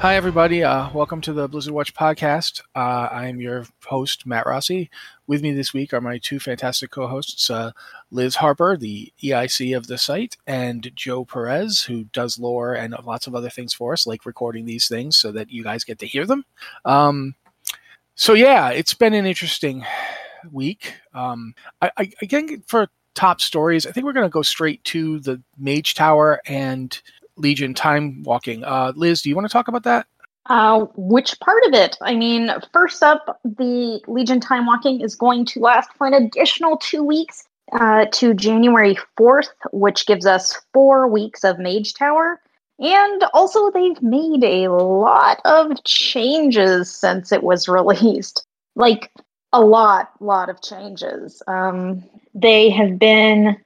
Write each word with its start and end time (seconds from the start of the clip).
Hi, 0.00 0.16
everybody. 0.16 0.64
Uh, 0.64 0.90
welcome 0.94 1.20
to 1.20 1.34
the 1.34 1.46
Blizzard 1.46 1.74
Watch 1.74 1.92
podcast. 1.92 2.62
Uh, 2.74 3.08
I 3.12 3.26
am 3.26 3.38
your 3.38 3.66
host, 3.84 4.24
Matt 4.24 4.46
Rossi. 4.46 4.88
With 5.26 5.42
me 5.42 5.52
this 5.52 5.74
week 5.74 5.92
are 5.92 6.00
my 6.00 6.16
two 6.16 6.40
fantastic 6.40 6.90
co 6.90 7.06
hosts, 7.06 7.50
uh, 7.50 7.72
Liz 8.10 8.36
Harper, 8.36 8.78
the 8.78 9.12
EIC 9.22 9.76
of 9.76 9.88
the 9.88 9.98
site, 9.98 10.38
and 10.46 10.90
Joe 10.94 11.26
Perez, 11.26 11.82
who 11.82 12.04
does 12.04 12.38
lore 12.38 12.72
and 12.72 12.94
lots 13.04 13.26
of 13.26 13.34
other 13.34 13.50
things 13.50 13.74
for 13.74 13.92
us, 13.92 14.06
like 14.06 14.24
recording 14.24 14.64
these 14.64 14.88
things 14.88 15.18
so 15.18 15.32
that 15.32 15.50
you 15.50 15.62
guys 15.62 15.84
get 15.84 15.98
to 15.98 16.06
hear 16.06 16.24
them. 16.24 16.46
Um, 16.86 17.34
so, 18.14 18.32
yeah, 18.32 18.70
it's 18.70 18.94
been 18.94 19.12
an 19.12 19.26
interesting 19.26 19.84
week. 20.50 20.94
Um, 21.12 21.52
I, 21.82 21.90
I, 21.98 22.10
again, 22.22 22.62
for 22.66 22.88
top 23.14 23.42
stories, 23.42 23.86
I 23.86 23.92
think 23.92 24.06
we're 24.06 24.14
going 24.14 24.24
to 24.24 24.30
go 24.30 24.40
straight 24.40 24.82
to 24.84 25.20
the 25.20 25.42
Mage 25.58 25.92
Tower 25.92 26.40
and 26.46 26.98
Legion 27.40 27.74
time 27.74 28.22
walking. 28.22 28.64
Uh, 28.64 28.92
Liz, 28.94 29.22
do 29.22 29.28
you 29.28 29.34
want 29.34 29.46
to 29.46 29.52
talk 29.52 29.68
about 29.68 29.84
that? 29.84 30.06
Uh, 30.46 30.86
which 30.96 31.38
part 31.40 31.62
of 31.66 31.74
it? 31.74 31.96
I 32.00 32.14
mean, 32.16 32.50
first 32.72 33.02
up, 33.02 33.40
the 33.44 34.00
Legion 34.08 34.40
time 34.40 34.66
walking 34.66 35.00
is 35.00 35.14
going 35.14 35.44
to 35.46 35.60
last 35.60 35.90
for 35.96 36.06
an 36.06 36.14
additional 36.14 36.76
two 36.78 37.04
weeks 37.04 37.44
uh, 37.72 38.06
to 38.12 38.34
January 38.34 38.96
4th, 39.18 39.50
which 39.72 40.06
gives 40.06 40.26
us 40.26 40.56
four 40.72 41.06
weeks 41.06 41.44
of 41.44 41.58
Mage 41.58 41.94
Tower. 41.94 42.40
And 42.80 43.24
also, 43.34 43.70
they've 43.70 44.00
made 44.02 44.42
a 44.42 44.68
lot 44.68 45.40
of 45.44 45.84
changes 45.84 46.94
since 46.94 47.30
it 47.30 47.42
was 47.42 47.68
released. 47.68 48.46
Like, 48.74 49.10
a 49.52 49.60
lot, 49.60 50.10
lot 50.20 50.48
of 50.48 50.62
changes. 50.62 51.42
Um, 51.46 52.02
they 52.34 52.70
have 52.70 52.98
been 52.98 53.56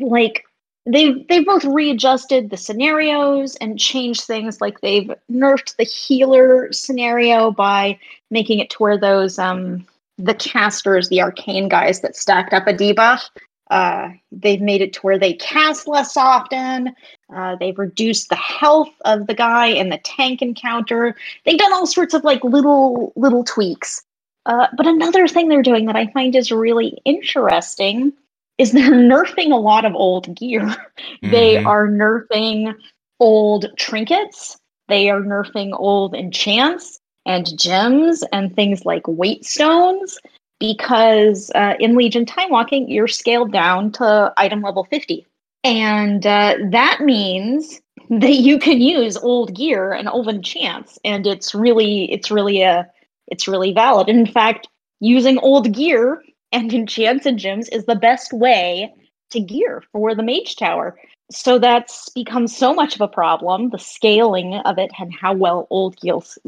like 0.00 0.44
they've 0.86 1.26
they've 1.28 1.46
both 1.46 1.64
readjusted 1.64 2.50
the 2.50 2.56
scenarios 2.56 3.56
and 3.56 3.78
changed 3.78 4.22
things 4.22 4.60
like 4.60 4.80
they've 4.80 5.10
nerfed 5.30 5.76
the 5.76 5.84
healer 5.84 6.72
scenario 6.72 7.50
by 7.50 7.98
making 8.30 8.58
it 8.60 8.70
to 8.70 8.78
where 8.78 8.98
those 8.98 9.38
um 9.38 9.86
the 10.18 10.34
casters 10.34 11.08
the 11.08 11.20
arcane 11.20 11.68
guys 11.68 12.00
that 12.00 12.16
stacked 12.16 12.54
up 12.54 12.66
a 12.66 12.72
debuff 12.72 13.28
uh, 13.70 14.10
they've 14.30 14.60
made 14.60 14.80
it 14.80 14.92
to 14.92 15.00
where 15.00 15.18
they 15.18 15.32
cast 15.34 15.88
less 15.88 16.16
often. 16.16 16.94
Uh, 17.34 17.56
they've 17.56 17.78
reduced 17.78 18.28
the 18.28 18.36
health 18.36 18.92
of 19.04 19.26
the 19.26 19.34
guy 19.34 19.66
in 19.66 19.88
the 19.88 19.98
tank 19.98 20.40
encounter. 20.40 21.16
They've 21.44 21.58
done 21.58 21.72
all 21.72 21.86
sorts 21.86 22.14
of 22.14 22.22
like 22.22 22.44
little 22.44 23.12
little 23.16 23.42
tweaks. 23.42 24.02
Uh, 24.46 24.68
but 24.76 24.86
another 24.86 25.26
thing 25.26 25.48
they're 25.48 25.62
doing 25.62 25.86
that 25.86 25.96
I 25.96 26.06
find 26.12 26.36
is 26.36 26.52
really 26.52 26.98
interesting 27.04 28.12
is 28.58 28.72
they're 28.72 28.90
nerfing 28.90 29.52
a 29.52 29.56
lot 29.56 29.84
of 29.84 29.94
old 29.94 30.34
gear. 30.34 30.74
Mm-hmm. 31.22 31.30
They 31.30 31.56
are 31.56 31.88
nerfing 31.88 32.74
old 33.20 33.66
trinkets. 33.78 34.58
They 34.88 35.08
are 35.08 35.20
nerfing 35.20 35.74
old 35.78 36.14
enchants 36.14 37.00
and 37.24 37.58
gems 37.58 38.22
and 38.32 38.54
things 38.54 38.84
like 38.84 39.06
weight 39.06 39.44
stones 39.44 40.18
because 40.58 41.50
uh, 41.54 41.74
in 41.80 41.96
Legion 41.96 42.24
Time 42.24 42.50
Walking, 42.50 42.88
you're 42.88 43.08
scaled 43.08 43.52
down 43.52 43.92
to 43.92 44.32
item 44.36 44.62
level 44.62 44.84
50. 44.84 45.26
And 45.64 46.26
uh, 46.26 46.56
that 46.70 47.00
means 47.00 47.80
that 48.10 48.34
you 48.34 48.58
can 48.58 48.80
use 48.80 49.16
old 49.16 49.54
gear 49.54 49.92
and 49.92 50.08
old 50.08 50.28
enchants. 50.28 50.98
And 51.04 51.26
it's 51.26 51.54
really, 51.54 52.10
it's 52.12 52.30
really 52.30 52.62
a, 52.62 52.88
it's 53.26 53.48
really 53.48 53.72
valid. 53.72 54.08
In 54.08 54.26
fact, 54.26 54.68
using 55.00 55.38
old 55.38 55.72
gear 55.72 56.22
and 56.56 56.72
enchants 56.72 57.26
and 57.26 57.38
gems 57.38 57.68
is 57.68 57.84
the 57.84 57.94
best 57.94 58.32
way 58.32 58.92
to 59.30 59.40
gear 59.40 59.82
for 59.92 60.14
the 60.14 60.22
mage 60.22 60.56
tower. 60.56 60.98
So 61.30 61.58
that's 61.58 62.08
become 62.10 62.46
so 62.46 62.72
much 62.72 62.94
of 62.94 63.00
a 63.00 63.08
problem, 63.08 63.70
the 63.70 63.78
scaling 63.78 64.54
of 64.54 64.78
it 64.78 64.90
and 64.98 65.12
how 65.12 65.34
well 65.34 65.66
old 65.70 65.98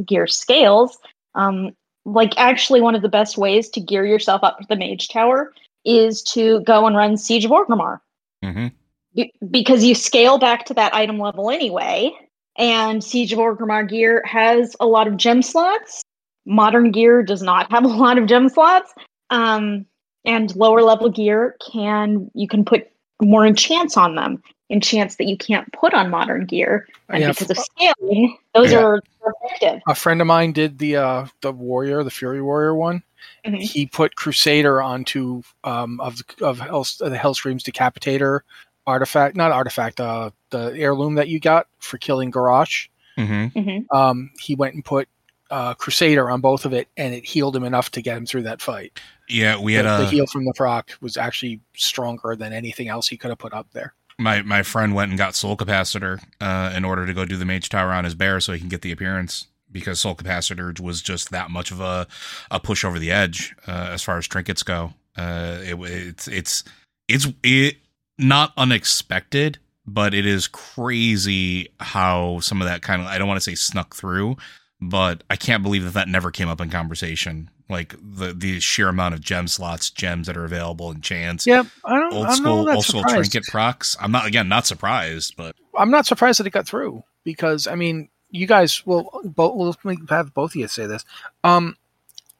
gear 0.06 0.26
scales. 0.26 0.98
Um, 1.34 1.72
like, 2.04 2.32
actually, 2.38 2.80
one 2.80 2.94
of 2.94 3.02
the 3.02 3.08
best 3.08 3.36
ways 3.36 3.68
to 3.70 3.80
gear 3.80 4.06
yourself 4.06 4.42
up 4.42 4.58
for 4.58 4.66
the 4.68 4.76
mage 4.76 5.08
tower 5.08 5.52
is 5.84 6.22
to 6.22 6.60
go 6.60 6.86
and 6.86 6.96
run 6.96 7.16
Siege 7.16 7.44
of 7.44 7.50
Orgrimmar. 7.50 8.00
Mm-hmm. 8.44 8.68
Be- 9.14 9.32
because 9.50 9.84
you 9.84 9.94
scale 9.94 10.38
back 10.38 10.64
to 10.66 10.74
that 10.74 10.94
item 10.94 11.18
level 11.18 11.50
anyway, 11.50 12.12
and 12.56 13.02
Siege 13.02 13.32
of 13.32 13.40
Orgrimmar 13.40 13.88
gear 13.88 14.22
has 14.24 14.74
a 14.80 14.86
lot 14.86 15.06
of 15.06 15.16
gem 15.16 15.42
slots. 15.42 16.02
Modern 16.46 16.92
gear 16.92 17.22
does 17.22 17.42
not 17.42 17.70
have 17.70 17.84
a 17.84 17.88
lot 17.88 18.16
of 18.16 18.26
gem 18.26 18.48
slots. 18.48 18.94
Um, 19.30 19.84
and 20.24 20.54
lower 20.56 20.82
level 20.82 21.08
gear 21.08 21.56
can 21.72 22.30
you 22.34 22.48
can 22.48 22.64
put 22.64 22.90
more 23.20 23.46
enchants 23.46 23.96
on 23.96 24.14
them 24.14 24.42
enchants 24.70 25.16
that 25.16 25.26
you 25.26 25.36
can't 25.36 25.72
put 25.72 25.94
on 25.94 26.10
modern 26.10 26.44
gear 26.44 26.86
and 27.08 27.22
yeah, 27.22 27.30
because 27.30 27.50
of 27.50 27.58
scaling 27.58 28.36
those 28.54 28.72
yeah. 28.72 28.78
are 28.78 29.02
effective 29.26 29.80
a 29.88 29.94
friend 29.94 30.20
of 30.20 30.26
mine 30.26 30.52
did 30.52 30.78
the 30.78 30.96
uh 30.96 31.26
the 31.40 31.52
warrior 31.52 32.02
the 32.02 32.10
fury 32.10 32.42
warrior 32.42 32.74
one 32.74 33.02
mm-hmm. 33.46 33.56
he 33.56 33.86
put 33.86 34.16
crusader 34.16 34.82
onto 34.82 35.42
um 35.64 36.00
of 36.00 36.20
of 36.42 36.58
Hell, 36.58 36.84
the 37.00 37.16
hellscream's 37.16 37.64
decapitator 37.64 38.40
artifact 38.86 39.36
not 39.36 39.52
artifact 39.52 40.00
uh 40.00 40.30
the 40.50 40.72
heirloom 40.76 41.14
that 41.14 41.28
you 41.28 41.40
got 41.40 41.66
for 41.78 41.96
killing 41.98 42.30
garrosh 42.30 42.88
mm-hmm. 43.16 43.58
Mm-hmm. 43.58 43.96
um 43.96 44.30
he 44.38 44.54
went 44.54 44.74
and 44.74 44.84
put 44.84 45.08
uh, 45.50 45.74
Crusader 45.74 46.30
on 46.30 46.40
both 46.40 46.64
of 46.64 46.72
it, 46.72 46.88
and 46.96 47.14
it 47.14 47.24
healed 47.24 47.56
him 47.56 47.64
enough 47.64 47.90
to 47.92 48.02
get 48.02 48.16
him 48.16 48.26
through 48.26 48.42
that 48.42 48.60
fight. 48.60 49.00
Yeah, 49.28 49.58
we 49.58 49.74
had 49.74 49.84
the, 49.84 49.96
a 49.96 49.98
the 50.00 50.06
heal 50.06 50.26
from 50.26 50.44
the 50.44 50.52
proc 50.54 50.90
was 51.00 51.16
actually 51.16 51.60
stronger 51.74 52.34
than 52.36 52.52
anything 52.52 52.88
else 52.88 53.08
he 53.08 53.16
could 53.16 53.30
have 53.30 53.38
put 53.38 53.52
up 53.52 53.68
there. 53.72 53.94
My 54.18 54.42
my 54.42 54.62
friend 54.62 54.94
went 54.94 55.10
and 55.10 55.18
got 55.18 55.34
Soul 55.34 55.56
Capacitor 55.56 56.22
uh, 56.40 56.72
in 56.74 56.84
order 56.84 57.06
to 57.06 57.14
go 57.14 57.24
do 57.24 57.36
the 57.36 57.44
Mage 57.44 57.68
Tower 57.68 57.92
on 57.92 58.04
his 58.04 58.14
bear, 58.14 58.40
so 58.40 58.52
he 58.52 58.58
can 58.58 58.68
get 58.68 58.82
the 58.82 58.92
appearance 58.92 59.46
because 59.70 60.00
Soul 60.00 60.14
Capacitor 60.14 60.78
was 60.80 61.02
just 61.02 61.30
that 61.30 61.50
much 61.50 61.70
of 61.70 61.80
a 61.80 62.06
a 62.50 62.58
push 62.58 62.84
over 62.84 62.98
the 62.98 63.10
edge 63.10 63.54
uh, 63.66 63.88
as 63.92 64.02
far 64.02 64.18
as 64.18 64.26
trinkets 64.26 64.62
go. 64.62 64.94
Uh, 65.16 65.58
it, 65.60 65.78
it's 65.80 66.28
it's 66.28 66.64
it's 67.06 67.26
it 67.42 67.76
not 68.18 68.52
unexpected, 68.56 69.58
but 69.86 70.14
it 70.14 70.26
is 70.26 70.48
crazy 70.48 71.68
how 71.80 72.40
some 72.40 72.60
of 72.60 72.68
that 72.68 72.82
kind 72.82 73.02
of 73.02 73.08
I 73.08 73.18
don't 73.18 73.28
want 73.28 73.38
to 73.38 73.44
say 73.44 73.54
snuck 73.54 73.94
through, 73.94 74.36
but 74.80 75.24
I 75.28 75.36
can't 75.36 75.62
believe 75.62 75.84
that 75.84 75.94
that 75.94 76.08
never 76.08 76.30
came 76.30 76.48
up 76.48 76.60
in 76.60 76.70
conversation. 76.70 77.50
Like 77.68 77.94
the 78.00 78.32
the 78.32 78.60
sheer 78.60 78.88
amount 78.88 79.14
of 79.14 79.20
gem 79.20 79.46
slots, 79.48 79.90
gems 79.90 80.26
that 80.26 80.36
are 80.36 80.44
available 80.44 80.90
enchants. 80.90 81.46
Yeah, 81.46 81.64
I 81.84 81.96
don't. 81.96 82.14
Old 82.14 82.26
I'm 82.26 82.36
school, 82.36 82.64
not 82.64 82.76
old 82.76 82.84
school 82.84 83.00
surprised. 83.02 83.30
trinket 83.32 83.50
procs. 83.50 83.96
I'm 84.00 84.10
not 84.10 84.26
again 84.26 84.48
not 84.48 84.66
surprised, 84.66 85.34
but 85.36 85.54
I'm 85.76 85.90
not 85.90 86.06
surprised 86.06 86.40
that 86.40 86.46
it 86.46 86.50
got 86.50 86.66
through 86.66 87.04
because 87.24 87.66
I 87.66 87.74
mean, 87.74 88.08
you 88.30 88.46
guys 88.46 88.86
will 88.86 89.10
both. 89.24 89.54
Well, 89.54 89.68
let 89.68 89.84
me 89.84 89.98
have 90.08 90.32
both 90.32 90.52
of 90.52 90.56
you 90.56 90.68
say 90.68 90.86
this. 90.86 91.04
Um, 91.44 91.76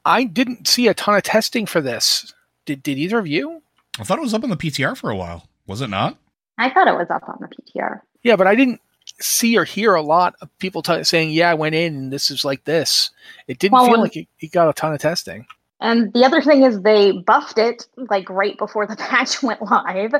I 0.03 0.23
didn't 0.23 0.67
see 0.67 0.87
a 0.87 0.93
ton 0.95 1.15
of 1.15 1.23
testing 1.23 1.65
for 1.67 1.81
this. 1.81 2.33
Did 2.65 2.81
Did 2.81 2.97
either 2.97 3.19
of 3.19 3.27
you? 3.27 3.61
I 3.99 4.03
thought 4.03 4.17
it 4.17 4.21
was 4.21 4.33
up 4.33 4.43
on 4.43 4.49
the 4.49 4.57
PTR 4.57 4.97
for 4.97 5.11
a 5.11 5.15
while. 5.15 5.47
Was 5.67 5.81
it 5.81 5.89
not? 5.89 6.17
I 6.57 6.69
thought 6.71 6.87
it 6.87 6.95
was 6.95 7.09
up 7.09 7.23
on 7.27 7.37
the 7.39 7.47
PTR. 7.47 8.01
Yeah, 8.23 8.35
but 8.35 8.47
I 8.47 8.55
didn't 8.55 8.81
see 9.21 9.57
or 9.57 9.63
hear 9.65 9.95
a 9.95 10.01
lot 10.01 10.35
of 10.41 10.49
people 10.59 10.81
t- 10.81 11.03
saying, 11.03 11.31
"Yeah, 11.31 11.51
I 11.51 11.53
went 11.53 11.75
in 11.75 11.95
and 11.95 12.13
this 12.13 12.29
is 12.31 12.43
like 12.45 12.63
this." 12.65 13.11
It 13.47 13.59
didn't 13.59 13.73
Well, 13.73 13.85
feel 13.87 14.01
like 14.01 14.15
it, 14.17 14.27
it 14.39 14.51
got 14.51 14.69
a 14.69 14.73
ton 14.73 14.93
of 14.93 14.99
testing. 14.99 15.45
And 15.81 16.11
the 16.13 16.25
other 16.25 16.41
thing 16.41 16.63
is 16.63 16.81
they 16.81 17.11
buffed 17.13 17.57
it 17.57 17.87
like 18.09 18.29
right 18.29 18.57
before 18.57 18.85
the 18.85 18.95
patch 18.97 19.41
went 19.41 19.61
live. 19.61 20.13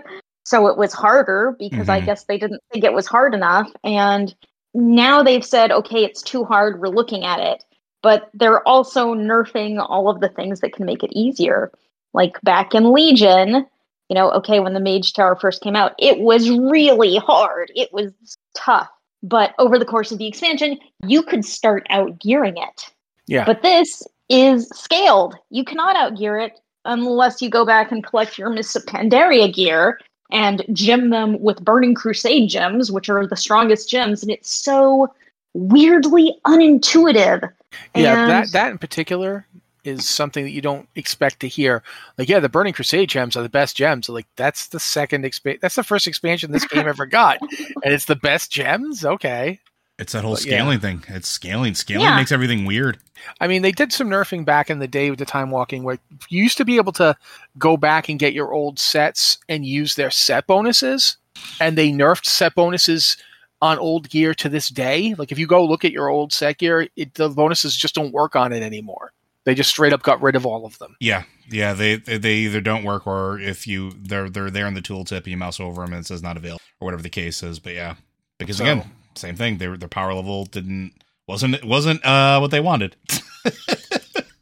So 0.45 0.67
it 0.67 0.77
was 0.77 0.93
harder 0.93 1.55
because 1.59 1.89
I 1.89 2.01
Mhm. 2.01 2.05
guess 2.05 2.23
they 2.23 2.37
didn't 2.37 2.61
think 2.71 2.83
it 2.83 2.93
was 2.93 3.05
hard 3.07 3.33
enough. 3.33 3.69
And 3.83 4.33
now 4.73 5.21
they've 5.21 5.45
said, 5.45 5.71
okay, 5.71 6.03
it's 6.05 6.21
too 6.21 6.43
hard. 6.45 6.79
We're 6.79 6.87
looking 6.87 7.23
at 7.25 7.39
it. 7.39 7.63
But 8.01 8.29
they're 8.33 8.65
also 8.67 9.13
nerfing 9.13 9.85
all 9.89 10.09
of 10.09 10.21
the 10.21 10.29
things 10.29 10.61
that 10.61 10.73
can 10.73 10.85
make 10.85 11.03
it 11.03 11.11
easier. 11.11 11.71
Like 12.13 12.39
back 12.41 12.73
in 12.73 12.93
Legion, 12.93 13.65
you 14.07 14.15
know, 14.15 14.31
okay, 14.31 14.59
when 14.59 14.73
the 14.73 14.79
Mage 14.79 15.13
Tower 15.13 15.35
first 15.35 15.61
came 15.61 15.75
out, 15.75 15.93
it 15.99 16.19
was 16.19 16.49
really 16.49 17.17
hard. 17.17 17.71
It 17.75 17.91
was 17.93 18.11
tough. 18.55 18.89
But 19.21 19.53
over 19.59 19.77
the 19.77 19.85
course 19.85 20.11
of 20.11 20.17
the 20.17 20.27
expansion, 20.27 20.79
you 21.05 21.23
could 21.23 21.43
start 21.43 21.85
out 21.89 22.19
gearing 22.19 22.57
it. 22.57 22.91
Yeah, 23.27 23.45
But 23.45 23.61
this 23.61 24.01
is 24.29 24.67
scaled. 24.69 25.35
You 25.49 25.63
cannot 25.63 25.95
outgear 25.95 26.43
it 26.45 26.59
unless 26.85 27.41
you 27.41 27.49
go 27.49 27.65
back 27.65 27.91
and 27.91 28.03
collect 28.03 28.37
your 28.37 28.49
Mists 28.49 28.75
of 28.75 28.85
Pandaria 28.85 29.53
gear 29.53 29.99
and 30.31 30.63
gem 30.73 31.09
them 31.09 31.39
with 31.41 31.63
Burning 31.63 31.93
Crusade 31.95 32.49
gems, 32.49 32.91
which 32.91 33.09
are 33.09 33.27
the 33.27 33.35
strongest 33.35 33.89
gems. 33.89 34.23
And 34.23 34.31
it's 34.31 34.49
so 34.51 35.13
weirdly 35.53 36.37
unintuitive. 36.47 37.51
yeah, 37.95 38.21
And- 38.23 38.31
that 38.31 38.51
that 38.53 38.71
in 38.71 38.77
particular 38.77 39.45
is 39.83 40.07
something 40.07 40.43
that 40.43 40.51
you 40.51 40.61
don't 40.61 40.87
expect 40.95 41.39
to 41.41 41.47
hear. 41.47 41.83
Like, 42.17 42.29
yeah, 42.29 42.39
the 42.39 42.49
Burning 42.49 42.73
Crusade 42.73 43.09
gems 43.09 43.35
are 43.37 43.43
the 43.43 43.49
best 43.49 43.75
gems. 43.77 44.09
Like, 44.09 44.27
that's 44.35 44.67
the 44.67 44.79
second 44.79 45.25
expansion. 45.25 45.59
That's 45.61 45.75
the 45.75 45.83
first 45.83 46.07
expansion 46.07 46.51
this 46.51 46.65
game 46.67 46.87
ever 46.87 47.05
got, 47.05 47.39
and 47.83 47.93
it's 47.93 48.05
the 48.05 48.15
best 48.15 48.51
gems. 48.51 49.05
Okay. 49.05 49.59
It's 49.97 50.13
that 50.13 50.23
whole 50.23 50.35
But, 50.35 50.45
yeah. 50.45 50.53
scaling 50.59 50.79
thing. 50.79 51.03
It's 51.09 51.27
scaling. 51.27 51.73
Scaling 51.75 52.05
Yeah. 52.05 52.15
makes 52.15 52.31
everything 52.31 52.63
weird. 52.63 52.99
I 53.41 53.47
mean, 53.47 53.63
they 53.63 53.73
did 53.73 53.91
some 53.91 54.09
nerfing 54.09 54.45
back 54.45 54.69
in 54.69 54.79
the 54.79 54.87
day 54.87 55.09
with 55.09 55.19
the 55.19 55.25
time 55.25 55.51
walking, 55.51 55.83
where 55.83 55.97
you 56.29 56.41
used 56.41 56.55
to 56.57 56.63
be 56.65 56.77
able 56.77 56.93
to 56.93 57.17
go 57.57 57.75
back 57.75 58.07
and 58.07 58.17
get 58.17 58.31
your 58.33 58.53
old 58.53 58.79
sets 58.79 59.39
and 59.49 59.65
use 59.65 59.95
their 59.95 60.09
set 60.09 60.47
bonuses, 60.47 61.17
and 61.59 61.77
they 61.77 61.91
nerfed 61.91 62.25
set 62.25 62.55
bonuses 62.55 63.17
on 63.61 63.77
old 63.77 64.09
gear 64.09 64.33
to 64.35 64.47
this 64.47 64.69
day. 64.69 65.15
Like 65.17 65.33
if 65.33 65.37
you 65.37 65.45
go 65.45 65.65
look 65.65 65.83
at 65.83 65.91
your 65.91 66.07
old 66.07 66.31
set 66.31 66.59
gear, 66.59 66.87
it, 66.95 67.13
the 67.15 67.27
bonuses 67.27 67.75
just 67.75 67.93
don't 67.93 68.13
work 68.13 68.37
on 68.37 68.53
it 68.53 68.63
anymore. 68.63 69.11
They 69.49 69.55
just 69.55 69.71
straight 69.71 69.93
up 69.93 70.03
got 70.03 70.21
rid 70.21 70.35
of 70.35 70.45
all 70.45 70.63
of 70.63 70.77
them. 70.77 70.95
Yeah, 70.99 71.23
yeah. 71.49 71.73
They 71.73 71.95
they 71.95 72.35
either 72.35 72.61
don't 72.61 72.83
work 72.83 73.07
or 73.07 73.39
if 73.39 73.65
you 73.65 73.91
they're 73.99 74.29
they're 74.29 74.51
there 74.51 74.67
in 74.67 74.75
the 74.75 74.81
tooltip 74.81 75.17
and 75.17 75.27
you 75.27 75.37
mouse 75.37 75.59
over 75.59 75.81
them 75.81 75.93
and 75.93 76.01
it 76.01 76.05
says 76.05 76.21
not 76.21 76.37
available 76.37 76.61
or 76.79 76.85
whatever 76.85 77.01
the 77.01 77.09
case 77.09 77.41
is. 77.41 77.57
But 77.57 77.73
yeah, 77.73 77.95
because 78.37 78.57
So- 78.57 78.63
again, 78.65 78.91
same 79.15 79.35
thing. 79.35 79.57
They 79.57 79.67
were 79.67 79.75
their 79.75 79.89
power 79.89 80.13
level 80.13 80.45
didn't 80.45 80.93
wasn't 81.27 81.63
wasn't 81.65 82.05
uh 82.05 82.37
what 82.37 82.51
they 82.51 82.59
wanted. 82.59 82.95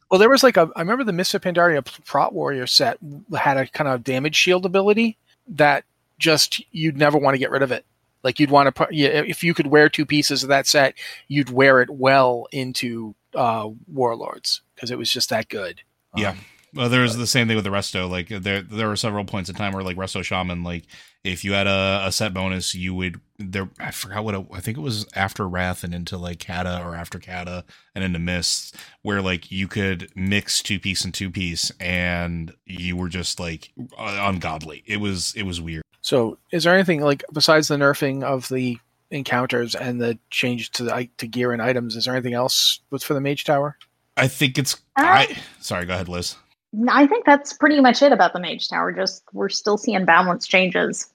Well, 0.10 0.20
there 0.20 0.30
was 0.30 0.42
like 0.44 0.56
a 0.56 0.70
I 0.76 0.80
remember 0.80 1.04
the 1.04 1.12
Mists 1.12 1.34
of 1.34 1.42
Pandaria 1.42 1.84
Prot 2.06 2.34
Warrior 2.34 2.66
set 2.66 2.98
had 3.38 3.58
a 3.58 3.68
kind 3.68 3.90
of 3.90 4.06
damage 4.06 4.36
shield 4.36 4.66
ability 4.66 5.18
that 5.50 5.84
just 6.18 6.62
you'd 6.72 6.98
never 6.98 7.18
want 7.18 7.34
to 7.36 7.40
get 7.40 7.52
rid 7.52 7.62
of 7.62 7.74
it. 7.74 7.86
Like 8.24 8.40
you'd 8.40 8.50
want 8.50 8.74
to 8.74 8.88
if 8.90 9.44
you 9.44 9.54
could 9.54 9.68
wear 9.68 9.90
two 9.90 10.06
pieces 10.06 10.44
of 10.44 10.50
that 10.50 10.66
set, 10.66 10.94
you'd 11.28 11.50
wear 11.50 11.82
it 11.82 11.90
well 11.90 12.48
into 12.54 13.16
uh, 13.36 13.70
Warlords 13.88 14.62
because 14.76 14.92
it 14.92 14.98
was 14.98 15.12
just 15.12 15.30
that 15.30 15.50
good. 15.50 15.82
Yeah. 16.16 16.32
Um, 16.32 16.38
Well, 16.74 16.90
there 16.90 17.02
was 17.02 17.18
the 17.18 17.26
same 17.26 17.48
thing 17.48 17.56
with 17.56 17.64
the 17.64 17.72
resto. 17.72 18.10
Like 18.10 18.28
there, 18.28 18.62
there 18.62 18.88
were 18.88 18.98
several 18.98 19.26
points 19.26 19.50
in 19.50 19.56
time 19.56 19.74
where 19.74 19.84
like 19.84 19.98
resto 19.98 20.24
shaman, 20.24 20.64
like 20.64 20.86
if 21.24 21.44
you 21.44 21.54
had 21.54 21.66
a, 21.66 22.04
a 22.06 22.12
set 22.12 22.34
bonus, 22.34 22.76
you 22.76 22.94
would 22.94 23.20
there. 23.40 23.70
I 23.80 23.92
forgot 23.92 24.24
what 24.24 24.36
it, 24.36 24.46
I 24.54 24.60
think 24.60 24.78
it 24.78 24.82
was 24.82 25.08
after 25.16 25.48
wrath 25.48 25.84
and 25.84 25.94
into 25.94 26.18
like 26.18 26.46
Cata 26.46 26.84
or 26.84 26.94
after 26.94 27.20
Cata 27.20 27.64
and 27.96 28.04
into 28.04 28.20
mists, 28.20 28.74
where 29.02 29.22
like 29.22 29.50
you 29.50 29.68
could 29.68 30.10
mix 30.16 30.62
two 30.62 30.80
piece 30.80 31.04
and 31.04 31.14
two 31.14 31.32
piece, 31.32 31.72
and 31.80 32.54
you 32.66 32.96
were 32.96 33.10
just 33.10 33.40
like 33.40 33.72
ungodly. 33.98 34.84
It 34.86 34.98
was 34.98 35.34
it 35.36 35.44
was 35.44 35.60
weird. 35.62 35.84
So, 36.02 36.38
is 36.52 36.64
there 36.64 36.74
anything 36.74 37.02
like 37.02 37.24
besides 37.34 37.70
the 37.70 37.76
nerfing 37.76 38.24
of 38.24 38.48
the 38.50 38.78
encounters 39.12 39.76
and 39.76 40.02
the 40.02 40.18
change 40.30 40.72
to 40.72 40.84
the 40.84 41.10
to 41.18 41.28
gear 41.28 41.52
and 41.52 41.62
items? 41.62 41.96
Is 41.96 42.06
there 42.06 42.16
anything 42.16 42.34
else 42.34 42.80
with 42.92 43.04
for 43.04 43.14
the 43.14 43.22
Mage 43.22 43.44
Tower? 43.44 43.78
I 44.16 44.28
think 44.28 44.58
it's. 44.58 44.76
Uh, 44.96 45.04
I 45.04 45.38
sorry. 45.60 45.86
Go 45.86 45.94
ahead, 45.94 46.10
Liz. 46.10 46.36
I 46.90 47.08
think 47.08 47.26
that's 47.26 47.54
pretty 47.54 47.80
much 47.80 48.02
it 48.02 48.12
about 48.12 48.34
the 48.34 48.40
Mage 48.40 48.70
Tower. 48.70 48.92
Just 48.92 49.24
we're 49.34 49.50
still 49.50 49.78
seeing 49.78 50.06
balance 50.06 50.48
changes. 50.48 51.08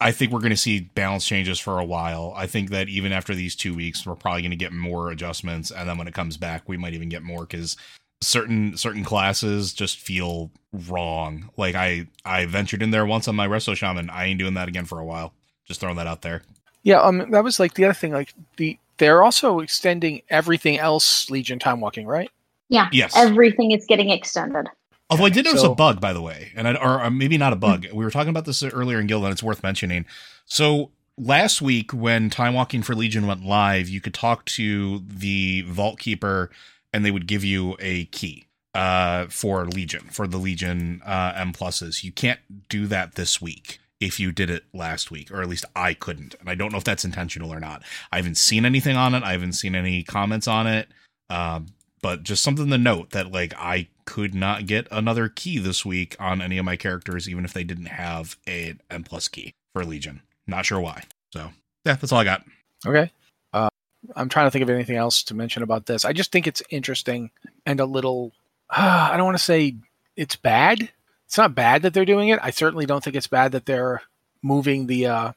I 0.00 0.12
think 0.12 0.30
we're 0.30 0.40
going 0.40 0.50
to 0.50 0.56
see 0.56 0.80
balance 0.80 1.26
changes 1.26 1.58
for 1.58 1.78
a 1.78 1.84
while. 1.84 2.34
I 2.36 2.46
think 2.46 2.70
that 2.70 2.88
even 2.88 3.12
after 3.12 3.34
these 3.34 3.56
two 3.56 3.74
weeks, 3.74 4.04
we're 4.04 4.14
probably 4.14 4.42
going 4.42 4.50
to 4.50 4.56
get 4.56 4.72
more 4.72 5.10
adjustments, 5.10 5.70
and 5.70 5.88
then 5.88 5.96
when 5.96 6.06
it 6.06 6.14
comes 6.14 6.36
back, 6.36 6.68
we 6.68 6.76
might 6.76 6.92
even 6.92 7.08
get 7.08 7.22
more 7.22 7.46
because 7.46 7.76
certain 8.20 8.76
certain 8.76 9.04
classes 9.04 9.72
just 9.72 9.98
feel 9.98 10.50
wrong. 10.72 11.50
Like 11.56 11.74
I 11.74 12.08
I 12.26 12.44
ventured 12.44 12.82
in 12.82 12.90
there 12.90 13.06
once 13.06 13.26
on 13.26 13.36
my 13.36 13.48
resto 13.48 13.74
shaman. 13.74 14.10
I 14.10 14.26
ain't 14.26 14.38
doing 14.38 14.54
that 14.54 14.68
again 14.68 14.84
for 14.84 15.00
a 15.00 15.04
while. 15.04 15.32
Just 15.64 15.80
throwing 15.80 15.96
that 15.96 16.06
out 16.06 16.22
there. 16.22 16.42
Yeah, 16.86 17.00
um, 17.00 17.32
that 17.32 17.42
was 17.42 17.58
like 17.58 17.74
the 17.74 17.84
other 17.84 17.94
thing. 17.94 18.12
Like 18.12 18.32
the 18.58 18.78
they're 18.98 19.24
also 19.24 19.58
extending 19.58 20.22
everything 20.30 20.78
else 20.78 21.28
Legion 21.28 21.58
time 21.58 21.80
walking, 21.80 22.06
right? 22.06 22.30
Yeah, 22.68 22.88
Yes. 22.92 23.12
everything 23.16 23.72
is 23.72 23.84
getting 23.86 24.10
extended. 24.10 24.68
Although 25.10 25.24
I 25.24 25.30
did 25.30 25.44
notice 25.46 25.62
So- 25.62 25.72
a 25.72 25.74
bug, 25.74 26.00
by 26.00 26.12
the 26.12 26.22
way, 26.22 26.52
and 26.54 26.68
I, 26.68 26.74
or, 26.76 27.02
or 27.02 27.10
maybe 27.10 27.38
not 27.38 27.52
a 27.52 27.56
bug. 27.56 27.86
We 27.92 28.04
were 28.04 28.10
talking 28.12 28.30
about 28.30 28.44
this 28.44 28.62
earlier 28.62 29.00
in 29.00 29.08
Guild, 29.08 29.24
and 29.24 29.32
it's 29.32 29.42
worth 29.42 29.64
mentioning. 29.64 30.06
So 30.44 30.92
last 31.18 31.60
week, 31.60 31.90
when 31.92 32.30
Time 32.30 32.54
Walking 32.54 32.82
for 32.82 32.94
Legion 32.94 33.26
went 33.26 33.44
live, 33.44 33.88
you 33.88 34.00
could 34.00 34.14
talk 34.14 34.44
to 34.46 35.02
the 35.08 35.62
Vault 35.62 35.98
Keeper, 35.98 36.50
and 36.92 37.04
they 37.04 37.10
would 37.10 37.26
give 37.26 37.42
you 37.42 37.74
a 37.80 38.04
key 38.06 38.46
uh, 38.74 39.26
for 39.26 39.66
Legion 39.66 40.02
for 40.12 40.28
the 40.28 40.38
Legion 40.38 41.02
uh, 41.04 41.32
M 41.34 41.52
pluses. 41.52 42.04
You 42.04 42.12
can't 42.12 42.40
do 42.68 42.86
that 42.86 43.16
this 43.16 43.42
week 43.42 43.80
if 44.00 44.20
you 44.20 44.32
did 44.32 44.50
it 44.50 44.64
last 44.74 45.10
week, 45.10 45.30
or 45.30 45.40
at 45.40 45.48
least 45.48 45.64
I 45.74 45.94
couldn't, 45.94 46.34
and 46.38 46.50
I 46.50 46.54
don't 46.54 46.72
know 46.72 46.78
if 46.78 46.84
that's 46.84 47.04
intentional 47.04 47.52
or 47.52 47.60
not. 47.60 47.82
I 48.12 48.16
haven't 48.16 48.36
seen 48.36 48.64
anything 48.64 48.96
on 48.96 49.14
it. 49.14 49.22
I 49.22 49.32
haven't 49.32 49.54
seen 49.54 49.74
any 49.74 50.02
comments 50.02 50.46
on 50.46 50.66
it. 50.66 50.88
Um, 51.30 51.66
but 52.02 52.22
just 52.22 52.42
something 52.42 52.70
to 52.70 52.78
note 52.78 53.10
that 53.10 53.32
like 53.32 53.54
I 53.58 53.88
could 54.04 54.34
not 54.34 54.66
get 54.66 54.86
another 54.90 55.28
key 55.28 55.58
this 55.58 55.84
week 55.84 56.14
on 56.20 56.40
any 56.40 56.58
of 56.58 56.64
my 56.64 56.76
characters, 56.76 57.28
even 57.28 57.44
if 57.44 57.52
they 57.52 57.64
didn't 57.64 57.86
have 57.86 58.36
a 58.46 58.74
M 58.90 59.02
plus 59.02 59.28
key 59.28 59.54
for 59.72 59.84
Legion. 59.84 60.22
Not 60.46 60.66
sure 60.66 60.80
why. 60.80 61.02
So 61.32 61.50
yeah, 61.84 61.94
that's 61.94 62.12
all 62.12 62.20
I 62.20 62.24
got. 62.24 62.44
Okay. 62.86 63.10
Uh, 63.52 63.68
I'm 64.14 64.28
trying 64.28 64.46
to 64.46 64.50
think 64.50 64.62
of 64.62 64.70
anything 64.70 64.96
else 64.96 65.22
to 65.24 65.34
mention 65.34 65.62
about 65.62 65.86
this. 65.86 66.04
I 66.04 66.12
just 66.12 66.30
think 66.30 66.46
it's 66.46 66.62
interesting 66.70 67.30
and 67.64 67.80
a 67.80 67.86
little. 67.86 68.32
Uh, 68.70 69.08
I 69.12 69.16
don't 69.16 69.26
want 69.26 69.38
to 69.38 69.44
say 69.44 69.74
it's 70.16 70.36
bad. 70.36 70.88
It's 71.26 71.38
not 71.38 71.54
bad 71.54 71.82
that 71.82 71.94
they're 71.94 72.04
doing 72.04 72.28
it. 72.28 72.38
I 72.42 72.50
certainly 72.50 72.86
don't 72.86 73.02
think 73.02 73.16
it's 73.16 73.26
bad 73.26 73.52
that 73.52 73.66
they're 73.66 74.02
moving 74.42 74.86
the 74.86 75.06
uh, 75.06 75.32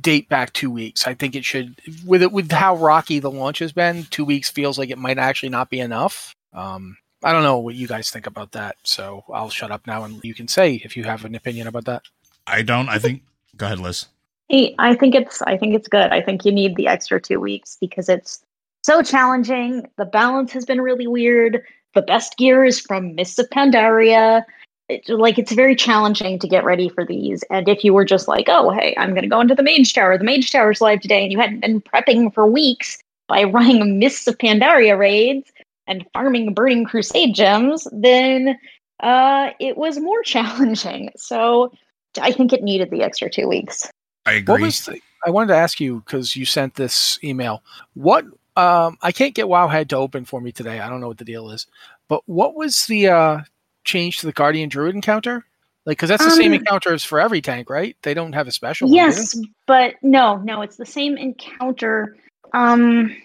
date 0.00 0.28
back 0.28 0.52
two 0.52 0.70
weeks. 0.70 1.06
I 1.06 1.14
think 1.14 1.34
it 1.34 1.44
should, 1.44 1.80
with 2.04 2.22
it 2.22 2.32
with 2.32 2.50
how 2.50 2.76
rocky 2.76 3.18
the 3.18 3.30
launch 3.30 3.60
has 3.60 3.72
been. 3.72 4.04
Two 4.10 4.24
weeks 4.24 4.50
feels 4.50 4.78
like 4.78 4.90
it 4.90 4.98
might 4.98 5.18
actually 5.18 5.50
not 5.50 5.70
be 5.70 5.80
enough. 5.80 6.34
Um, 6.52 6.96
I 7.22 7.32
don't 7.32 7.42
know 7.42 7.58
what 7.58 7.74
you 7.74 7.86
guys 7.86 8.10
think 8.10 8.26
about 8.26 8.52
that, 8.52 8.76
so 8.82 9.24
I'll 9.32 9.50
shut 9.50 9.70
up 9.70 9.86
now 9.86 10.04
and 10.04 10.22
you 10.24 10.34
can 10.34 10.48
say 10.48 10.80
if 10.84 10.96
you 10.96 11.04
have 11.04 11.24
an 11.24 11.34
opinion 11.34 11.66
about 11.66 11.84
that. 11.84 12.02
I 12.46 12.62
don't. 12.62 12.88
I 12.88 12.98
think. 12.98 13.22
Go 13.56 13.66
ahead, 13.66 13.78
Liz. 13.78 14.06
Hey, 14.48 14.74
I 14.78 14.94
think 14.96 15.14
it's 15.14 15.42
I 15.42 15.56
think 15.56 15.74
it's 15.74 15.86
good. 15.86 16.10
I 16.10 16.20
think 16.20 16.44
you 16.44 16.50
need 16.50 16.76
the 16.76 16.88
extra 16.88 17.20
two 17.20 17.38
weeks 17.38 17.76
because 17.80 18.08
it's 18.08 18.42
so 18.82 19.02
challenging. 19.02 19.88
The 19.96 20.06
balance 20.06 20.50
has 20.52 20.64
been 20.64 20.80
really 20.80 21.06
weird. 21.06 21.62
The 21.94 22.02
best 22.02 22.36
gear 22.36 22.64
is 22.64 22.80
from 22.80 23.14
Mists 23.14 23.38
of 23.38 23.48
Pandaria. 23.50 24.44
It, 24.90 25.08
like 25.08 25.38
it's 25.38 25.52
very 25.52 25.76
challenging 25.76 26.38
to 26.38 26.48
get 26.48 26.64
ready 26.64 26.88
for 26.88 27.04
these. 27.04 27.42
And 27.50 27.68
if 27.68 27.84
you 27.84 27.94
were 27.94 28.04
just 28.04 28.28
like, 28.28 28.46
oh 28.48 28.70
hey, 28.70 28.94
I'm 28.98 29.14
gonna 29.14 29.28
go 29.28 29.40
into 29.40 29.54
the 29.54 29.62
Mage 29.62 29.92
Tower. 29.92 30.18
The 30.18 30.24
Mage 30.24 30.50
Tower's 30.50 30.80
live 30.80 31.00
today, 31.00 31.22
and 31.22 31.32
you 31.32 31.38
hadn't 31.38 31.60
been 31.60 31.80
prepping 31.80 32.34
for 32.34 32.46
weeks 32.46 32.98
by 33.28 33.44
running 33.44 33.98
Mists 33.98 34.26
of 34.26 34.36
Pandaria 34.38 34.98
raids 34.98 35.50
and 35.86 36.06
farming 36.12 36.54
Burning 36.54 36.84
Crusade 36.84 37.34
gems, 37.34 37.86
then 37.92 38.58
uh, 39.00 39.50
it 39.58 39.76
was 39.76 39.98
more 39.98 40.22
challenging. 40.24 41.10
So 41.16 41.72
I 42.20 42.32
think 42.32 42.52
it 42.52 42.62
needed 42.62 42.90
the 42.90 43.02
extra 43.02 43.30
two 43.30 43.48
weeks. 43.48 43.90
I 44.26 44.34
agree. 44.34 44.54
What 44.54 44.60
was 44.62 44.84
the, 44.84 45.00
I 45.26 45.30
wanted 45.30 45.48
to 45.48 45.56
ask 45.56 45.80
you 45.80 46.00
because 46.00 46.36
you 46.36 46.44
sent 46.44 46.74
this 46.74 47.18
email. 47.24 47.62
What 47.94 48.24
um, 48.56 48.98
I 49.02 49.12
can't 49.12 49.34
get 49.34 49.46
Wowhead 49.46 49.88
to 49.88 49.96
open 49.96 50.24
for 50.24 50.40
me 50.40 50.52
today. 50.52 50.80
I 50.80 50.88
don't 50.88 51.00
know 51.00 51.08
what 51.08 51.18
the 51.18 51.24
deal 51.24 51.50
is. 51.50 51.66
But 52.08 52.22
what 52.26 52.54
was 52.54 52.86
the 52.86 53.08
uh, 53.08 53.40
change 53.84 54.18
to 54.18 54.26
the 54.26 54.32
Guardian 54.32 54.68
Druid 54.68 54.94
encounter? 54.94 55.44
Like, 55.86 55.96
because 55.96 56.10
that's 56.10 56.24
the 56.24 56.30
same 56.30 56.52
Um, 56.52 56.58
encounter 56.58 56.92
as 56.92 57.02
for 57.04 57.18
every 57.20 57.40
tank, 57.40 57.70
right? 57.70 57.96
They 58.02 58.12
don't 58.14 58.34
have 58.34 58.46
a 58.46 58.52
special. 58.52 58.90
Yes, 58.90 59.32
they? 59.34 59.42
but 59.66 59.94
no, 60.02 60.36
no, 60.38 60.60
it's 60.62 60.76
the 60.76 60.86
same 60.86 61.16
encounter. 61.16 62.16
Um, 62.52 63.16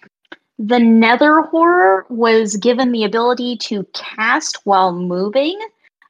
the 0.58 0.80
Nether 0.80 1.42
Horror 1.42 2.06
was 2.10 2.56
given 2.56 2.92
the 2.94 3.04
ability 3.04 3.58
to 3.64 3.86
cast 3.94 4.60
while 4.64 4.94
moving. 4.94 5.60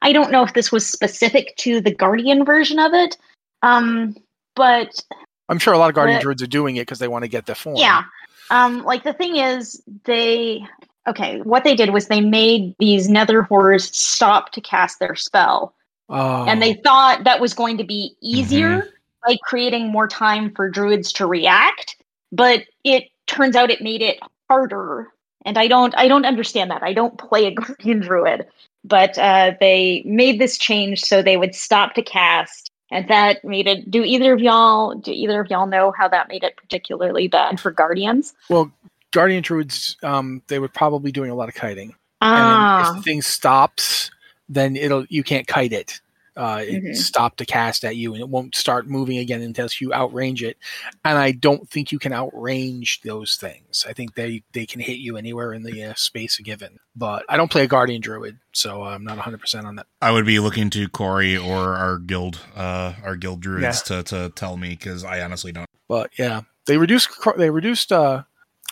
I 0.04 0.14
don't 0.14 0.32
know 0.32 0.44
if 0.44 0.54
this 0.54 0.72
was 0.72 0.86
specific 0.88 1.56
to 1.58 1.82
the 1.82 1.94
Guardian 1.94 2.46
version 2.46 2.78
of 2.78 2.94
it. 2.94 3.18
Um, 3.64 4.16
but 4.56 5.04
I'm 5.50 5.58
sure 5.58 5.74
a 5.74 5.80
lot 5.80 5.90
of 5.90 5.96
Guardian 5.96 6.18
But- 6.18 6.24
Druids 6.24 6.44
are 6.44 6.48
doing 6.48 6.76
it 6.76 6.82
because 6.82 7.00
they 7.00 7.08
want 7.08 7.24
to 7.24 7.28
get 7.28 7.48
the 7.48 7.56
form. 7.56 7.78
yeah, 7.78 8.04
um, 8.52 8.84
like 8.84 9.04
the 9.04 9.14
thing 9.14 9.38
is, 9.38 9.82
they 10.04 10.64
okay. 11.08 11.42
What 11.42 11.64
they 11.64 11.76
did 11.76 11.92
was 11.92 12.08
they 12.08 12.22
made 12.22 12.76
these 12.80 13.10
Nether 13.10 13.42
Horrors 13.42 13.96
stop 13.96 14.52
to 14.54 14.62
cast 14.62 15.00
their 15.00 15.16
spell. 15.16 15.76
Oh. 16.08 16.46
and 16.46 16.62
they 16.62 16.76
thought 16.76 17.24
that 17.24 17.42
was 17.42 17.56
going 17.56 17.80
to 17.80 17.84
be 17.84 18.16
easier 18.22 18.94
by 19.26 19.38
creating 19.42 19.88
more 19.88 20.08
time 20.08 20.54
for 20.54 20.70
druids 20.70 21.12
to 21.14 21.26
react 21.26 21.96
but 22.32 22.64
it 22.84 23.06
turns 23.26 23.56
out 23.56 23.72
it 23.72 23.82
made 23.82 24.04
it 24.04 24.20
harder 24.48 25.08
and 25.46 25.58
i 25.58 25.68
don't 25.68 25.98
i 25.98 26.08
don't 26.08 26.26
understand 26.26 26.70
that 26.70 26.84
i 26.84 26.94
don't 26.94 27.18
play 27.18 27.48
a 27.48 27.52
guardian 27.56 28.02
druid 28.02 28.46
but 28.84 29.18
uh, 29.18 29.56
they 29.60 30.04
made 30.06 30.40
this 30.40 30.60
change 30.60 31.02
so 31.02 31.24
they 31.24 31.38
would 31.38 31.56
stop 31.56 31.96
to 31.96 32.04
cast 32.04 32.70
and 32.92 33.08
that 33.08 33.44
made 33.44 33.66
it 33.66 33.90
do 33.90 34.04
either 34.04 34.32
of 34.32 34.40
y'all 34.40 34.94
do 34.94 35.12
either 35.12 35.42
of 35.42 35.50
y'all 35.50 35.66
know 35.66 35.92
how 35.98 36.08
that 36.08 36.30
made 36.30 36.44
it 36.44 36.56
particularly 36.56 37.28
bad 37.28 37.60
for 37.60 37.72
guardians 37.72 38.36
well, 38.48 38.72
Guardian 39.16 39.42
Druids, 39.42 39.96
um, 40.04 40.42
they 40.48 40.60
were 40.60 40.68
probably 40.68 41.12
doing 41.12 41.32
a 41.32 41.36
lot 41.36 41.48
of 41.50 41.56
kiting. 41.56 41.96
ah 42.22 42.36
then 42.36 42.86
if 42.86 42.96
the 42.96 43.02
thing 43.02 43.22
stops, 43.22 44.12
then 44.50 44.76
it'll 44.76 45.06
you 45.10 45.24
can't 45.24 45.48
kite 45.48 45.72
it. 45.74 46.02
Uh, 46.38 46.62
it 46.68 46.84
Mhm. 46.84 46.96
stop 46.98 47.38
to 47.38 47.46
cast 47.46 47.86
at 47.86 47.96
you, 47.96 48.12
and 48.14 48.20
it 48.20 48.28
won't 48.28 48.56
start 48.58 48.88
moving 48.90 49.18
again 49.20 49.42
until 49.42 49.70
you 49.80 49.90
outrange 49.92 50.42
it. 50.42 50.58
And 51.06 51.18
I 51.18 51.32
don't 51.32 51.70
think 51.70 51.94
you 51.94 52.00
can 52.00 52.12
outrange 52.12 53.02
those 53.04 53.38
things. 53.38 53.86
I 53.88 53.94
think 53.94 54.16
they 54.16 54.44
they 54.52 54.66
can 54.66 54.82
hit 54.82 54.98
you 55.00 55.16
anywhere 55.16 55.54
in 55.54 55.64
the 55.64 55.82
uh, 55.82 55.94
space 55.96 56.38
given. 56.40 56.80
But 56.94 57.24
I 57.30 57.38
don't 57.38 57.50
play 57.50 57.64
a 57.64 57.68
Guardian 57.68 58.02
Druid, 58.02 58.38
so 58.52 58.84
I'm 58.84 59.06
not 59.06 59.16
100 59.16 59.40
percent 59.40 59.66
on 59.66 59.76
that. 59.78 59.88
I 60.02 60.12
would 60.12 60.26
be 60.26 60.40
looking 60.40 60.70
to 60.72 60.90
Corey 60.90 61.38
or 61.38 61.76
our 61.76 62.00
guild, 62.00 62.40
uh, 62.54 62.94
our 63.02 63.16
guild 63.16 63.40
druids 63.40 63.82
to 63.84 64.04
to 64.04 64.30
tell 64.36 64.58
me 64.58 64.70
because 64.72 65.06
I 65.06 65.22
honestly 65.22 65.54
don't. 65.54 65.70
But 65.88 66.10
yeah, 66.20 66.42
they 66.68 66.78
reduced 66.78 67.08
they 67.38 67.50
reduced 67.50 67.94
uh 67.94 68.24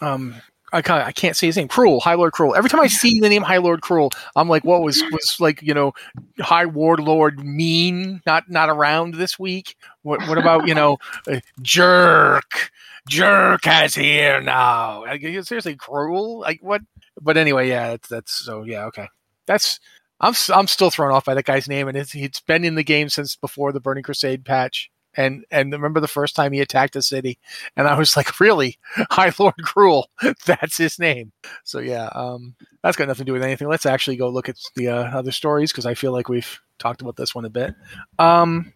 um 0.03 0.36
I 0.74 0.81
can't, 0.81 1.05
I 1.05 1.12
can't 1.12 1.38
say 1.38 1.45
his 1.45 1.55
name. 1.55 1.67
Kruul, 1.67 2.01
High 2.01 2.15
Lord 2.15 2.33
Kruul. 2.33 2.57
Every 2.57 2.69
time 2.69 2.81
I 2.81 2.88
see 2.88 3.19
the 3.19 3.29
name 3.29 3.43
High 3.43 3.57
Lord 3.57 3.81
Kruul, 3.81 4.12
I'm 4.36 4.50
like, 4.50 4.63
what 4.63 4.81
was 4.81 5.03
was 5.12 5.36
like, 5.39 5.62
you 5.62 5.74
know, 5.74 5.93
High 6.39 6.65
Warlord 6.65 7.45
mean 7.45 8.22
not 8.25 8.50
not 8.50 8.69
around 8.69 9.13
this 9.13 9.38
week? 9.38 9.77
What 10.01 10.27
what 10.27 10.39
about 10.39 10.67
you 10.67 10.74
know, 10.74 10.98
uh, 11.31 11.41
jerk, 11.62 12.72
jerk 13.07 13.63
has 13.65 13.93
here 13.93 14.41
now? 14.41 15.01
Like, 15.01 15.22
seriously, 15.22 15.75
cruel? 15.75 16.39
Like 16.39 16.60
what? 16.62 16.81
But 17.22 17.38
anyway, 17.38 17.69
yeah, 17.69 17.89
that's 17.91 18.10
that's 18.10 18.33
so 18.33 18.63
yeah, 18.63 18.86
okay. 18.86 19.10
That's 19.45 19.79
I'm 20.19 20.33
I'm 20.51 20.67
still 20.67 20.89
thrown 20.89 21.12
off 21.12 21.25
by 21.25 21.36
that 21.36 21.45
guy's 21.45 21.67
name, 21.67 21.88
and 21.88 21.95
it's 21.95 22.15
it's 22.15 22.41
been 22.41 22.65
in 22.65 22.74
the 22.74 22.83
game 22.83 23.10
since 23.10 23.36
before 23.36 23.72
the 23.72 23.79
Burning 23.79 24.03
Crusade 24.03 24.43
patch. 24.43 24.89
And 25.15 25.46
and 25.51 25.72
remember 25.72 26.00
the 26.00 26.08
first 26.08 26.36
time 26.36 26.53
he 26.53 26.62
attacked 26.62 26.93
the 26.93 27.01
city, 27.01 27.39
and 27.75 27.88
I 27.88 27.98
was 27.98 28.17
like, 28.17 28.39
really, 28.39 28.77
High 29.12 29.32
Lord 29.38 29.55
Kruul, 29.62 30.05
that's 30.46 30.77
his 30.77 31.00
name. 31.00 31.32
So 31.63 31.79
yeah, 31.79 32.10
um, 32.13 32.55
that's 32.82 32.98
got 32.98 33.08
nothing 33.08 33.25
to 33.25 33.29
do 33.29 33.34
with 33.34 33.43
anything. 33.43 33.67
Let's 33.67 33.86
actually 33.86 34.17
go 34.17 34.29
look 34.29 34.50
at 34.50 34.58
the 34.75 34.89
uh, 34.89 35.17
other 35.17 35.32
stories 35.32 35.72
because 35.72 35.86
I 35.86 35.93
feel 35.93 36.12
like 36.12 36.29
we've 36.29 36.60
talked 36.79 37.01
about 37.01 37.15
this 37.15 37.36
one 37.36 37.46
a 37.46 37.50
bit. 37.50 37.75
Um, 38.17 38.74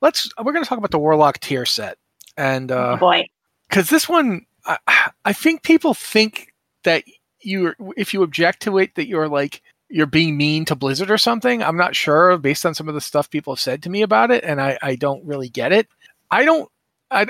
let's 0.00 0.30
we're 0.38 0.52
going 0.52 0.64
to 0.64 0.68
talk 0.68 0.78
about 0.78 0.90
the 0.92 0.98
Warlock 0.98 1.40
tier 1.40 1.66
set, 1.66 1.98
and 2.36 2.72
oh 2.72 2.78
uh, 2.78 2.96
boy 2.96 3.24
because 3.70 3.88
this 3.88 4.08
one, 4.08 4.46
I, 4.66 5.10
I 5.24 5.32
think 5.32 5.62
people 5.62 5.94
think 5.94 6.52
that 6.82 7.04
you, 7.40 7.72
if 7.96 8.12
you 8.12 8.22
object 8.22 8.62
to 8.62 8.78
it, 8.78 8.96
that 8.96 9.06
you're 9.06 9.28
like 9.28 9.62
you're 9.90 10.06
being 10.06 10.36
mean 10.36 10.64
to 10.66 10.76
Blizzard 10.76 11.10
or 11.10 11.18
something. 11.18 11.62
I'm 11.62 11.76
not 11.76 11.96
sure 11.96 12.38
based 12.38 12.64
on 12.64 12.74
some 12.74 12.88
of 12.88 12.94
the 12.94 13.00
stuff 13.00 13.28
people 13.28 13.54
have 13.54 13.60
said 13.60 13.82
to 13.82 13.90
me 13.90 14.02
about 14.02 14.30
it, 14.30 14.44
and 14.44 14.60
I, 14.60 14.78
I 14.80 14.94
don't 14.94 15.24
really 15.26 15.48
get 15.48 15.72
it. 15.72 15.88
I 16.30 16.44
don't. 16.44 16.70
I, 17.10 17.26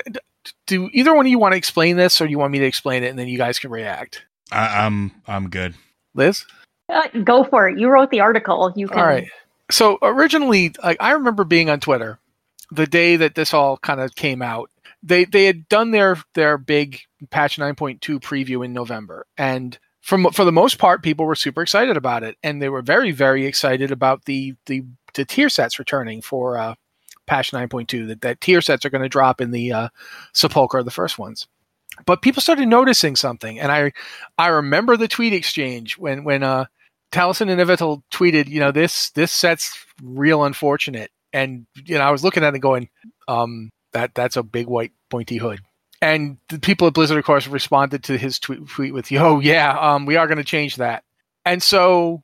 do 0.67 0.89
either 0.93 1.13
one 1.13 1.25
of 1.25 1.29
you 1.29 1.39
want 1.39 1.53
to 1.53 1.57
explain 1.57 1.97
this, 1.97 2.21
or 2.21 2.25
do 2.25 2.31
you 2.31 2.39
want 2.39 2.51
me 2.51 2.59
to 2.59 2.65
explain 2.65 3.03
it, 3.03 3.07
and 3.07 3.19
then 3.19 3.27
you 3.27 3.37
guys 3.37 3.59
can 3.59 3.71
react? 3.71 4.23
I, 4.51 4.85
I'm 4.85 5.11
I'm 5.27 5.49
good. 5.49 5.75
Liz, 6.13 6.45
Uh, 6.89 7.07
go 7.23 7.43
for 7.43 7.69
it 7.69 7.79
you 7.79 7.87
wrote 7.87 8.11
the 8.11 8.19
article 8.19 8.71
you 8.75 8.87
can 8.87 8.99
all 8.99 9.05
right. 9.05 9.29
So 9.69 9.97
originally, 10.01 10.73
like 10.83 10.97
I 10.99 11.11
remember 11.13 11.43
being 11.43 11.69
on 11.69 11.79
Twitter 11.79 12.19
the 12.71 12.87
day 12.87 13.15
that 13.17 13.35
this 13.35 13.53
all 13.53 13.77
kind 13.77 13.99
of 13.99 14.15
came 14.15 14.41
out. 14.41 14.69
They 15.03 15.25
they 15.25 15.45
had 15.45 15.67
done 15.69 15.91
their 15.91 16.17
their 16.35 16.57
big 16.57 17.01
patch 17.29 17.57
9.2 17.57 18.19
preview 18.19 18.63
in 18.63 18.73
November, 18.73 19.25
and 19.37 19.77
from 20.01 20.31
for 20.31 20.45
the 20.45 20.51
most 20.51 20.77
part, 20.77 21.03
people 21.03 21.25
were 21.25 21.35
super 21.35 21.61
excited 21.61 21.95
about 21.95 22.23
it, 22.23 22.37
and 22.43 22.61
they 22.61 22.69
were 22.69 22.81
very 22.81 23.11
very 23.11 23.45
excited 23.45 23.91
about 23.91 24.25
the 24.25 24.55
the, 24.65 24.83
the 25.13 25.25
tier 25.25 25.49
sets 25.49 25.79
returning 25.79 26.21
for 26.21 26.57
uh, 26.57 26.75
patch 27.27 27.51
9.2. 27.51 28.07
That 28.07 28.21
that 28.21 28.41
tier 28.41 28.61
sets 28.61 28.85
are 28.85 28.89
going 28.89 29.03
to 29.03 29.09
drop 29.09 29.41
in 29.41 29.51
the 29.51 29.71
uh, 29.71 29.89
Sepulchre, 30.33 30.83
the 30.83 30.91
first 30.91 31.19
ones. 31.19 31.47
But 32.05 32.21
people 32.21 32.41
started 32.41 32.67
noticing 32.67 33.15
something, 33.15 33.59
and 33.59 33.71
I 33.71 33.91
I 34.37 34.47
remember 34.47 34.97
the 34.97 35.07
tweet 35.07 35.33
exchange 35.33 35.97
when 35.97 36.23
when 36.23 36.41
uh, 36.41 36.65
Taliesin 37.11 37.49
and 37.49 37.61
Evitel 37.61 38.01
tweeted, 38.11 38.47
you 38.47 38.59
know, 38.59 38.71
this 38.71 39.11
this 39.11 39.31
set's 39.31 39.85
real 40.01 40.43
unfortunate, 40.43 41.11
and 41.33 41.67
you 41.85 41.97
know, 41.97 42.03
I 42.03 42.11
was 42.11 42.23
looking 42.23 42.43
at 42.43 42.55
it 42.55 42.59
going, 42.59 42.89
um, 43.27 43.69
that 43.93 44.15
that's 44.15 44.37
a 44.37 44.43
big 44.43 44.67
white 44.67 44.93
pointy 45.09 45.37
hood. 45.37 45.59
And 46.01 46.37
the 46.49 46.59
people 46.59 46.87
at 46.87 46.93
Blizzard, 46.93 47.17
of 47.17 47.25
course, 47.25 47.47
responded 47.47 48.03
to 48.05 48.17
his 48.17 48.39
tweet, 48.39 48.67
tweet 48.67 48.93
with, 48.93 49.11
"Oh 49.11 49.39
yeah, 49.39 49.77
um, 49.77 50.05
we 50.05 50.15
are 50.15 50.27
going 50.27 50.39
to 50.39 50.43
change 50.43 50.77
that." 50.77 51.03
And 51.45 51.61
so 51.61 52.23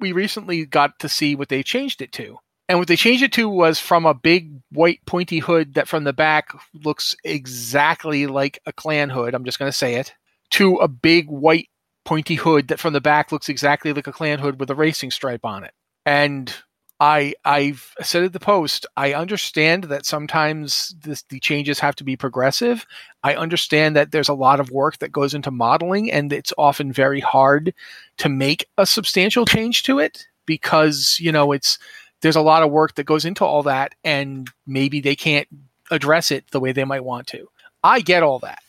we 0.00 0.12
recently 0.12 0.64
got 0.64 0.98
to 1.00 1.08
see 1.08 1.34
what 1.34 1.48
they 1.48 1.62
changed 1.62 2.02
it 2.02 2.12
to. 2.12 2.38
And 2.68 2.78
what 2.78 2.88
they 2.88 2.96
changed 2.96 3.22
it 3.22 3.32
to 3.34 3.48
was 3.48 3.78
from 3.78 4.06
a 4.06 4.14
big 4.14 4.50
white 4.72 5.00
pointy 5.06 5.38
hood 5.38 5.74
that 5.74 5.88
from 5.88 6.04
the 6.04 6.12
back 6.12 6.50
looks 6.74 7.14
exactly 7.24 8.26
like 8.26 8.58
a 8.66 8.72
Klan 8.72 9.10
hood. 9.10 9.34
I'm 9.34 9.44
just 9.44 9.58
going 9.58 9.70
to 9.70 9.76
say 9.76 9.94
it 9.94 10.14
to 10.50 10.76
a 10.76 10.88
big 10.88 11.28
white 11.28 11.68
pointy 12.04 12.34
hood 12.36 12.68
that 12.68 12.80
from 12.80 12.92
the 12.92 13.00
back 13.00 13.30
looks 13.30 13.48
exactly 13.48 13.92
like 13.92 14.06
a 14.06 14.12
Klan 14.12 14.38
hood 14.38 14.58
with 14.58 14.70
a 14.70 14.74
racing 14.74 15.10
stripe 15.10 15.44
on 15.44 15.64
it. 15.64 15.72
And 16.04 16.54
I 16.98 17.34
I've 17.44 17.94
said 18.00 18.24
at 18.24 18.32
the 18.32 18.40
post, 18.40 18.86
I 18.96 19.12
understand 19.12 19.84
that 19.84 20.06
sometimes 20.06 20.94
this, 21.00 21.22
the 21.28 21.40
changes 21.40 21.78
have 21.80 21.94
to 21.96 22.04
be 22.04 22.16
progressive. 22.16 22.86
I 23.22 23.34
understand 23.34 23.96
that 23.96 24.12
there's 24.12 24.30
a 24.30 24.34
lot 24.34 24.60
of 24.60 24.70
work 24.70 24.98
that 24.98 25.12
goes 25.12 25.34
into 25.34 25.50
modeling 25.50 26.10
and 26.10 26.32
it's 26.32 26.54
often 26.56 26.92
very 26.92 27.20
hard 27.20 27.74
to 28.18 28.28
make 28.28 28.66
a 28.78 28.86
substantial 28.86 29.44
change 29.44 29.82
to 29.84 29.98
it 29.98 30.26
because, 30.46 31.18
you 31.20 31.32
know, 31.32 31.52
it's 31.52 31.78
there's 32.22 32.36
a 32.36 32.40
lot 32.40 32.62
of 32.62 32.70
work 32.70 32.94
that 32.94 33.04
goes 33.04 33.26
into 33.26 33.44
all 33.44 33.62
that 33.64 33.94
and 34.02 34.48
maybe 34.66 35.00
they 35.00 35.16
can't 35.16 35.48
address 35.90 36.30
it 36.30 36.50
the 36.50 36.60
way 36.60 36.72
they 36.72 36.84
might 36.84 37.04
want 37.04 37.26
to. 37.28 37.46
I 37.84 38.00
get 38.00 38.22
all 38.22 38.38
that. 38.38 38.60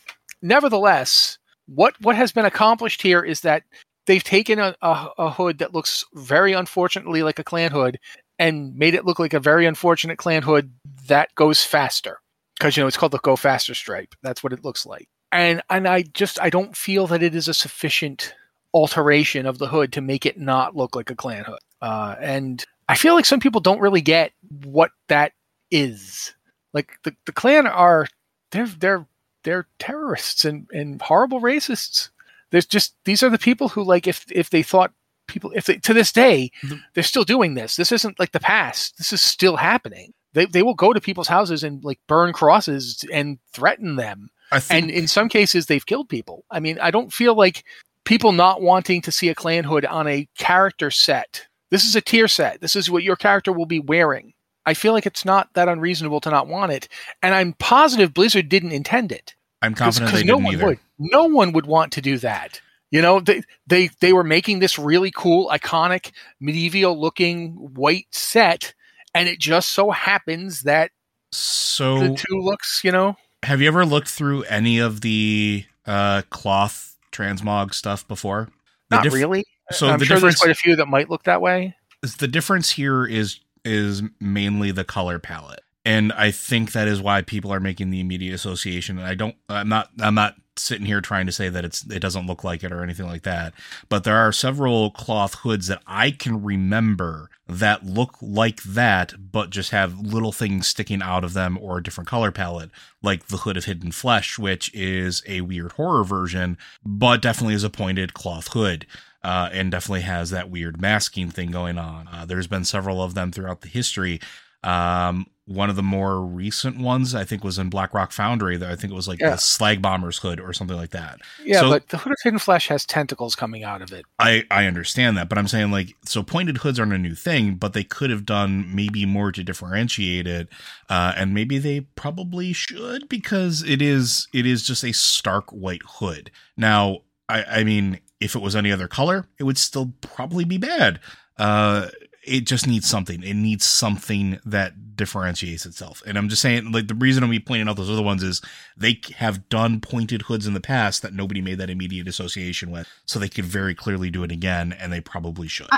Nevertheless, 0.42 1.38
what 1.66 1.94
what 2.00 2.16
has 2.16 2.32
been 2.32 2.44
accomplished 2.44 3.00
here 3.00 3.22
is 3.22 3.40
that 3.40 3.62
they've 4.08 4.24
taken 4.24 4.58
a, 4.58 4.74
a, 4.80 5.08
a 5.18 5.30
hood 5.30 5.58
that 5.58 5.74
looks 5.74 6.02
very 6.14 6.54
unfortunately 6.54 7.22
like 7.22 7.38
a 7.38 7.44
Klan 7.44 7.70
hood 7.70 8.00
and 8.38 8.74
made 8.74 8.94
it 8.94 9.04
look 9.04 9.18
like 9.18 9.34
a 9.34 9.40
very 9.40 9.66
unfortunate 9.66 10.16
Klan 10.16 10.42
hood 10.42 10.72
that 11.06 11.32
goes 11.34 11.62
faster. 11.62 12.18
Because 12.58 12.76
you 12.76 12.82
know 12.82 12.88
it's 12.88 12.96
called 12.96 13.12
the 13.12 13.18
go 13.18 13.36
faster 13.36 13.74
stripe. 13.74 14.14
That's 14.22 14.42
what 14.42 14.52
it 14.52 14.64
looks 14.64 14.84
like. 14.84 15.08
And 15.30 15.62
and 15.70 15.86
i 15.86 16.02
just 16.02 16.40
i 16.40 16.48
don't 16.48 16.74
feel 16.74 17.06
that 17.08 17.22
it 17.22 17.34
is 17.34 17.46
a 17.48 17.54
sufficient 17.54 18.34
alteration 18.72 19.46
of 19.46 19.58
the 19.58 19.68
hood 19.68 19.92
to 19.92 20.00
make 20.00 20.24
it 20.26 20.38
not 20.38 20.74
look 20.74 20.96
like 20.96 21.10
a 21.10 21.14
Klan 21.14 21.44
hood. 21.44 21.60
Uh, 21.80 22.16
and 22.18 22.64
i 22.88 22.96
feel 22.96 23.14
like 23.14 23.26
some 23.26 23.40
people 23.40 23.60
don't 23.60 23.80
really 23.80 24.00
get 24.00 24.32
what 24.64 24.90
that 25.08 25.32
is. 25.70 26.34
Like 26.72 26.92
the, 27.04 27.14
the 27.26 27.32
Klan 27.32 27.66
are 27.66 28.06
they're 28.52 28.66
they're 28.66 29.06
they're 29.44 29.68
terrorists 29.78 30.46
and, 30.46 30.66
and 30.72 31.00
horrible 31.00 31.40
racists 31.40 32.08
there's 32.50 32.66
just 32.66 32.94
these 33.04 33.22
are 33.22 33.30
the 33.30 33.38
people 33.38 33.68
who 33.68 33.82
like 33.82 34.06
if 34.06 34.24
if 34.30 34.50
they 34.50 34.62
thought 34.62 34.92
people 35.26 35.52
if 35.54 35.66
they 35.66 35.76
to 35.76 35.92
this 35.92 36.12
day 36.12 36.50
mm-hmm. 36.62 36.76
they're 36.94 37.02
still 37.02 37.24
doing 37.24 37.54
this. 37.54 37.76
This 37.76 37.92
isn't 37.92 38.18
like 38.18 38.32
the 38.32 38.40
past. 38.40 38.96
This 38.98 39.12
is 39.12 39.20
still 39.20 39.56
happening. 39.56 40.12
They, 40.32 40.46
they 40.46 40.62
will 40.62 40.74
go 40.74 40.92
to 40.92 41.00
people's 41.00 41.28
houses 41.28 41.64
and 41.64 41.82
like 41.84 41.98
burn 42.06 42.32
crosses 42.32 43.04
and 43.12 43.38
threaten 43.52 43.96
them. 43.96 44.30
I 44.52 44.60
think 44.60 44.82
and 44.82 44.90
in 44.90 45.08
some 45.08 45.28
cases 45.28 45.66
they've 45.66 45.84
killed 45.84 46.08
people. 46.08 46.44
I 46.50 46.60
mean 46.60 46.78
i 46.80 46.90
don't 46.90 47.12
feel 47.12 47.34
like 47.34 47.64
people 48.04 48.32
not 48.32 48.62
wanting 48.62 49.02
to 49.02 49.12
see 49.12 49.28
a 49.28 49.34
Klan 49.34 49.64
hood 49.64 49.84
on 49.84 50.06
a 50.06 50.26
character 50.38 50.90
set 50.90 51.46
this 51.70 51.84
is 51.84 51.94
a 51.94 52.00
tier 52.00 52.28
set. 52.28 52.60
This 52.62 52.74
is 52.76 52.90
what 52.90 53.02
your 53.02 53.16
character 53.16 53.52
will 53.52 53.66
be 53.66 53.80
wearing. 53.80 54.32
I 54.64 54.72
feel 54.74 54.92
like 54.94 55.04
it's 55.04 55.24
not 55.24 55.52
that 55.54 55.68
unreasonable 55.68 56.20
to 56.22 56.30
not 56.30 56.46
want 56.46 56.72
it. 56.72 56.88
And 57.22 57.34
i'm 57.34 57.52
positive 57.54 58.14
blizzard 58.14 58.48
didn't 58.48 58.72
intend 58.72 59.12
it. 59.12 59.34
I'm 59.60 59.74
'Cause- 59.74 59.98
confident 59.98 60.10
'cause 60.10 60.20
they 60.20 60.26
no 60.26 60.34
didn't 60.36 60.44
one 60.44 60.54
either. 60.54 60.66
would 60.66 60.78
no 60.98 61.24
one 61.24 61.52
would 61.52 61.66
want 61.66 61.92
to 61.92 62.00
do 62.00 62.18
that. 62.18 62.60
You 62.90 63.02
know, 63.02 63.20
they 63.20 63.42
they 63.66 63.90
they 64.00 64.12
were 64.12 64.24
making 64.24 64.60
this 64.60 64.78
really 64.78 65.10
cool, 65.14 65.48
iconic, 65.50 66.12
medieval 66.40 66.98
looking 66.98 67.52
white 67.74 68.06
set, 68.10 68.72
and 69.14 69.28
it 69.28 69.38
just 69.38 69.70
so 69.70 69.90
happens 69.90 70.62
that 70.62 70.90
So 71.32 71.98
the 72.00 72.14
two 72.14 72.40
looks, 72.40 72.82
you 72.82 72.92
know, 72.92 73.16
have 73.42 73.60
you 73.60 73.68
ever 73.68 73.84
looked 73.84 74.08
through 74.08 74.44
any 74.44 74.78
of 74.78 75.02
the 75.02 75.64
uh 75.86 76.22
cloth 76.30 76.96
transmog 77.12 77.74
stuff 77.74 78.08
before? 78.08 78.48
The 78.88 78.96
not 78.96 79.02
diff- 79.04 79.12
really. 79.12 79.44
So 79.70 79.88
I'm 79.88 79.98
the 79.98 80.06
sure 80.06 80.16
difference 80.16 80.40
there's 80.40 80.40
quite 80.40 80.50
a 80.52 80.54
few 80.54 80.76
that 80.76 80.86
might 80.86 81.10
look 81.10 81.24
that 81.24 81.42
way. 81.42 81.76
is- 82.02 82.16
the 82.16 82.28
difference 82.28 82.70
here 82.70 83.04
is 83.04 83.40
is 83.66 84.02
mainly 84.18 84.70
the 84.70 84.84
color 84.84 85.18
palette. 85.18 85.60
And 85.84 86.12
I 86.14 86.30
think 86.30 86.72
that 86.72 86.88
is 86.88 87.02
why 87.02 87.20
people 87.22 87.52
are 87.52 87.60
making 87.60 87.90
the 87.90 88.00
immediate 88.00 88.34
association. 88.34 88.98
And 88.98 89.06
I 89.06 89.14
don't 89.14 89.36
I'm 89.50 89.68
not 89.68 89.90
I'm 90.00 90.14
not 90.14 90.36
sitting 90.58 90.86
here 90.86 91.00
trying 91.00 91.26
to 91.26 91.32
say 91.32 91.48
that 91.48 91.64
it's 91.64 91.84
it 91.84 92.00
doesn't 92.00 92.26
look 92.26 92.44
like 92.44 92.62
it 92.62 92.72
or 92.72 92.82
anything 92.82 93.06
like 93.06 93.22
that. 93.22 93.54
But 93.88 94.04
there 94.04 94.16
are 94.16 94.32
several 94.32 94.90
cloth 94.90 95.36
hoods 95.36 95.66
that 95.68 95.82
I 95.86 96.10
can 96.10 96.42
remember 96.42 97.30
that 97.48 97.86
look 97.86 98.16
like 98.20 98.62
that, 98.62 99.14
but 99.32 99.50
just 99.50 99.70
have 99.70 99.98
little 99.98 100.32
things 100.32 100.66
sticking 100.66 101.02
out 101.02 101.24
of 101.24 101.32
them 101.32 101.58
or 101.60 101.78
a 101.78 101.82
different 101.82 102.08
color 102.08 102.30
palette, 102.30 102.70
like 103.02 103.28
the 103.28 103.38
Hood 103.38 103.56
of 103.56 103.64
Hidden 103.64 103.92
Flesh, 103.92 104.38
which 104.38 104.72
is 104.74 105.22
a 105.26 105.40
weird 105.40 105.72
horror 105.72 106.04
version, 106.04 106.58
but 106.84 107.22
definitely 107.22 107.54
is 107.54 107.64
a 107.64 107.70
pointed 107.70 108.12
cloth 108.12 108.52
hood 108.52 108.86
uh, 109.22 109.48
and 109.52 109.70
definitely 109.70 110.02
has 110.02 110.30
that 110.30 110.50
weird 110.50 110.80
masking 110.80 111.30
thing 111.30 111.50
going 111.50 111.78
on. 111.78 112.08
Uh, 112.08 112.24
there's 112.24 112.46
been 112.46 112.64
several 112.64 113.02
of 113.02 113.14
them 113.14 113.32
throughout 113.32 113.62
the 113.62 113.68
history. 113.68 114.20
Um, 114.64 115.26
one 115.46 115.70
of 115.70 115.76
the 115.76 115.82
more 115.82 116.20
recent 116.20 116.76
ones, 116.78 117.14
I 117.14 117.24
think, 117.24 117.42
was 117.42 117.58
in 117.58 117.70
Blackrock 117.70 118.12
Foundry. 118.12 118.58
That 118.58 118.70
I 118.70 118.76
think 118.76 118.92
it 118.92 118.96
was 118.96 119.08
like 119.08 119.18
Yeah. 119.18 119.30
the 119.30 119.38
Slag 119.38 119.80
Bomber's 119.80 120.18
hood 120.18 120.40
or 120.40 120.52
something 120.52 120.76
like 120.76 120.90
that. 120.90 121.20
Yeah, 121.42 121.60
So- 121.60 121.70
but 121.70 121.88
the 121.88 121.96
Hood 121.96 122.12
of 122.12 122.18
Hidden 122.22 122.38
Flesh 122.38 122.68
has 122.68 122.84
tentacles 122.84 123.34
coming 123.34 123.64
out 123.64 123.80
of 123.80 123.90
it. 123.90 124.04
I 124.18 124.44
I 124.50 124.66
understand 124.66 125.16
that, 125.16 125.30
but 125.30 125.38
I'm 125.38 125.48
saying 125.48 125.70
like 125.70 125.94
so 126.04 126.22
pointed 126.22 126.58
hoods 126.58 126.78
aren't 126.78 126.92
a 126.92 126.98
new 126.98 127.14
thing, 127.14 127.54
but 127.54 127.72
they 127.72 127.82
could 127.84 128.10
have 128.10 128.26
done 128.26 128.74
maybe 128.74 129.06
more 129.06 129.32
to 129.32 129.42
differentiate 129.42 130.26
it, 130.26 130.48
uh, 130.90 131.14
and 131.16 131.32
maybe 131.32 131.56
they 131.58 131.80
probably 131.80 132.52
should 132.52 133.08
because 133.08 133.62
it 133.62 133.80
is 133.80 134.28
it 134.34 134.44
is 134.44 134.64
just 134.66 134.84
a 134.84 134.92
stark 134.92 135.48
white 135.50 135.82
hood. 135.98 136.30
Now, 136.58 136.98
I 137.26 137.44
I 137.60 137.64
mean, 137.64 138.00
if 138.20 138.34
it 138.36 138.42
was 138.42 138.54
any 138.54 138.70
other 138.70 138.86
color, 138.88 139.24
it 139.38 139.44
would 139.44 139.56
still 139.56 139.94
probably 140.02 140.44
be 140.44 140.58
bad. 140.58 141.00
Uh, 141.38 141.86
it 142.28 142.46
just 142.46 142.66
needs 142.66 142.88
something. 142.88 143.22
It 143.22 143.34
needs 143.34 143.64
something 143.64 144.38
that 144.44 144.96
differentiates 144.96 145.64
itself. 145.66 146.02
And 146.06 146.18
I'm 146.18 146.28
just 146.28 146.42
saying, 146.42 146.72
like 146.72 146.88
the 146.88 146.94
reason 146.94 147.24
I'm 147.24 147.30
pointing 147.42 147.68
out 147.68 147.76
those 147.76 147.90
other 147.90 148.02
ones 148.02 148.22
is 148.22 148.42
they 148.76 149.00
have 149.16 149.48
done 149.48 149.80
pointed 149.80 150.22
hoods 150.22 150.46
in 150.46 150.54
the 150.54 150.60
past 150.60 151.02
that 151.02 151.14
nobody 151.14 151.40
made 151.40 151.58
that 151.58 151.70
immediate 151.70 152.08
association 152.08 152.70
with, 152.70 152.86
so 153.06 153.18
they 153.18 153.28
could 153.28 153.44
very 153.44 153.74
clearly 153.74 154.10
do 154.10 154.22
it 154.22 154.32
again, 154.32 154.72
and 154.78 154.92
they 154.92 155.00
probably 155.00 155.48
should. 155.48 155.68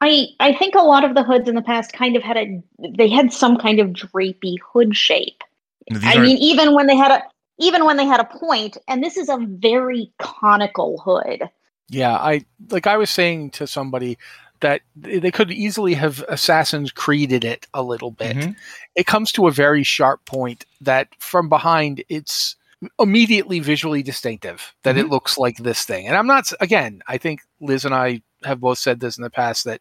I 0.00 0.26
I 0.40 0.52
think 0.54 0.74
a 0.74 0.82
lot 0.82 1.04
of 1.04 1.14
the 1.14 1.22
hoods 1.22 1.48
in 1.48 1.54
the 1.54 1.62
past 1.62 1.92
kind 1.92 2.16
of 2.16 2.22
had 2.22 2.36
a 2.36 2.62
they 2.96 3.08
had 3.08 3.32
some 3.32 3.56
kind 3.56 3.78
of 3.78 3.88
drapey 3.90 4.56
hood 4.72 4.96
shape. 4.96 5.42
These 5.90 6.04
I 6.04 6.16
are- 6.16 6.22
mean, 6.22 6.38
even 6.38 6.74
when 6.74 6.86
they 6.88 6.96
had 6.96 7.12
a 7.12 7.22
even 7.58 7.84
when 7.84 7.96
they 7.96 8.06
had 8.06 8.18
a 8.20 8.24
point, 8.24 8.76
and 8.88 9.02
this 9.02 9.16
is 9.16 9.28
a 9.28 9.38
very 9.38 10.12
conical 10.18 10.98
hood. 11.04 11.48
Yeah, 11.88 12.14
I 12.16 12.44
like 12.70 12.86
I 12.86 12.96
was 12.96 13.10
saying 13.10 13.50
to 13.50 13.66
somebody 13.66 14.16
that 14.62 14.80
they 14.96 15.30
could 15.30 15.50
easily 15.50 15.94
have 15.94 16.24
Assassin's 16.28 16.90
Creeded 16.90 17.44
it 17.44 17.66
a 17.74 17.82
little 17.82 18.10
bit. 18.12 18.36
Mhm. 18.36 18.56
It 18.96 19.06
comes 19.06 19.30
to 19.32 19.46
a 19.46 19.52
very 19.52 19.82
sharp 19.82 20.24
point 20.24 20.64
that 20.80 21.08
from 21.18 21.48
behind 21.48 22.02
it's 22.08 22.56
immediately 22.98 23.60
visually 23.60 24.02
distinctive 24.02 24.74
that 24.82 24.96
it 24.96 25.08
looks 25.08 25.38
like 25.38 25.58
this 25.58 25.84
thing. 25.84 26.08
And 26.08 26.16
I'm 26.16 26.26
not 26.26 26.50
again, 26.60 27.02
I 27.06 27.18
think 27.18 27.40
Liz 27.60 27.84
and 27.84 27.94
I 27.94 28.22
have 28.44 28.60
both 28.60 28.78
said 28.78 29.00
this 29.00 29.16
in 29.16 29.22
the 29.22 29.30
past 29.30 29.64
that 29.64 29.80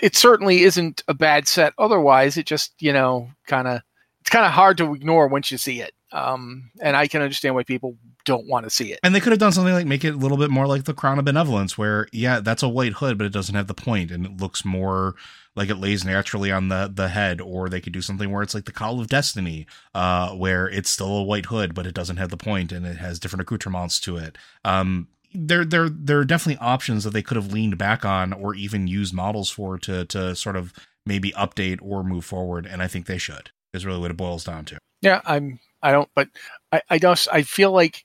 it 0.00 0.16
certainly 0.16 0.62
isn't 0.62 1.02
a 1.08 1.14
bad 1.14 1.48
set 1.48 1.72
otherwise. 1.78 2.36
It 2.36 2.46
just, 2.46 2.72
you 2.80 2.92
know, 2.92 3.30
kind 3.46 3.68
of 3.68 3.82
it's 4.20 4.30
kind 4.30 4.46
of 4.46 4.52
hard 4.52 4.78
to 4.78 4.94
ignore 4.94 5.26
once 5.28 5.50
you 5.50 5.58
see 5.58 5.80
it. 5.80 5.92
Um, 6.12 6.70
and 6.80 6.96
I 6.96 7.06
can 7.06 7.22
understand 7.22 7.54
why 7.54 7.64
people 7.64 7.96
don't 8.28 8.46
want 8.46 8.64
to 8.64 8.70
see 8.70 8.92
it. 8.92 9.00
And 9.02 9.14
they 9.14 9.20
could 9.20 9.32
have 9.32 9.40
done 9.40 9.52
something 9.52 9.74
like 9.74 9.86
make 9.86 10.04
it 10.04 10.14
a 10.14 10.18
little 10.18 10.36
bit 10.36 10.50
more 10.50 10.66
like 10.66 10.84
the 10.84 10.94
Crown 10.94 11.18
of 11.18 11.24
Benevolence, 11.24 11.76
where 11.76 12.06
yeah, 12.12 12.40
that's 12.40 12.62
a 12.62 12.68
white 12.68 12.94
hood, 12.94 13.18
but 13.18 13.26
it 13.26 13.32
doesn't 13.32 13.54
have 13.54 13.66
the 13.66 13.74
point, 13.74 14.10
and 14.10 14.24
it 14.24 14.36
looks 14.36 14.64
more 14.64 15.16
like 15.56 15.70
it 15.70 15.76
lays 15.76 16.04
naturally 16.04 16.52
on 16.52 16.68
the 16.68 16.90
the 16.94 17.08
head. 17.08 17.40
Or 17.40 17.68
they 17.68 17.80
could 17.80 17.92
do 17.92 18.02
something 18.02 18.30
where 18.30 18.42
it's 18.42 18.54
like 18.54 18.66
the 18.66 18.72
Call 18.72 19.00
of 19.00 19.08
Destiny, 19.08 19.66
uh, 19.94 20.30
where 20.34 20.68
it's 20.68 20.90
still 20.90 21.16
a 21.16 21.24
white 21.24 21.46
hood, 21.46 21.74
but 21.74 21.86
it 21.86 21.94
doesn't 21.94 22.18
have 22.18 22.30
the 22.30 22.36
point, 22.36 22.70
and 22.70 22.86
it 22.86 22.98
has 22.98 23.18
different 23.18 23.42
accoutrements 23.42 23.98
to 24.00 24.16
it. 24.16 24.38
Um, 24.64 25.08
there, 25.34 25.64
there, 25.64 25.88
there 25.88 26.18
are 26.18 26.24
definitely 26.24 26.64
options 26.64 27.04
that 27.04 27.12
they 27.12 27.22
could 27.22 27.36
have 27.36 27.52
leaned 27.52 27.76
back 27.76 28.04
on, 28.04 28.32
or 28.32 28.54
even 28.54 28.86
used 28.86 29.12
models 29.14 29.50
for 29.50 29.78
to 29.78 30.04
to 30.06 30.34
sort 30.36 30.56
of 30.56 30.72
maybe 31.04 31.32
update 31.32 31.78
or 31.82 32.04
move 32.04 32.24
forward. 32.24 32.66
And 32.66 32.82
I 32.82 32.88
think 32.88 33.06
they 33.06 33.18
should. 33.18 33.50
Is 33.74 33.84
really 33.84 34.00
what 34.00 34.10
it 34.10 34.16
boils 34.16 34.44
down 34.44 34.64
to. 34.66 34.78
Yeah, 35.02 35.20
I'm. 35.24 35.60
I 35.82 35.92
don't. 35.92 36.08
But 36.14 36.28
I. 36.72 36.82
I 36.88 36.98
don't. 36.98 37.26
I 37.30 37.42
feel 37.42 37.70
like, 37.70 38.04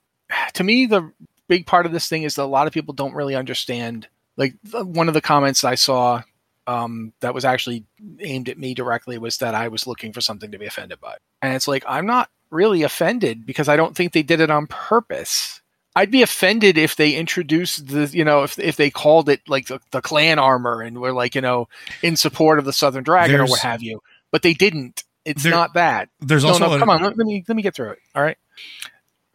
to 0.53 0.63
me, 0.63 0.85
the 0.85 1.11
big 1.47 1.65
part 1.65 1.85
of 1.85 1.91
this 1.91 2.07
thing 2.07 2.23
is 2.23 2.35
that 2.35 2.43
a 2.43 2.45
lot 2.45 2.67
of 2.67 2.73
people 2.73 2.93
don't 2.93 3.13
really 3.13 3.35
understand. 3.35 4.07
Like 4.37 4.55
one 4.71 5.07
of 5.07 5.13
the 5.13 5.21
comments 5.21 5.63
I 5.63 5.75
saw 5.75 6.23
um, 6.65 7.13
that 7.19 7.33
was 7.33 7.45
actually 7.45 7.85
aimed 8.19 8.49
at 8.49 8.57
me 8.57 8.73
directly 8.73 9.17
was 9.17 9.37
that 9.37 9.53
I 9.55 9.67
was 9.67 9.85
looking 9.85 10.13
for 10.13 10.21
something 10.21 10.51
to 10.51 10.57
be 10.57 10.65
offended 10.65 10.99
by, 10.99 11.15
and 11.41 11.53
it's 11.53 11.67
like 11.67 11.83
I'm 11.87 12.05
not 12.05 12.29
really 12.49 12.83
offended 12.83 13.45
because 13.45 13.67
I 13.67 13.75
don't 13.75 13.95
think 13.95 14.13
they 14.13 14.23
did 14.23 14.39
it 14.39 14.51
on 14.51 14.67
purpose. 14.67 15.61
I'd 15.95 16.09
be 16.09 16.23
offended 16.23 16.77
if 16.77 16.95
they 16.95 17.13
introduced 17.13 17.87
the, 17.87 18.07
you 18.07 18.23
know, 18.23 18.43
if 18.43 18.57
if 18.57 18.77
they 18.77 18.89
called 18.89 19.29
it 19.29 19.41
like 19.47 19.67
the, 19.67 19.79
the 19.91 20.01
Klan 20.01 20.39
armor 20.39 20.81
and 20.81 20.99
were 20.99 21.13
like, 21.13 21.35
you 21.35 21.41
know, 21.41 21.67
in 22.01 22.15
support 22.15 22.57
of 22.57 22.65
the 22.65 22.73
Southern 22.73 23.03
Dragon 23.03 23.39
or 23.39 23.45
what 23.45 23.59
have 23.59 23.83
you. 23.83 24.01
But 24.31 24.41
they 24.41 24.53
didn't. 24.55 25.03
It's 25.25 25.43
There- 25.43 25.51
not 25.51 25.75
that 25.75 26.09
There's 26.19 26.43
no, 26.43 26.49
also 26.49 26.67
no, 26.67 26.73
a- 26.73 26.79
come 26.79 26.89
on. 26.89 27.03
Let, 27.03 27.17
let 27.17 27.27
me 27.27 27.43
let 27.47 27.55
me 27.55 27.61
get 27.61 27.75
through 27.75 27.91
it. 27.91 27.99
All 28.15 28.23
right. 28.23 28.37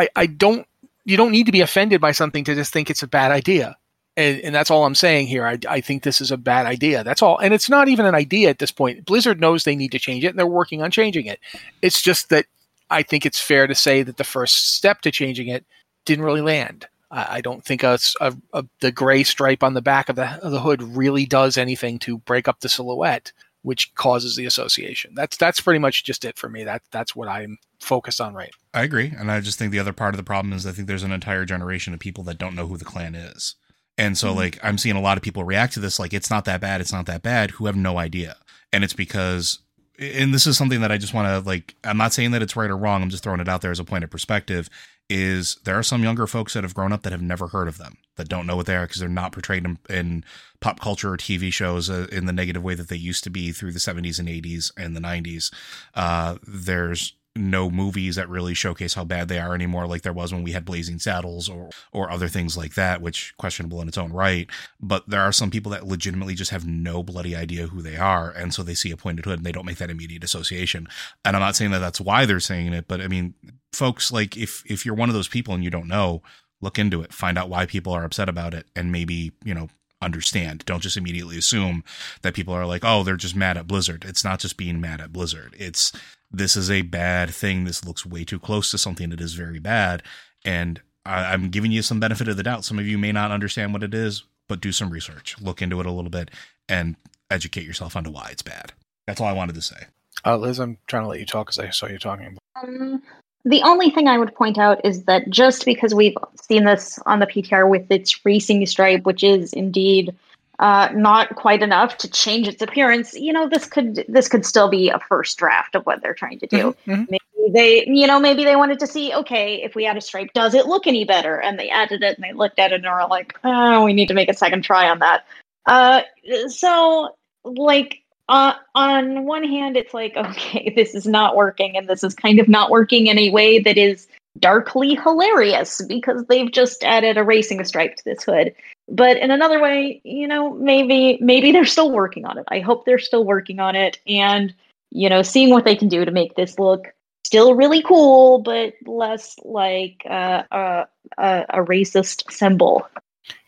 I, 0.00 0.08
I 0.16 0.26
don't. 0.26 0.66
You 1.08 1.16
don't 1.16 1.32
need 1.32 1.46
to 1.46 1.52
be 1.52 1.62
offended 1.62 2.00
by 2.00 2.12
something 2.12 2.44
to 2.44 2.54
just 2.54 2.72
think 2.72 2.90
it's 2.90 3.02
a 3.02 3.06
bad 3.08 3.30
idea, 3.32 3.76
and, 4.16 4.40
and 4.42 4.54
that's 4.54 4.70
all 4.70 4.84
I'm 4.84 4.94
saying 4.94 5.26
here. 5.28 5.46
I, 5.46 5.58
I 5.68 5.80
think 5.80 6.02
this 6.02 6.20
is 6.20 6.30
a 6.30 6.36
bad 6.36 6.66
idea. 6.66 7.02
That's 7.02 7.22
all, 7.22 7.38
and 7.38 7.54
it's 7.54 7.70
not 7.70 7.88
even 7.88 8.04
an 8.04 8.14
idea 8.14 8.50
at 8.50 8.58
this 8.58 8.70
point. 8.70 9.06
Blizzard 9.06 9.40
knows 9.40 9.64
they 9.64 9.74
need 9.76 9.92
to 9.92 9.98
change 9.98 10.22
it, 10.24 10.28
and 10.28 10.38
they're 10.38 10.46
working 10.46 10.82
on 10.82 10.90
changing 10.90 11.26
it. 11.26 11.40
It's 11.80 12.02
just 12.02 12.28
that 12.28 12.44
I 12.90 13.02
think 13.02 13.24
it's 13.24 13.40
fair 13.40 13.66
to 13.66 13.74
say 13.74 14.02
that 14.02 14.18
the 14.18 14.24
first 14.24 14.74
step 14.74 15.00
to 15.02 15.10
changing 15.10 15.48
it 15.48 15.64
didn't 16.04 16.24
really 16.26 16.42
land. 16.42 16.86
I, 17.10 17.40
don't 17.40 17.64
think 17.64 17.82
a, 17.82 17.98
a- 18.20 18.36
a- 18.52 18.64
the 18.80 18.92
gray 18.92 19.22
stripe 19.24 19.62
on 19.62 19.72
the 19.72 19.80
back 19.80 20.10
of 20.10 20.16
the 20.16 20.26
of 20.44 20.52
the 20.52 20.60
hood 20.60 20.82
really 20.82 21.24
does 21.24 21.56
anything 21.56 21.98
to 22.00 22.18
break 22.18 22.48
up 22.48 22.60
the 22.60 22.68
silhouette 22.68 23.32
which 23.62 23.94
causes 23.94 24.36
the 24.36 24.46
association. 24.46 25.12
That's 25.14 25.36
that's 25.36 25.60
pretty 25.60 25.78
much 25.78 26.04
just 26.04 26.24
it 26.24 26.38
for 26.38 26.48
me. 26.48 26.64
That 26.64 26.82
that's 26.90 27.14
what 27.14 27.28
I'm 27.28 27.58
focused 27.80 28.20
on 28.20 28.34
right. 28.34 28.52
I 28.74 28.82
agree, 28.82 29.12
and 29.16 29.30
I 29.30 29.40
just 29.40 29.58
think 29.58 29.72
the 29.72 29.78
other 29.78 29.92
part 29.92 30.14
of 30.14 30.16
the 30.16 30.24
problem 30.24 30.52
is 30.52 30.66
I 30.66 30.72
think 30.72 30.88
there's 30.88 31.02
an 31.02 31.12
entire 31.12 31.44
generation 31.44 31.94
of 31.94 32.00
people 32.00 32.24
that 32.24 32.38
don't 32.38 32.54
know 32.54 32.66
who 32.66 32.76
the 32.76 32.84
Klan 32.84 33.14
is, 33.14 33.54
and 33.96 34.16
so 34.16 34.28
mm-hmm. 34.28 34.38
like 34.38 34.58
I'm 34.62 34.78
seeing 34.78 34.96
a 34.96 35.00
lot 35.00 35.16
of 35.16 35.22
people 35.22 35.44
react 35.44 35.74
to 35.74 35.80
this 35.80 35.98
like 35.98 36.14
it's 36.14 36.30
not 36.30 36.44
that 36.44 36.60
bad, 36.60 36.80
it's 36.80 36.92
not 36.92 37.06
that 37.06 37.22
bad, 37.22 37.52
who 37.52 37.66
have 37.66 37.76
no 37.76 37.98
idea, 37.98 38.36
and 38.72 38.84
it's 38.84 38.94
because, 38.94 39.58
and 39.98 40.32
this 40.32 40.46
is 40.46 40.56
something 40.56 40.80
that 40.80 40.92
I 40.92 40.98
just 40.98 41.14
want 41.14 41.28
to 41.28 41.48
like. 41.48 41.74
I'm 41.84 41.98
not 41.98 42.12
saying 42.12 42.30
that 42.32 42.42
it's 42.42 42.56
right 42.56 42.70
or 42.70 42.76
wrong. 42.76 43.02
I'm 43.02 43.10
just 43.10 43.22
throwing 43.22 43.40
it 43.40 43.48
out 43.48 43.60
there 43.60 43.72
as 43.72 43.80
a 43.80 43.84
point 43.84 44.04
of 44.04 44.10
perspective. 44.10 44.70
Is 45.08 45.56
there 45.64 45.78
are 45.78 45.82
some 45.82 46.02
younger 46.02 46.26
folks 46.26 46.52
that 46.52 46.64
have 46.64 46.74
grown 46.74 46.92
up 46.92 47.02
that 47.02 47.12
have 47.12 47.22
never 47.22 47.48
heard 47.48 47.68
of 47.68 47.78
them 47.78 47.96
that 48.16 48.28
don't 48.28 48.46
know 48.46 48.56
what 48.56 48.66
they 48.66 48.76
are 48.76 48.86
because 48.86 49.00
they're 49.00 49.08
not 49.08 49.32
portrayed 49.32 49.64
in, 49.64 49.78
in 49.88 50.24
pop 50.60 50.80
culture 50.80 51.12
or 51.14 51.16
TV 51.16 51.52
shows 51.52 51.88
uh, 51.88 52.06
in 52.12 52.26
the 52.26 52.32
negative 52.32 52.62
way 52.62 52.74
that 52.74 52.88
they 52.88 52.96
used 52.96 53.24
to 53.24 53.30
be 53.30 53.52
through 53.52 53.72
the 53.72 53.78
70s 53.78 54.18
and 54.18 54.28
80s 54.28 54.70
and 54.76 54.94
the 54.94 55.00
90s. 55.00 55.52
Uh, 55.94 56.36
there's 56.46 57.14
no 57.38 57.70
movies 57.70 58.16
that 58.16 58.28
really 58.28 58.54
showcase 58.54 58.94
how 58.94 59.04
bad 59.04 59.28
they 59.28 59.38
are 59.38 59.54
anymore, 59.54 59.86
like 59.86 60.02
there 60.02 60.12
was 60.12 60.32
when 60.32 60.42
we 60.42 60.52
had 60.52 60.64
Blazing 60.64 60.98
Saddles 60.98 61.48
or 61.48 61.70
or 61.92 62.10
other 62.10 62.28
things 62.28 62.56
like 62.56 62.74
that, 62.74 63.00
which 63.00 63.34
questionable 63.38 63.80
in 63.80 63.88
its 63.88 63.98
own 63.98 64.12
right. 64.12 64.48
But 64.80 65.08
there 65.08 65.22
are 65.22 65.32
some 65.32 65.50
people 65.50 65.72
that 65.72 65.86
legitimately 65.86 66.34
just 66.34 66.50
have 66.50 66.66
no 66.66 67.02
bloody 67.02 67.34
idea 67.34 67.68
who 67.68 67.82
they 67.82 67.96
are, 67.96 68.30
and 68.30 68.52
so 68.52 68.62
they 68.62 68.74
see 68.74 68.90
a 68.90 68.96
pointed 68.96 69.24
hood 69.24 69.38
and 69.38 69.46
they 69.46 69.52
don't 69.52 69.66
make 69.66 69.78
that 69.78 69.90
immediate 69.90 70.24
association. 70.24 70.88
And 71.24 71.36
I'm 71.36 71.42
not 71.42 71.56
saying 71.56 71.70
that 71.70 71.78
that's 71.78 72.00
why 72.00 72.26
they're 72.26 72.40
saying 72.40 72.72
it, 72.72 72.86
but 72.88 73.00
I 73.00 73.08
mean, 73.08 73.34
folks, 73.72 74.12
like 74.12 74.36
if 74.36 74.62
if 74.66 74.84
you're 74.84 74.94
one 74.94 75.08
of 75.08 75.14
those 75.14 75.28
people 75.28 75.54
and 75.54 75.64
you 75.64 75.70
don't 75.70 75.88
know, 75.88 76.22
look 76.60 76.78
into 76.78 77.02
it, 77.02 77.12
find 77.12 77.38
out 77.38 77.48
why 77.48 77.66
people 77.66 77.92
are 77.92 78.04
upset 78.04 78.28
about 78.28 78.54
it, 78.54 78.66
and 78.74 78.92
maybe 78.92 79.32
you 79.44 79.54
know 79.54 79.68
understand. 80.00 80.64
Don't 80.64 80.82
just 80.82 80.96
immediately 80.96 81.38
assume 81.38 81.84
that 82.22 82.34
people 82.34 82.54
are 82.54 82.66
like, 82.66 82.84
oh, 82.84 83.02
they're 83.02 83.16
just 83.16 83.36
mad 83.36 83.56
at 83.56 83.66
Blizzard. 83.66 84.04
It's 84.06 84.24
not 84.24 84.40
just 84.40 84.56
being 84.56 84.80
mad 84.80 85.00
at 85.00 85.12
Blizzard. 85.12 85.54
It's 85.58 85.92
this 86.30 86.56
is 86.56 86.70
a 86.70 86.82
bad 86.82 87.30
thing. 87.30 87.64
This 87.64 87.84
looks 87.84 88.04
way 88.06 88.24
too 88.24 88.38
close 88.38 88.70
to 88.70 88.78
something 88.78 89.10
that 89.10 89.20
is 89.20 89.34
very 89.34 89.58
bad. 89.58 90.02
And 90.44 90.80
I, 91.06 91.32
I'm 91.32 91.48
giving 91.50 91.72
you 91.72 91.82
some 91.82 92.00
benefit 92.00 92.28
of 92.28 92.36
the 92.36 92.42
doubt. 92.42 92.64
Some 92.64 92.78
of 92.78 92.86
you 92.86 92.98
may 92.98 93.12
not 93.12 93.30
understand 93.30 93.72
what 93.72 93.82
it 93.82 93.94
is, 93.94 94.24
but 94.48 94.60
do 94.60 94.72
some 94.72 94.90
research, 94.90 95.36
look 95.40 95.62
into 95.62 95.80
it 95.80 95.86
a 95.86 95.92
little 95.92 96.10
bit, 96.10 96.30
and 96.68 96.96
educate 97.30 97.64
yourself 97.64 97.96
onto 97.96 98.10
why 98.10 98.28
it's 98.30 98.42
bad. 98.42 98.72
That's 99.06 99.20
all 99.20 99.26
I 99.26 99.32
wanted 99.32 99.54
to 99.54 99.62
say. 99.62 99.86
Uh, 100.24 100.36
Liz, 100.36 100.58
I'm 100.58 100.78
trying 100.86 101.04
to 101.04 101.08
let 101.08 101.20
you 101.20 101.26
talk 101.26 101.46
because 101.46 101.58
I 101.58 101.70
saw 101.70 101.86
you 101.86 101.98
talking. 101.98 102.36
Um, 102.62 103.02
The 103.44 103.62
only 103.62 103.90
thing 103.90 104.08
I 104.08 104.18
would 104.18 104.34
point 104.34 104.58
out 104.58 104.84
is 104.84 105.04
that 105.04 105.30
just 105.30 105.64
because 105.64 105.94
we've 105.94 106.16
seen 106.40 106.64
this 106.64 106.98
on 107.06 107.20
the 107.20 107.26
PTR 107.26 107.68
with 107.68 107.90
its 107.90 108.24
racing 108.26 108.66
stripe, 108.66 109.04
which 109.04 109.22
is 109.24 109.52
indeed 109.52 110.14
uh, 110.58 110.88
not 110.94 111.36
quite 111.36 111.62
enough 111.62 111.96
to 111.98 112.10
change 112.10 112.48
its 112.48 112.60
appearance, 112.60 113.14
you 113.14 113.32
know, 113.32 113.48
this 113.48 113.66
could 113.66 114.04
this 114.08 114.28
could 114.28 114.44
still 114.44 114.68
be 114.68 114.88
a 114.88 114.98
first 114.98 115.38
draft 115.38 115.74
of 115.74 115.86
what 115.86 116.02
they're 116.02 116.14
trying 116.14 116.38
to 116.40 116.46
do. 116.46 116.56
Mm-hmm, 116.86 116.92
mm-hmm. 116.92 117.04
Maybe 117.10 117.52
they, 117.52 117.86
you 117.86 118.06
know, 118.06 118.18
maybe 118.18 118.44
they 118.44 118.56
wanted 118.56 118.78
to 118.80 118.86
see, 118.86 119.14
okay, 119.14 119.62
if 119.62 119.74
we 119.74 119.86
add 119.86 119.96
a 119.96 120.00
stripe, 120.00 120.32
does 120.34 120.54
it 120.54 120.66
look 120.66 120.86
any 120.86 121.04
better? 121.04 121.40
And 121.40 121.58
they 121.58 121.70
added 121.70 122.02
it, 122.02 122.16
and 122.16 122.24
they 122.24 122.32
looked 122.32 122.58
at 122.58 122.72
it, 122.72 122.76
and 122.76 122.86
are 122.86 123.08
like, 123.08 123.38
oh, 123.44 123.84
we 123.84 123.92
need 123.92 124.08
to 124.08 124.14
make 124.14 124.28
a 124.28 124.34
second 124.34 124.62
try 124.62 124.88
on 124.88 124.98
that. 124.98 125.24
Uh, 125.66 126.02
so, 126.48 127.14
like, 127.44 128.02
uh, 128.28 128.54
on 128.74 129.24
one 129.24 129.44
hand, 129.44 129.76
it's 129.76 129.94
like, 129.94 130.16
okay, 130.16 130.72
this 130.74 130.94
is 130.94 131.06
not 131.06 131.36
working, 131.36 131.76
and 131.76 131.88
this 131.88 132.02
is 132.02 132.14
kind 132.14 132.40
of 132.40 132.48
not 132.48 132.70
working 132.70 133.06
in 133.06 133.18
a 133.18 133.30
way 133.30 133.60
that 133.60 133.78
is 133.78 134.08
darkly 134.38 134.94
hilarious 134.94 135.80
because 135.88 136.24
they've 136.26 136.52
just 136.52 136.84
added 136.84 137.16
a 137.16 137.24
racing 137.24 137.64
stripe 137.64 137.96
to 137.96 138.04
this 138.04 138.24
hood. 138.24 138.54
But 138.88 139.18
in 139.18 139.30
another 139.30 139.60
way, 139.60 140.00
you 140.04 140.26
know, 140.26 140.54
maybe 140.54 141.18
maybe 141.20 141.52
they're 141.52 141.64
still 141.64 141.90
working 141.90 142.24
on 142.24 142.38
it. 142.38 142.44
I 142.48 142.60
hope 142.60 142.84
they're 142.84 142.98
still 142.98 143.24
working 143.24 143.60
on 143.60 143.76
it, 143.76 143.98
and 144.06 144.54
you 144.90 145.08
know, 145.08 145.22
seeing 145.22 145.50
what 145.50 145.64
they 145.64 145.76
can 145.76 145.88
do 145.88 146.04
to 146.04 146.10
make 146.10 146.34
this 146.34 146.58
look 146.58 146.88
still 147.24 147.54
really 147.54 147.82
cool, 147.82 148.38
but 148.38 148.72
less 148.86 149.36
like 149.44 150.02
uh, 150.08 150.42
a, 150.50 150.86
a, 151.18 151.44
a 151.50 151.64
racist 151.64 152.30
symbol. 152.32 152.88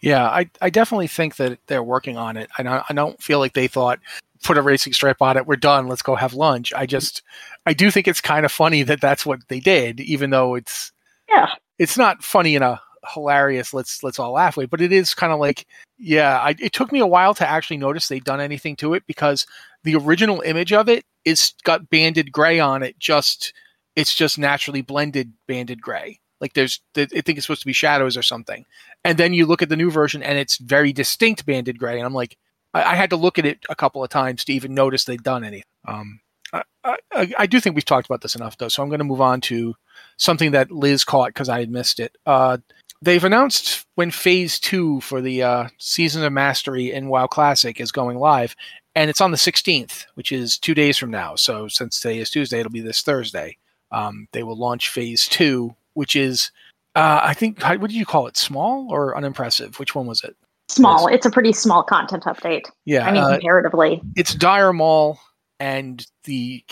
Yeah, 0.02 0.28
I, 0.28 0.50
I 0.60 0.68
definitely 0.68 1.06
think 1.06 1.36
that 1.36 1.58
they're 1.66 1.82
working 1.82 2.18
on 2.18 2.36
it. 2.36 2.50
I 2.58 2.62
don't, 2.62 2.84
I 2.90 2.92
don't 2.92 3.22
feel 3.22 3.38
like 3.38 3.54
they 3.54 3.68
thought 3.68 3.98
put 4.44 4.58
a 4.58 4.62
racing 4.62 4.92
stripe 4.92 5.22
on 5.22 5.38
it. 5.38 5.46
We're 5.46 5.56
done. 5.56 5.88
Let's 5.88 6.02
go 6.02 6.14
have 6.14 6.34
lunch. 6.34 6.74
I 6.74 6.84
just, 6.84 7.22
I 7.64 7.72
do 7.72 7.90
think 7.90 8.06
it's 8.06 8.20
kind 8.20 8.44
of 8.44 8.52
funny 8.52 8.82
that 8.82 9.00
that's 9.00 9.24
what 9.24 9.40
they 9.48 9.60
did, 9.60 10.00
even 10.00 10.28
though 10.28 10.56
it's, 10.56 10.92
yeah, 11.28 11.48
it's 11.78 11.96
not 11.96 12.22
funny 12.22 12.56
in 12.56 12.62
a 12.62 12.82
hilarious. 13.08 13.72
Let's 13.74 14.02
let's 14.02 14.18
all 14.18 14.32
laugh 14.32 14.56
way, 14.56 14.66
but 14.66 14.80
it 14.80 14.92
is 14.92 15.14
kind 15.14 15.32
of 15.32 15.40
like, 15.40 15.66
yeah. 15.98 16.38
I, 16.38 16.54
it 16.58 16.72
took 16.72 16.92
me 16.92 17.00
a 17.00 17.06
while 17.06 17.34
to 17.34 17.48
actually 17.48 17.78
notice 17.78 18.08
they'd 18.08 18.24
done 18.24 18.40
anything 18.40 18.76
to 18.76 18.94
it 18.94 19.04
because 19.06 19.46
the 19.84 19.96
original 19.96 20.40
image 20.42 20.72
of 20.72 20.88
it 20.88 21.04
is 21.24 21.54
got 21.64 21.90
banded 21.90 22.32
gray 22.32 22.60
on 22.60 22.82
it. 22.82 22.98
Just 22.98 23.52
it's 23.96 24.14
just 24.14 24.38
naturally 24.38 24.82
blended 24.82 25.32
banded 25.46 25.80
gray. 25.82 26.20
Like 26.40 26.54
there's, 26.54 26.80
I 26.96 27.04
think 27.04 27.36
it's 27.36 27.42
supposed 27.42 27.60
to 27.60 27.66
be 27.66 27.74
shadows 27.74 28.16
or 28.16 28.22
something. 28.22 28.64
And 29.04 29.18
then 29.18 29.34
you 29.34 29.44
look 29.44 29.62
at 29.62 29.68
the 29.68 29.76
new 29.76 29.90
version 29.90 30.22
and 30.22 30.38
it's 30.38 30.56
very 30.56 30.92
distinct 30.92 31.44
banded 31.44 31.78
gray. 31.78 31.98
And 31.98 32.06
I'm 32.06 32.14
like, 32.14 32.38
I, 32.72 32.82
I 32.82 32.94
had 32.94 33.10
to 33.10 33.16
look 33.16 33.38
at 33.38 33.44
it 33.44 33.58
a 33.68 33.74
couple 33.74 34.02
of 34.02 34.10
times 34.10 34.44
to 34.44 34.52
even 34.52 34.74
notice 34.74 35.04
they'd 35.04 35.22
done 35.22 35.44
anything. 35.44 35.64
Um, 35.86 36.20
I, 36.52 36.62
I, 36.84 37.32
I, 37.38 37.46
do 37.46 37.60
think 37.60 37.74
we've 37.74 37.84
talked 37.84 38.06
about 38.06 38.22
this 38.22 38.34
enough, 38.34 38.58
though. 38.58 38.68
So 38.68 38.82
I'm 38.82 38.88
going 38.88 38.98
to 38.98 39.04
move 39.04 39.20
on 39.20 39.40
to 39.42 39.74
something 40.16 40.50
that 40.52 40.70
Liz 40.70 41.04
caught 41.04 41.28
because 41.28 41.48
I 41.48 41.60
had 41.60 41.70
missed 41.70 42.00
it. 42.00 42.16
Uh, 42.26 42.58
they've 43.02 43.24
announced 43.24 43.86
when 43.94 44.10
Phase 44.10 44.58
Two 44.58 45.00
for 45.00 45.20
the 45.20 45.42
uh, 45.42 45.68
Season 45.78 46.24
of 46.24 46.32
Mastery 46.32 46.92
in 46.92 47.08
WoW 47.08 47.26
Classic 47.26 47.80
is 47.80 47.92
going 47.92 48.18
live, 48.18 48.54
and 48.94 49.10
it's 49.10 49.20
on 49.20 49.30
the 49.30 49.36
16th, 49.36 50.06
which 50.14 50.32
is 50.32 50.58
two 50.58 50.74
days 50.74 50.96
from 50.96 51.10
now. 51.10 51.34
So 51.36 51.68
since 51.68 52.00
today 52.00 52.18
is 52.18 52.30
Tuesday, 52.30 52.60
it'll 52.60 52.72
be 52.72 52.80
this 52.80 53.02
Thursday. 53.02 53.56
Um, 53.92 54.28
they 54.32 54.42
will 54.42 54.56
launch 54.56 54.88
Phase 54.88 55.26
Two, 55.26 55.74
which 55.94 56.16
is, 56.16 56.50
uh, 56.94 57.20
I 57.22 57.34
think, 57.34 57.62
what 57.62 57.80
did 57.80 57.92
you 57.92 58.06
call 58.06 58.26
it? 58.26 58.36
Small 58.36 58.88
or 58.90 59.16
unimpressive? 59.16 59.78
Which 59.78 59.94
one 59.94 60.06
was 60.06 60.22
it? 60.22 60.36
Small. 60.68 61.08
It's 61.08 61.26
a 61.26 61.30
pretty 61.30 61.52
small 61.52 61.82
content 61.82 62.24
update. 62.24 62.66
Yeah, 62.84 63.08
I 63.08 63.12
mean, 63.12 63.22
uh, 63.22 63.32
comparatively, 63.32 64.00
it's 64.14 64.34
Dire 64.34 64.72
Maul 64.72 65.18
and 65.58 66.06
the 66.24 66.64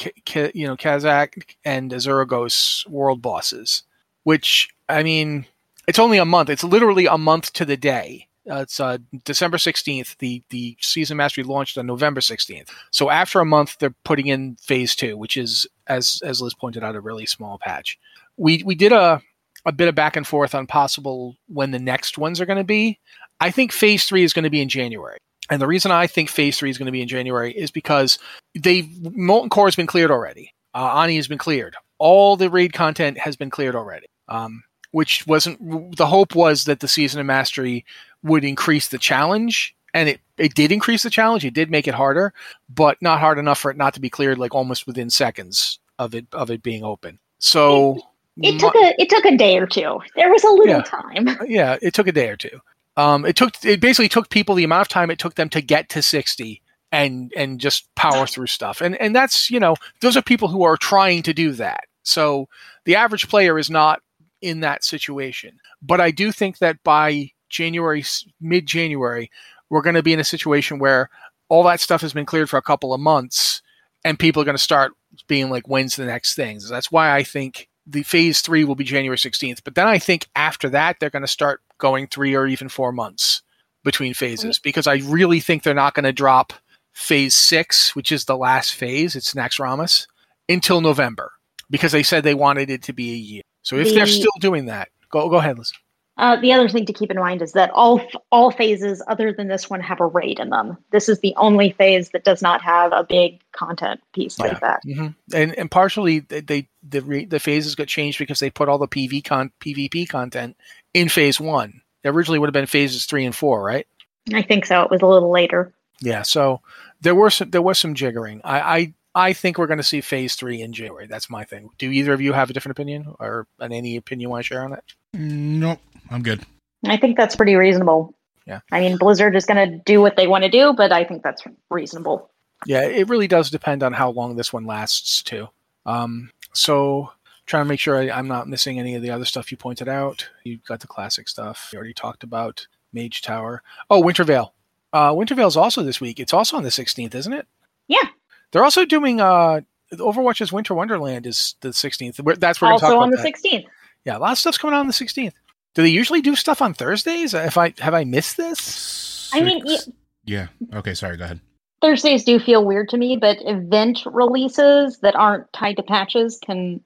you 0.55 0.67
know 0.67 0.77
Kazzak 0.77 1.43
and 1.65 1.91
Azuregos 1.91 2.89
world 2.89 3.21
bosses, 3.21 3.83
which 4.23 4.69
I 4.89 5.03
mean, 5.03 5.47
it's 5.89 5.99
only 5.99 6.19
a 6.19 6.25
month. 6.25 6.51
It's 6.51 6.63
literally 6.63 7.07
a 7.07 7.17
month 7.17 7.53
to 7.55 7.65
the 7.65 7.77
day. 7.77 8.29
Uh, 8.49 8.61
it's 8.61 8.79
uh, 8.79 8.99
December 9.25 9.59
sixteenth. 9.59 10.17
The 10.19 10.43
the 10.51 10.77
season 10.81 11.17
mastery 11.17 11.45
launched 11.45 11.79
on 11.79 11.87
November 11.87 12.21
sixteenth. 12.21 12.71
So 12.93 13.11
after 13.11 13.41
a 13.41 13.47
month, 13.47 13.79
they're 13.79 13.95
putting 14.05 14.29
in 14.29 14.57
phase 14.61 14.95
two, 14.95 15.17
which 15.17 15.37
is 15.37 15.67
as 15.87 16.21
as 16.25 16.41
Liz 16.41 16.55
pointed 16.55 16.85
out, 16.85 16.95
a 16.95 17.01
really 17.01 17.27
small 17.27 17.59
patch. 17.59 17.99
We 18.37 18.63
we 18.65 18.75
did 18.75 18.93
a 18.93 19.21
a 19.67 19.73
bit 19.73 19.89
of 19.89 19.95
back 19.95 20.17
and 20.17 20.27
forth 20.27 20.55
on 20.55 20.67
possible 20.67 21.37
when 21.49 21.73
the 21.73 21.79
next 21.79 22.17
ones 22.17 22.41
are 22.41 22.47
going 22.47 22.59
to 22.59 22.65
be. 22.65 22.99
I 23.41 23.51
think 23.51 23.73
phase 23.73 24.05
three 24.05 24.25
is 24.25 24.33
going 24.33 24.45
to 24.45 24.51
be 24.51 24.61
in 24.61 24.69
January. 24.69 25.19
And 25.51 25.61
the 25.61 25.67
reason 25.67 25.91
I 25.91 26.07
think 26.07 26.29
phase 26.29 26.59
three 26.59 26.71
is 26.71 26.79
going 26.79 26.87
to 26.87 26.93
be 26.93 27.03
in 27.03 27.09
January 27.09 27.53
is 27.53 27.71
because 27.71 28.19
they 28.55 28.89
Molten 29.01 29.49
Core 29.49 29.67
has 29.67 29.77
been 29.77 29.87
cleared 29.87 30.11
already. 30.11 30.55
Uh, 30.75 31.03
Ony 31.03 31.17
has 31.17 31.29
been 31.29 31.39
cleared. 31.39 31.75
All 31.99 32.37
the 32.37 32.51
raid 32.51 32.73
content 32.73 33.19
has 33.19 33.37
been 33.37 33.51
cleared 33.51 33.75
already. 33.75 34.07
Um, 34.29 34.63
which 34.91 35.27
wasn't 35.27 35.97
the 35.97 36.07
hope 36.07 36.35
was 36.35 36.65
that 36.65 36.81
the 36.81 36.89
season 36.89 37.21
of 37.21 37.27
mastery 37.27 37.85
would 38.23 38.45
increase 38.45 38.89
the 38.89 38.99
challenge, 38.99 39.75
and 39.95 40.09
it 40.09 40.21
it 40.37 40.55
did 40.55 40.73
increase 40.73 41.03
the 41.03 41.11
challenge. 41.11 41.45
It 41.45 41.55
did 41.55 41.71
make 41.71 41.89
it 41.89 41.95
harder, 41.95 42.33
but 42.69 43.01
not 43.01 43.21
hard 43.21 43.39
enough 43.39 43.59
for 43.59 43.71
it 43.71 43.77
not 43.77 43.95
to 43.95 44.01
be 44.01 44.11
cleared 44.11 44.39
like 44.39 44.55
almost 44.55 44.87
within 44.87 45.11
seconds 45.11 45.79
of 45.99 46.15
it 46.15 46.27
of 46.33 46.51
it 46.51 46.63
being 46.63 46.85
open. 46.85 47.19
So 47.39 47.97
it, 48.37 48.55
it 48.55 48.61
took 48.61 48.75
a 48.75 48.95
it 48.99 49.09
took 49.09 49.25
a 49.25 49.37
day 49.37 49.59
or 49.59 49.67
two. 49.67 50.01
There 50.17 50.31
was 50.31 50.45
a 50.45 50.51
little 50.51 50.77
yeah, 50.77 50.83
time. 50.83 51.29
Yeah, 51.47 51.77
it 51.83 51.95
took 51.95 52.07
a 52.07 52.13
day 52.13 52.29
or 52.29 52.37
two. 52.37 52.61
Um, 52.97 53.25
it 53.25 53.37
took 53.37 53.65
it 53.65 53.81
basically 53.81 54.09
took 54.09 54.29
people 54.29 54.55
the 54.55 54.65
amount 54.65 54.83
of 54.83 54.89
time 54.89 55.11
it 55.11 55.19
took 55.19 55.35
them 55.35 55.49
to 55.51 55.61
get 55.61 55.89
to 55.91 56.03
60 56.03 56.61
and 56.91 57.33
and 57.37 57.61
just 57.61 57.93
power 57.95 58.27
through 58.27 58.47
stuff. 58.47 58.81
And 58.81 58.97
and 59.01 59.15
that's, 59.15 59.51
you 59.51 59.61
know, 59.61 59.77
those 60.01 60.17
are 60.17 60.23
people 60.23 60.49
who 60.49 60.63
are 60.63 60.77
trying 60.77 61.23
to 61.25 61.35
do 61.35 61.53
that. 61.53 61.85
So 62.03 62.49
the 62.85 62.97
average 62.97 63.29
player 63.29 63.59
is 63.59 63.71
not 63.71 64.01
in 64.41 64.61
that 64.61 64.85
situation. 64.85 65.59
But 65.83 66.01
I 66.01 66.11
do 66.11 66.33
think 66.33 66.59
that 66.59 66.83
by 66.83 67.33
January 67.49 68.05
mid 68.41 68.67
January, 68.67 69.31
we're 69.71 69.83
going 69.83 69.97
to 69.97 70.03
be 70.03 70.13
in 70.13 70.21
a 70.21 70.25
situation 70.25 70.79
where 70.79 71.11
all 71.49 71.63
that 71.65 71.81
stuff 71.81 72.01
has 72.01 72.13
been 72.13 72.27
cleared 72.27 72.51
for 72.51 72.57
a 72.57 72.63
couple 72.63 72.93
of 72.93 73.01
months 73.01 73.63
and 74.05 74.19
people 74.19 74.43
are 74.43 74.45
going 74.45 74.57
to 74.57 74.63
start 74.63 74.93
being 75.27 75.51
like 75.51 75.69
when's 75.69 75.97
the 75.97 76.05
next 76.05 76.35
things. 76.35 76.69
That's 76.69 76.93
why 76.93 77.15
I 77.15 77.23
think 77.23 77.69
the 77.87 78.03
phase 78.03 78.41
3 78.43 78.65
will 78.65 78.75
be 78.75 78.85
January 78.85 79.17
16th. 79.17 79.61
But 79.65 79.75
then 79.75 79.87
I 79.87 79.99
think 79.99 80.29
after 80.37 80.69
that 80.71 80.97
they're 81.01 81.11
going 81.11 81.23
to 81.23 81.29
start 81.29 81.63
going 81.79 82.07
three 82.07 82.35
or 82.35 82.47
even 82.47 82.69
four 82.69 82.93
months 82.93 83.43
between 83.85 84.15
phases 84.15 84.57
mm-hmm. 84.57 84.63
because 84.65 84.87
I 84.87 84.97
really 84.97 85.41
think 85.41 85.63
they're 85.63 85.75
not 85.75 85.95
going 85.95 86.05
to 86.05 86.13
drop 86.13 86.53
phase 86.93 87.35
six, 87.35 87.95
which 87.95 88.13
is 88.13 88.25
the 88.25 88.37
last 88.37 88.75
phase, 88.75 89.17
it's 89.17 89.35
Naxxramas, 89.35 90.07
until 90.49 90.81
November 90.81 91.33
because 91.71 91.93
they 91.93 92.03
said 92.03 92.25
they 92.25 92.35
wanted 92.35 92.71
it 92.71 92.83
to 92.85 92.93
be 92.93 93.13
a 93.13 93.17
year. 93.17 93.43
So 93.69 93.77
if 93.77 93.89
The- 93.89 93.97
they're 93.97 94.07
still 94.07 94.33
doing 94.41 94.65
that, 94.67 94.89
go 95.11 95.29
go 95.29 95.37
ahead, 95.37 95.59
Liz. 95.59 95.73
Uh, 96.17 96.35
the 96.41 96.53
other 96.53 96.69
thing 96.69 96.85
to 96.87 96.93
keep 96.93 97.11
in 97.11 97.19
mind 97.19 97.43
is 97.43 97.53
that 97.53 97.71
all 97.75 98.01
all 98.33 98.51
phases 98.51 99.03
other 99.09 99.31
than 99.31 99.49
this 99.49 99.69
one 99.69 99.81
have 99.81 100.01
a 100.01 100.07
raid 100.07 100.41
in 100.41 100.49
them. 100.49 100.79
This 100.91 101.07
is 101.09 101.21
the 101.21 101.35
only 101.37 101.73
phase 101.73 102.09
that 102.11 102.25
does 102.25 102.41
not 102.41 102.63
have 102.63 102.93
a 102.93 103.05
big 103.05 103.41
content 103.53 104.01
piece 104.15 104.39
like 104.39 104.59
that. 104.61 104.81
hmm 104.85 105.09
And 105.35 105.57
and 105.59 105.71
partially 105.71 106.21
they, 106.21 106.41
they 106.41 106.69
the 106.83 107.03
re, 107.03 107.25
the 107.27 107.39
phases 107.39 107.75
got 107.75 107.89
changed 107.89 108.19
because 108.19 108.41
they 108.41 108.49
put 108.51 108.71
all 108.71 108.79
the 108.79 108.89
PV 108.89 109.23
con 109.23 109.53
PvP 109.61 110.09
content 110.09 110.57
in 110.95 111.11
phase 111.11 111.39
one. 111.39 111.83
It 112.03 112.09
originally 112.09 112.39
would 112.39 112.49
have 112.49 112.55
been 112.55 112.67
phases 112.67 113.05
three 113.05 113.27
and 113.27 113.37
four, 113.37 113.63
right? 113.63 113.87
I 114.33 114.41
think 114.43 114.65
so. 114.65 114.83
It 114.83 114.91
was 114.91 115.03
a 115.03 115.07
little 115.07 115.31
later. 115.31 115.75
Yeah. 116.01 116.23
So 116.23 116.63
there 117.03 117.15
were 117.15 117.29
some 117.31 117.51
there 117.51 117.63
was 117.63 117.79
some 117.79 117.95
jiggering. 117.95 118.41
I 118.45 118.61
I, 118.61 118.95
I 119.19 119.33
think 119.33 119.59
we're 119.59 119.67
going 119.67 119.79
to 119.79 119.83
see 119.83 120.01
phase 120.01 120.37
three 120.37 120.63
in 120.63 120.73
January. 120.73 121.09
That's 121.09 121.29
my 121.29 121.43
thing. 121.43 121.71
Do 121.77 121.91
either 121.91 122.13
of 122.13 122.21
you 122.21 122.33
have 122.33 122.51
a 122.51 122.53
different 122.53 122.79
opinion 122.79 123.15
or 123.19 123.49
an, 123.59 123.73
any 123.73 123.97
opinion 123.97 124.23
you 124.23 124.31
want 124.31 124.45
to 124.45 124.47
share 124.47 124.63
on 124.63 124.73
it? 124.73 124.85
Nope, 125.13 125.81
I'm 126.09 126.23
good. 126.23 126.47
I 126.87 126.97
think 126.99 127.17
that's 127.17 127.35
pretty 127.35 127.57
reasonable. 127.57 128.15
Yeah. 128.47 128.61
I 128.71 128.79
mean, 128.81 128.97
Blizzard 128.97 129.35
is 129.35 129.45
going 129.45 129.71
to 129.71 129.79
do 129.85 130.01
what 130.01 130.15
they 130.15 130.29
want 130.29 130.45
to 130.45 130.51
do, 130.51 130.73
but 130.73 130.93
I 130.93 131.03
think 131.03 131.25
that's 131.25 131.43
reasonable. 131.69 132.31
Yeah, 132.65 132.83
it 132.83 133.09
really 133.09 133.27
does 133.27 133.51
depend 133.51 133.83
on 133.83 133.93
how 133.93 134.11
long 134.11 134.37
this 134.37 134.53
one 134.53 134.67
lasts 134.67 135.21
too. 135.25 135.49
Um, 135.85 136.31
so 136.53 137.11
trying 137.47 137.65
to 137.65 137.69
make 137.69 137.81
sure 137.81 137.97
I, 137.97 138.11
I'm 138.11 138.29
not 138.29 138.49
missing 138.49 138.79
any 138.79 138.95
of 138.95 139.03
the 139.03 139.11
other 139.11 139.25
stuff 139.25 139.51
you 139.51 139.57
pointed 139.59 139.89
out. 139.89 140.29
You 140.45 140.59
got 140.69 140.79
the 140.79 140.87
classic 140.87 141.29
stuff. 141.29 141.71
You 141.73 141.79
already 141.79 141.93
talked 141.93 142.23
about 142.23 142.69
Mage 142.93 143.23
Tower. 143.23 143.65
Oh, 143.91 144.01
Winter 144.01 144.23
Veil. 144.23 144.55
Uh, 144.93 145.13
Winter 145.17 145.35
Veil's 145.35 145.57
also 145.57 145.83
this 145.83 146.01
week. 146.01 146.21
It's 146.21 146.33
also 146.33 146.57
on 146.57 146.63
the 146.63 146.69
16th, 146.69 147.17
isn't 147.17 147.33
it? 147.33 147.49
Yeah. 147.89 148.05
They're 148.53 148.65
also 148.65 148.85
doing 148.85 149.21
uh, 149.21 149.61
Overwatch's 149.93 150.53
Winter 150.53 150.75
Wonderland 150.75 151.27
is 151.27 151.55
the 151.61 151.69
16th. 151.69 152.39
That's 152.41 152.61
where 152.61 152.69
we're 152.71 152.73
Also 152.75 152.99
on 152.99 153.11
the 153.11 153.17
that. 153.17 153.27
16th. 153.27 153.65
Yeah, 154.05 154.17
a 154.17 154.21
lot 154.21 154.33
of 154.33 154.39
stuff's 154.39 154.59
coming 154.59 154.75
out 154.75 154.81
on 154.81 154.87
the 154.87 154.93
16th. 154.93 155.33
Do 155.75 155.83
they 155.83 155.89
usually 155.89 156.23
do 156.23 156.35
stuff 156.35 156.63
on 156.63 156.75
Thursdays? 156.75 157.35
If 157.35 157.57
I 157.59 157.75
have 157.79 157.95
I 157.95 158.05
missed 158.05 158.37
this? 158.37 159.31
I 159.33 159.43
mean, 159.43 159.65
Six- 159.67 159.91
yeah. 160.25 160.49
Okay, 160.75 160.95
sorry. 160.95 161.17
Go 161.17 161.25
ahead. 161.25 161.41
Thursdays 161.83 162.25
do 162.25 162.41
feel 162.41 162.65
weird 162.65 162.89
to 162.89 162.97
me, 162.97 163.17
but 163.17 163.37
event 163.43 164.01
releases 164.07 164.99
that 165.01 165.15
aren't 165.15 165.53
tied 165.53 165.77
to 165.77 165.83
patches 165.83 166.39
can 166.45 166.81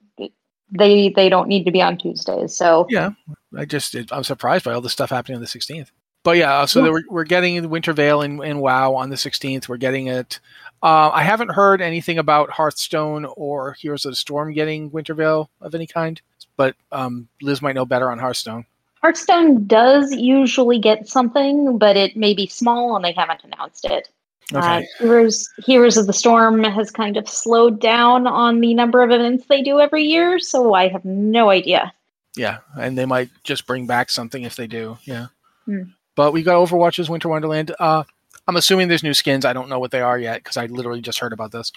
they 0.77 1.09
they 1.15 1.29
don't 1.29 1.47
need 1.47 1.63
to 1.65 1.71
be 1.71 1.81
on 1.81 1.97
Tuesdays. 1.97 2.55
So 2.55 2.85
Yeah, 2.89 3.11
I 3.57 3.65
just 3.65 3.95
I'm 4.11 4.23
surprised 4.23 4.65
by 4.65 4.73
all 4.73 4.81
the 4.81 4.89
stuff 4.89 5.09
happening 5.11 5.35
on 5.37 5.41
the 5.41 5.47
16th. 5.47 5.89
But 6.23 6.37
yeah, 6.37 6.59
uh, 6.59 6.65
so 6.67 6.79
Yeah. 6.79 6.83
there 6.85 6.93
we're, 6.93 7.03
we're 7.09 7.23
getting 7.25 7.69
Winter 7.69 7.93
Veil 7.93 8.21
and, 8.21 8.39
and 8.41 8.59
WoW 8.61 8.93
on 8.95 9.09
the 9.09 9.15
16th. 9.17 9.67
We're 9.67 9.77
getting 9.77 10.07
it. 10.07 10.39
Uh, 10.83 11.09
I 11.13 11.23
haven't 11.23 11.49
heard 11.49 11.81
anything 11.81 12.17
about 12.19 12.49
Hearthstone 12.49 13.25
or 13.37 13.73
Heroes 13.79 14.05
of 14.05 14.11
the 14.11 14.17
Storm 14.17 14.51
getting 14.51 14.91
Winter 14.91 15.13
Veil 15.13 15.49
of 15.61 15.73
any 15.73 15.87
kind. 15.87 16.21
but 16.57 16.75
um, 16.91 17.27
Liz 17.41 17.61
might 17.61 17.73
know 17.73 17.85
better 17.85 18.11
on 18.11 18.19
Hearthstone. 18.19 18.65
Hearthstone 19.01 19.65
does 19.65 20.11
usually 20.11 20.79
get 20.79 21.07
something, 21.07 21.77
but 21.77 21.97
it 21.97 22.15
may 22.15 22.33
be 22.33 22.47
small 22.47 22.95
and 22.95 23.03
they 23.03 23.13
haven't 23.13 23.43
announced 23.43 23.85
it. 23.85 24.09
Okay. 24.53 24.59
Uh, 24.59 24.81
Heroes 24.99 25.49
Heroes 25.65 25.97
of 25.97 26.05
the 26.05 26.13
Storm 26.13 26.63
has 26.63 26.91
kind 26.91 27.17
of 27.17 27.27
slowed 27.29 27.79
down 27.79 28.27
on 28.27 28.59
the 28.59 28.73
number 28.73 29.01
of 29.01 29.09
events 29.09 29.45
they 29.47 29.61
do 29.61 29.79
every 29.79 30.03
year, 30.03 30.37
so 30.37 30.73
I 30.73 30.89
have 30.89 31.05
no 31.05 31.49
idea. 31.49 31.93
Yeah, 32.35 32.57
and 32.77 32.97
they 32.97 33.05
might 33.05 33.29
just 33.43 33.65
bring 33.65 33.87
back 33.87 34.09
something 34.09 34.43
if 34.43 34.55
they 34.55 34.67
do. 34.67 34.97
Yeah. 35.05 35.27
Hmm. 35.65 35.83
But 36.15 36.33
we 36.33 36.43
got 36.43 36.55
Overwatch's 36.55 37.09
Winter 37.09 37.29
Wonderland. 37.29 37.73
Uh, 37.79 38.03
I'm 38.47 38.55
assuming 38.55 38.87
there's 38.87 39.03
new 39.03 39.13
skins. 39.13 39.45
I 39.45 39.53
don't 39.53 39.69
know 39.69 39.79
what 39.79 39.91
they 39.91 40.01
are 40.01 40.19
yet 40.19 40.43
because 40.43 40.57
I 40.57 40.65
literally 40.65 41.01
just 41.01 41.19
heard 41.19 41.33
about 41.33 41.51
this. 41.51 41.71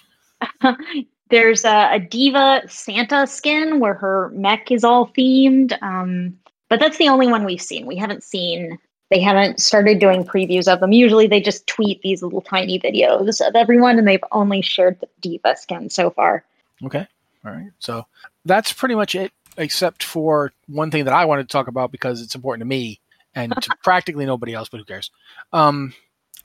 There's 1.28 1.64
a, 1.64 1.94
a 1.94 1.98
D.Va 1.98 2.62
Santa 2.68 3.26
skin 3.26 3.80
where 3.80 3.94
her 3.94 4.30
mech 4.34 4.70
is 4.70 4.84
all 4.84 5.08
themed, 5.08 5.76
um, 5.82 6.38
but 6.68 6.78
that's 6.78 6.98
the 6.98 7.08
only 7.08 7.26
one 7.26 7.44
we've 7.44 7.60
seen. 7.60 7.86
We 7.86 7.96
haven't 7.96 8.22
seen. 8.22 8.78
They 9.10 9.20
haven't 9.20 9.60
started 9.60 9.98
doing 9.98 10.24
previews 10.24 10.72
of 10.72 10.80
them. 10.80 10.92
Usually, 10.92 11.26
they 11.26 11.40
just 11.40 11.66
tweet 11.66 12.00
these 12.02 12.22
little 12.22 12.42
tiny 12.42 12.78
videos 12.78 13.46
of 13.46 13.56
everyone, 13.56 13.98
and 13.98 14.06
they've 14.06 14.22
only 14.32 14.62
shared 14.62 15.00
the 15.00 15.08
D.Va 15.20 15.56
skin 15.56 15.90
so 15.90 16.10
far. 16.10 16.44
Okay. 16.84 17.06
All 17.44 17.52
right. 17.52 17.70
So 17.78 18.06
that's 18.44 18.72
pretty 18.72 18.94
much 18.94 19.14
it, 19.14 19.32
except 19.56 20.04
for 20.04 20.52
one 20.68 20.90
thing 20.90 21.04
that 21.04 21.14
I 21.14 21.24
wanted 21.24 21.42
to 21.44 21.52
talk 21.52 21.68
about 21.68 21.90
because 21.90 22.22
it's 22.22 22.34
important 22.34 22.60
to 22.60 22.66
me 22.66 23.00
and 23.34 23.52
to 23.62 23.70
practically 23.82 24.26
nobody 24.26 24.54
else, 24.54 24.68
but 24.68 24.78
who 24.78 24.84
cares? 24.84 25.10
Um, 25.52 25.92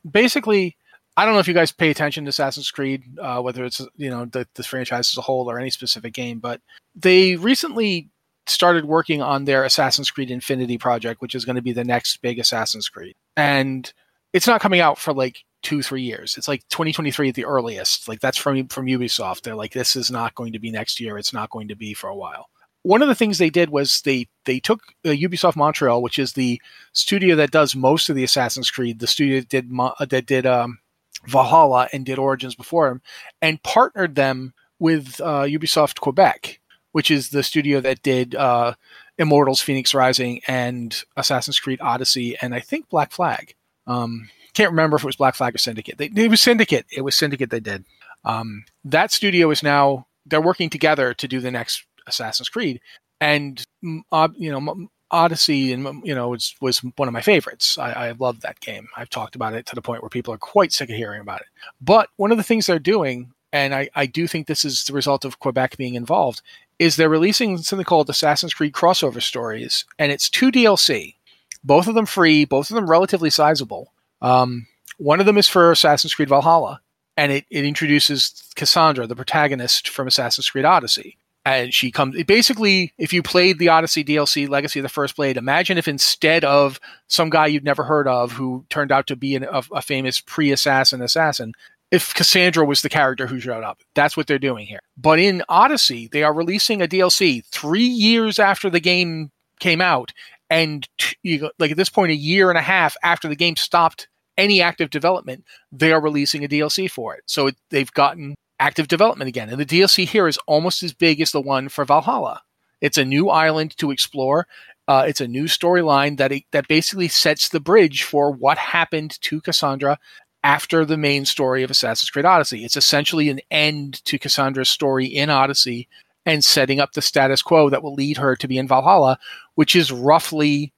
basically, 0.09 0.77
I 1.17 1.25
don't 1.25 1.33
know 1.33 1.39
if 1.39 1.47
you 1.47 1.53
guys 1.53 1.71
pay 1.71 1.89
attention 1.89 2.25
to 2.25 2.29
Assassin's 2.29 2.71
Creed, 2.71 3.03
uh, 3.19 3.41
whether 3.41 3.63
it's 3.65 3.81
you 3.95 4.09
know 4.09 4.25
the, 4.25 4.47
this 4.55 4.65
franchise 4.65 5.11
as 5.11 5.17
a 5.17 5.21
whole 5.21 5.49
or 5.49 5.59
any 5.59 5.69
specific 5.69 6.13
game, 6.13 6.39
but 6.39 6.61
they 6.95 7.35
recently 7.35 8.09
started 8.47 8.85
working 8.85 9.21
on 9.21 9.45
their 9.45 9.63
Assassin's 9.63 10.11
Creed 10.11 10.31
Infinity 10.31 10.77
project, 10.77 11.21
which 11.21 11.35
is 11.35 11.45
going 11.45 11.55
to 11.55 11.61
be 11.61 11.73
the 11.73 11.83
next 11.83 12.21
big 12.21 12.39
Assassin's 12.39 12.89
Creed, 12.89 13.15
and 13.35 13.91
it's 14.33 14.47
not 14.47 14.61
coming 14.61 14.79
out 14.79 14.97
for 14.97 15.13
like 15.13 15.43
two 15.61 15.81
three 15.81 16.01
years. 16.01 16.37
It's 16.37 16.47
like 16.47 16.67
2023 16.69 17.29
at 17.29 17.35
the 17.35 17.45
earliest. 17.45 18.07
Like 18.07 18.19
that's 18.19 18.37
from 18.37 18.67
from 18.67 18.85
Ubisoft. 18.85 19.41
They're 19.41 19.55
like 19.55 19.73
this 19.73 19.95
is 19.95 20.09
not 20.11 20.35
going 20.35 20.53
to 20.53 20.59
be 20.59 20.71
next 20.71 20.99
year. 20.99 21.17
It's 21.17 21.33
not 21.33 21.49
going 21.49 21.67
to 21.69 21.75
be 21.75 21.93
for 21.93 22.09
a 22.09 22.15
while. 22.15 22.47
One 22.83 23.01
of 23.01 23.07
the 23.07 23.15
things 23.15 23.37
they 23.37 23.49
did 23.49 23.69
was 23.69 24.01
they 24.01 24.27
they 24.45 24.59
took 24.59 24.81
uh, 25.05 25.09
Ubisoft 25.09 25.55
Montreal, 25.55 26.01
which 26.01 26.17
is 26.17 26.33
the 26.33 26.61
studio 26.93 27.35
that 27.35 27.51
does 27.51 27.75
most 27.75 28.09
of 28.09 28.15
the 28.15 28.23
Assassin's 28.23 28.71
Creed, 28.71 28.99
the 28.99 29.07
studio 29.07 29.39
that 29.39 29.49
did 29.49 29.71
uh, 29.77 30.05
that 30.05 30.25
did 30.25 30.45
um, 30.45 30.79
Valhalla 31.27 31.89
and 31.93 32.05
did 32.05 32.17
Origins 32.17 32.55
before 32.55 32.87
him, 32.87 33.01
and 33.41 33.61
partnered 33.63 34.15
them 34.15 34.53
with 34.79 35.21
uh, 35.21 35.43
Ubisoft 35.43 35.99
Quebec, 35.99 36.59
which 36.91 37.11
is 37.11 37.29
the 37.29 37.43
studio 37.43 37.79
that 37.81 38.01
did 38.01 38.33
uh, 38.33 38.73
Immortals, 39.17 39.61
Fenyx 39.61 39.93
Rising, 39.93 40.41
and 40.47 41.03
Assassin's 41.15 41.59
Creed 41.59 41.79
Odyssey, 41.81 42.35
and 42.41 42.55
I 42.55 42.59
think 42.59 42.89
Black 42.89 43.11
Flag. 43.11 43.53
Um, 43.85 44.29
can't 44.53 44.71
remember 44.71 44.97
if 44.97 45.03
it 45.03 45.07
was 45.07 45.15
Black 45.15 45.35
Flag 45.35 45.55
or 45.55 45.59
Syndicate. 45.59 45.97
They, 45.97 46.11
it 46.15 46.29
was 46.29 46.41
Syndicate. 46.41 46.85
It 46.91 47.01
was 47.01 47.15
Syndicate 47.15 47.49
they 47.51 47.59
did. 47.59 47.85
Um, 48.25 48.65
that 48.83 49.11
studio 49.11 49.49
is 49.51 49.63
now 49.63 50.07
they're 50.25 50.41
working 50.41 50.69
together 50.69 51.13
to 51.13 51.27
do 51.27 51.39
the 51.39 51.51
next 51.51 51.85
Assassin's 52.11 52.49
Creed, 52.49 52.81
and 53.19 53.63
uh, 54.11 54.29
you 54.35 54.51
know 54.51 54.87
Odyssey 55.11 55.73
and 55.73 56.03
you 56.05 56.15
know 56.15 56.29
was 56.29 56.55
was 56.61 56.79
one 56.79 57.07
of 57.07 57.13
my 57.13 57.21
favorites. 57.21 57.77
I, 57.77 57.91
I 57.91 58.11
love 58.11 58.41
that 58.41 58.59
game. 58.59 58.87
I've 58.95 59.09
talked 59.09 59.35
about 59.35 59.53
it 59.53 59.65
to 59.67 59.75
the 59.75 59.81
point 59.81 60.01
where 60.01 60.09
people 60.09 60.33
are 60.33 60.37
quite 60.37 60.71
sick 60.71 60.89
of 60.89 60.95
hearing 60.95 61.21
about 61.21 61.41
it. 61.41 61.47
But 61.81 62.09
one 62.15 62.31
of 62.31 62.37
the 62.37 62.43
things 62.43 62.65
they're 62.65 62.79
doing, 62.79 63.33
and 63.51 63.75
I, 63.75 63.89
I 63.93 64.05
do 64.05 64.27
think 64.27 64.47
this 64.47 64.63
is 64.63 64.85
the 64.85 64.93
result 64.93 65.25
of 65.25 65.39
Quebec 65.39 65.77
being 65.77 65.95
involved, 65.95 66.41
is 66.79 66.95
they're 66.95 67.09
releasing 67.09 67.57
something 67.59 67.85
called 67.85 68.09
Assassin's 68.09 68.53
Creed 68.53 68.73
crossover 68.73 69.21
stories, 69.21 69.85
and 69.99 70.11
it's 70.11 70.29
two 70.29 70.51
DLC, 70.51 71.15
both 71.63 71.87
of 71.87 71.95
them 71.95 72.05
free, 72.05 72.45
both 72.45 72.69
of 72.69 72.75
them 72.75 72.89
relatively 72.89 73.29
sizable. 73.29 73.91
Um, 74.21 74.67
one 74.97 75.19
of 75.19 75.25
them 75.25 75.37
is 75.37 75.47
for 75.47 75.71
Assassin's 75.71 76.15
Creed 76.15 76.29
Valhalla, 76.29 76.81
and 77.17 77.31
it, 77.31 77.45
it 77.49 77.65
introduces 77.65 78.43
Cassandra, 78.55 79.07
the 79.07 79.15
protagonist 79.15 79.89
from 79.89 80.07
Assassin's 80.07 80.49
Creed 80.49 80.65
Odyssey. 80.65 81.17
And 81.43 81.73
she 81.73 81.89
comes 81.91 82.21
basically, 82.23 82.93
if 82.99 83.13
you 83.13 83.23
played 83.23 83.57
the 83.57 83.69
Odyssey 83.69 84.03
DLC 84.03 84.47
Legacy 84.47 84.79
of 84.79 84.83
the 84.83 84.89
First 84.89 85.15
Blade, 85.15 85.37
imagine 85.37 85.77
if 85.77 85.87
instead 85.87 86.43
of 86.45 86.79
some 87.07 87.31
guy 87.31 87.47
you'd 87.47 87.63
never 87.63 87.83
heard 87.83 88.07
of 88.07 88.33
who 88.33 88.65
turned 88.69 88.91
out 88.91 89.07
to 89.07 89.15
be 89.15 89.35
an, 89.35 89.43
a, 89.43 89.63
a 89.71 89.81
famous 89.81 90.21
pre 90.21 90.51
assassin 90.51 91.01
assassin, 91.01 91.53
if 91.89 92.13
Cassandra 92.13 92.63
was 92.63 92.81
the 92.81 92.89
character 92.89 93.27
who 93.27 93.39
showed 93.39 93.63
up. 93.63 93.81
That's 93.95 94.15
what 94.15 94.27
they're 94.27 94.39
doing 94.39 94.67
here. 94.67 94.79
But 94.97 95.19
in 95.19 95.43
Odyssey, 95.49 96.07
they 96.11 96.23
are 96.23 96.33
releasing 96.33 96.81
a 96.81 96.87
DLC 96.87 97.43
three 97.47 97.87
years 97.87 98.39
after 98.39 98.69
the 98.69 98.79
game 98.79 99.31
came 99.59 99.81
out. 99.81 100.13
And 100.49 100.87
t- 100.97 101.15
you, 101.23 101.51
like 101.59 101.71
at 101.71 101.77
this 101.77 101.89
point, 101.89 102.11
a 102.11 102.15
year 102.15 102.49
and 102.49 102.57
a 102.57 102.61
half 102.61 102.95
after 103.03 103.27
the 103.27 103.35
game 103.35 103.55
stopped 103.55 104.07
any 104.37 104.61
active 104.61 104.89
development, 104.89 105.43
they 105.71 105.91
are 105.91 106.01
releasing 106.01 106.43
a 106.43 106.47
DLC 106.47 106.89
for 106.89 107.15
it. 107.15 107.23
So 107.25 107.47
it, 107.47 107.55
they've 107.69 107.91
gotten 107.91 108.35
active 108.61 108.87
development 108.87 109.27
again. 109.27 109.49
And 109.49 109.59
the 109.59 109.65
DLC 109.65 110.07
here 110.07 110.27
is 110.27 110.37
almost 110.45 110.83
as 110.83 110.93
big 110.93 111.19
as 111.19 111.31
the 111.31 111.41
one 111.41 111.67
for 111.67 111.83
Valhalla. 111.83 112.41
It's 112.79 112.97
a 112.97 113.03
new 113.03 113.29
island 113.29 113.75
to 113.77 113.91
explore. 113.91 114.47
Uh, 114.87 115.03
it's 115.07 115.21
a 115.21 115.27
new 115.27 115.45
storyline 115.45 116.17
that 116.17 116.31
it, 116.31 116.43
that 116.51 116.67
basically 116.67 117.07
sets 117.07 117.49
the 117.49 117.59
bridge 117.59 118.03
for 118.03 118.31
what 118.31 118.57
happened 118.57 119.19
to 119.21 119.41
Cassandra 119.41 119.97
after 120.43 120.85
the 120.85 120.97
main 120.97 121.25
story 121.25 121.63
of 121.63 121.71
Assassin's 121.71 122.09
Creed 122.09 122.25
Odyssey. 122.25 122.63
It's 122.63 122.77
essentially 122.77 123.29
an 123.29 123.41
end 123.49 124.03
to 124.05 124.19
Cassandra's 124.19 124.69
story 124.69 125.05
in 125.05 125.29
Odyssey 125.29 125.87
and 126.25 126.43
setting 126.43 126.79
up 126.79 126.93
the 126.93 127.01
status 127.01 127.41
quo 127.41 127.69
that 127.69 127.81
will 127.81 127.95
lead 127.95 128.17
her 128.17 128.35
to 128.35 128.47
be 128.47 128.57
in 128.57 128.67
Valhalla, 128.67 129.17
which 129.55 129.75
is 129.75 129.91
roughly 129.91 130.71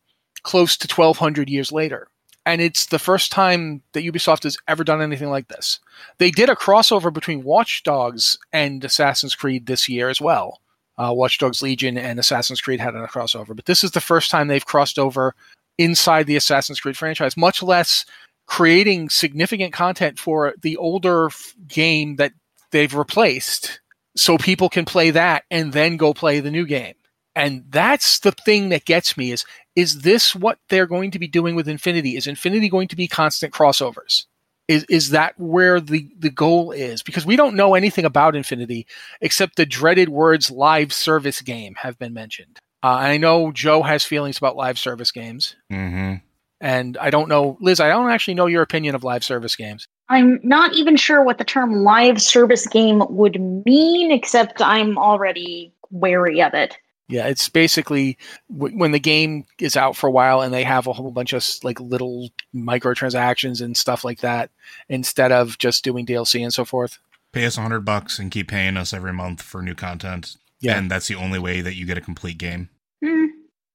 close 0.43 0.78
to 0.78 0.93
1200 0.93 1.50
years 1.50 1.72
later 1.72 2.08
and 2.45 2.62
it's 2.62 2.88
the 2.88 2.99
first 2.99 3.32
time 3.32 3.82
that 3.93 4.03
Ubisoft 4.03 4.43
has 4.43 4.58
ever 4.67 4.84
done 4.84 5.01
anything 5.01 5.29
like 5.29 5.47
this. 5.47 5.79
They 6.17 6.32
did 6.32 6.49
a 6.49 6.56
crossover 6.56 7.12
between 7.12 7.43
Watch 7.43 7.84
Dogs 7.84 8.38
and 8.51 8.84
Assassin's 8.84 9.36
Creed 9.36 9.65
this 9.65 9.88
year 9.88 10.10
as 10.10 10.19
well. 10.19 10.60
Uh, 10.97 11.12
Watch 11.13 11.38
Dogs 11.39 11.62
Legion 11.62 11.97
and 11.97 12.19
Assassin's 12.19 12.62
Creed 12.62 12.79
had 12.79 12.95
a 12.95 13.08
crossover, 13.08 13.56
but 13.56 13.65
this 13.65 13.84
is 13.84 13.91
the 13.91 14.01
first 14.01 14.29
time 14.29 14.47
they've 14.47 14.65
crossed 14.65 14.99
over 14.99 15.34
inside 15.77 16.27
the 16.27 16.36
Assassin's 16.36 16.79
Creed 16.79 16.97
franchise, 16.97 17.36
much 17.36 17.63
less 17.63 18.06
creating 18.45 19.10
significant 19.10 19.73
content 19.73 20.19
for 20.19 20.53
the 20.62 20.77
older 20.77 21.27
f- 21.27 21.56
game 21.67 22.17
that 22.17 22.34
they've 22.71 22.93
replaced 22.93 23.79
so 24.15 24.38
people 24.38 24.69
can 24.69 24.86
play 24.86 25.10
that 25.12 25.43
and 25.49 25.73
then 25.73 25.97
go 25.97 26.13
play 26.13 26.39
the 26.39 26.51
new 26.51 26.65
game. 26.65 26.93
And 27.36 27.63
that's 27.69 28.19
the 28.19 28.32
thing 28.32 28.69
that 28.69 28.86
gets 28.86 29.17
me 29.17 29.32
is 29.32 29.46
is 29.76 30.02
this 30.02 30.36
what 30.36 30.60
they're 30.69 30.86
going 30.86 31.12
to 31.12 31.19
be 31.19 31.28
doing 31.28 31.56
with 31.56 31.67
Infinity? 31.67 32.15
Is 32.15 32.28
Infinity 32.28 32.69
going 32.69 32.88
to 32.89 32.96
be 32.96 33.08
constant 33.08 33.54
crossovers? 33.54 34.26
Is 34.67 34.86
is 34.86 35.10
that 35.10 35.38
where 35.39 35.80
the 35.80 36.08
the 36.17 36.30
goal 36.30 36.72
is? 36.72 37.02
Because 37.02 37.26
we 37.26 37.36
don't 37.36 37.56
know 37.56 37.74
anything 37.74 38.06
about 38.06 38.36
Infinity 38.36 38.86
except 39.22 39.56
the 39.56 39.65
dreaded 39.65 40.10
words 40.10 40.52
live 40.52 40.93
service 40.93 41.41
game 41.41 41.76
have 41.76 41.98
been 41.98 42.13
mentioned. 42.13 42.60
Uh, 42.84 42.88
I 42.88 43.17
know 43.17 43.52
Joe 43.52 43.82
has 43.82 44.04
feelings 44.04 44.38
about 44.38 44.56
live 44.56 44.78
service 44.78 45.12
games. 45.12 45.56
Mm-hmm. 45.72 46.15
And 46.60 46.98
I 46.98 47.10
don't 47.10 47.28
know, 47.28 47.58
Liz, 47.60 47.82
I 47.82 47.89
don't 47.89 48.10
actually 48.10 48.36
know 48.36 48.46
your 48.46 48.62
opinion 48.62 48.96
of 48.96 49.04
live 49.04 49.24
service 49.24 49.56
games. 49.56 49.86
I'm 50.08 50.39
not 50.43 50.74
even 50.74 50.96
sure 50.96 51.22
what 51.22 51.38
the 51.38 51.43
term 51.43 51.84
live 51.84 52.22
service 52.22 52.67
game 52.67 53.04
would 53.10 53.39
mean, 53.65 54.12
except 54.12 54.62
I'm 54.62 54.98
already 54.98 55.74
wary 55.91 56.41
of 56.41 56.54
it. 56.54 56.78
Yeah, 57.09 57.27
it's 57.27 57.49
basically 57.49 58.17
w- 58.55 58.77
when 58.77 58.91
the 58.91 58.99
game 58.99 59.45
is 59.59 59.75
out 59.75 59.95
for 59.95 60.07
a 60.07 60.11
while 60.11 60.41
and 60.41 60.53
they 60.53 60.63
have 60.63 60.87
a 60.87 60.93
whole 60.93 61.11
bunch 61.11 61.33
of 61.33 61.45
like 61.63 61.79
little 61.79 62.29
microtransactions 62.55 63.61
and 63.61 63.75
stuff 63.77 64.03
like 64.03 64.19
that 64.21 64.49
instead 64.89 65.31
of 65.31 65.57
just 65.57 65.83
doing 65.83 66.05
DLC 66.05 66.41
and 66.41 66.53
so 66.53 66.65
forth. 66.65 66.99
Pay 67.31 67.45
us 67.45 67.57
a 67.57 67.61
hundred 67.61 67.81
bucks 67.81 68.19
and 68.19 68.31
keep 68.31 68.47
paying 68.47 68.77
us 68.77 68.93
every 68.93 69.13
month 69.13 69.41
for 69.41 69.61
new 69.61 69.75
content. 69.75 70.37
Yeah. 70.59 70.77
And 70.77 70.89
that's 70.89 71.07
the 71.07 71.15
only 71.15 71.39
way 71.39 71.61
that 71.61 71.75
you 71.75 71.85
get 71.85 71.97
a 71.97 72.01
complete 72.01 72.37
game. 72.37 72.69
Hmm. 73.03 73.25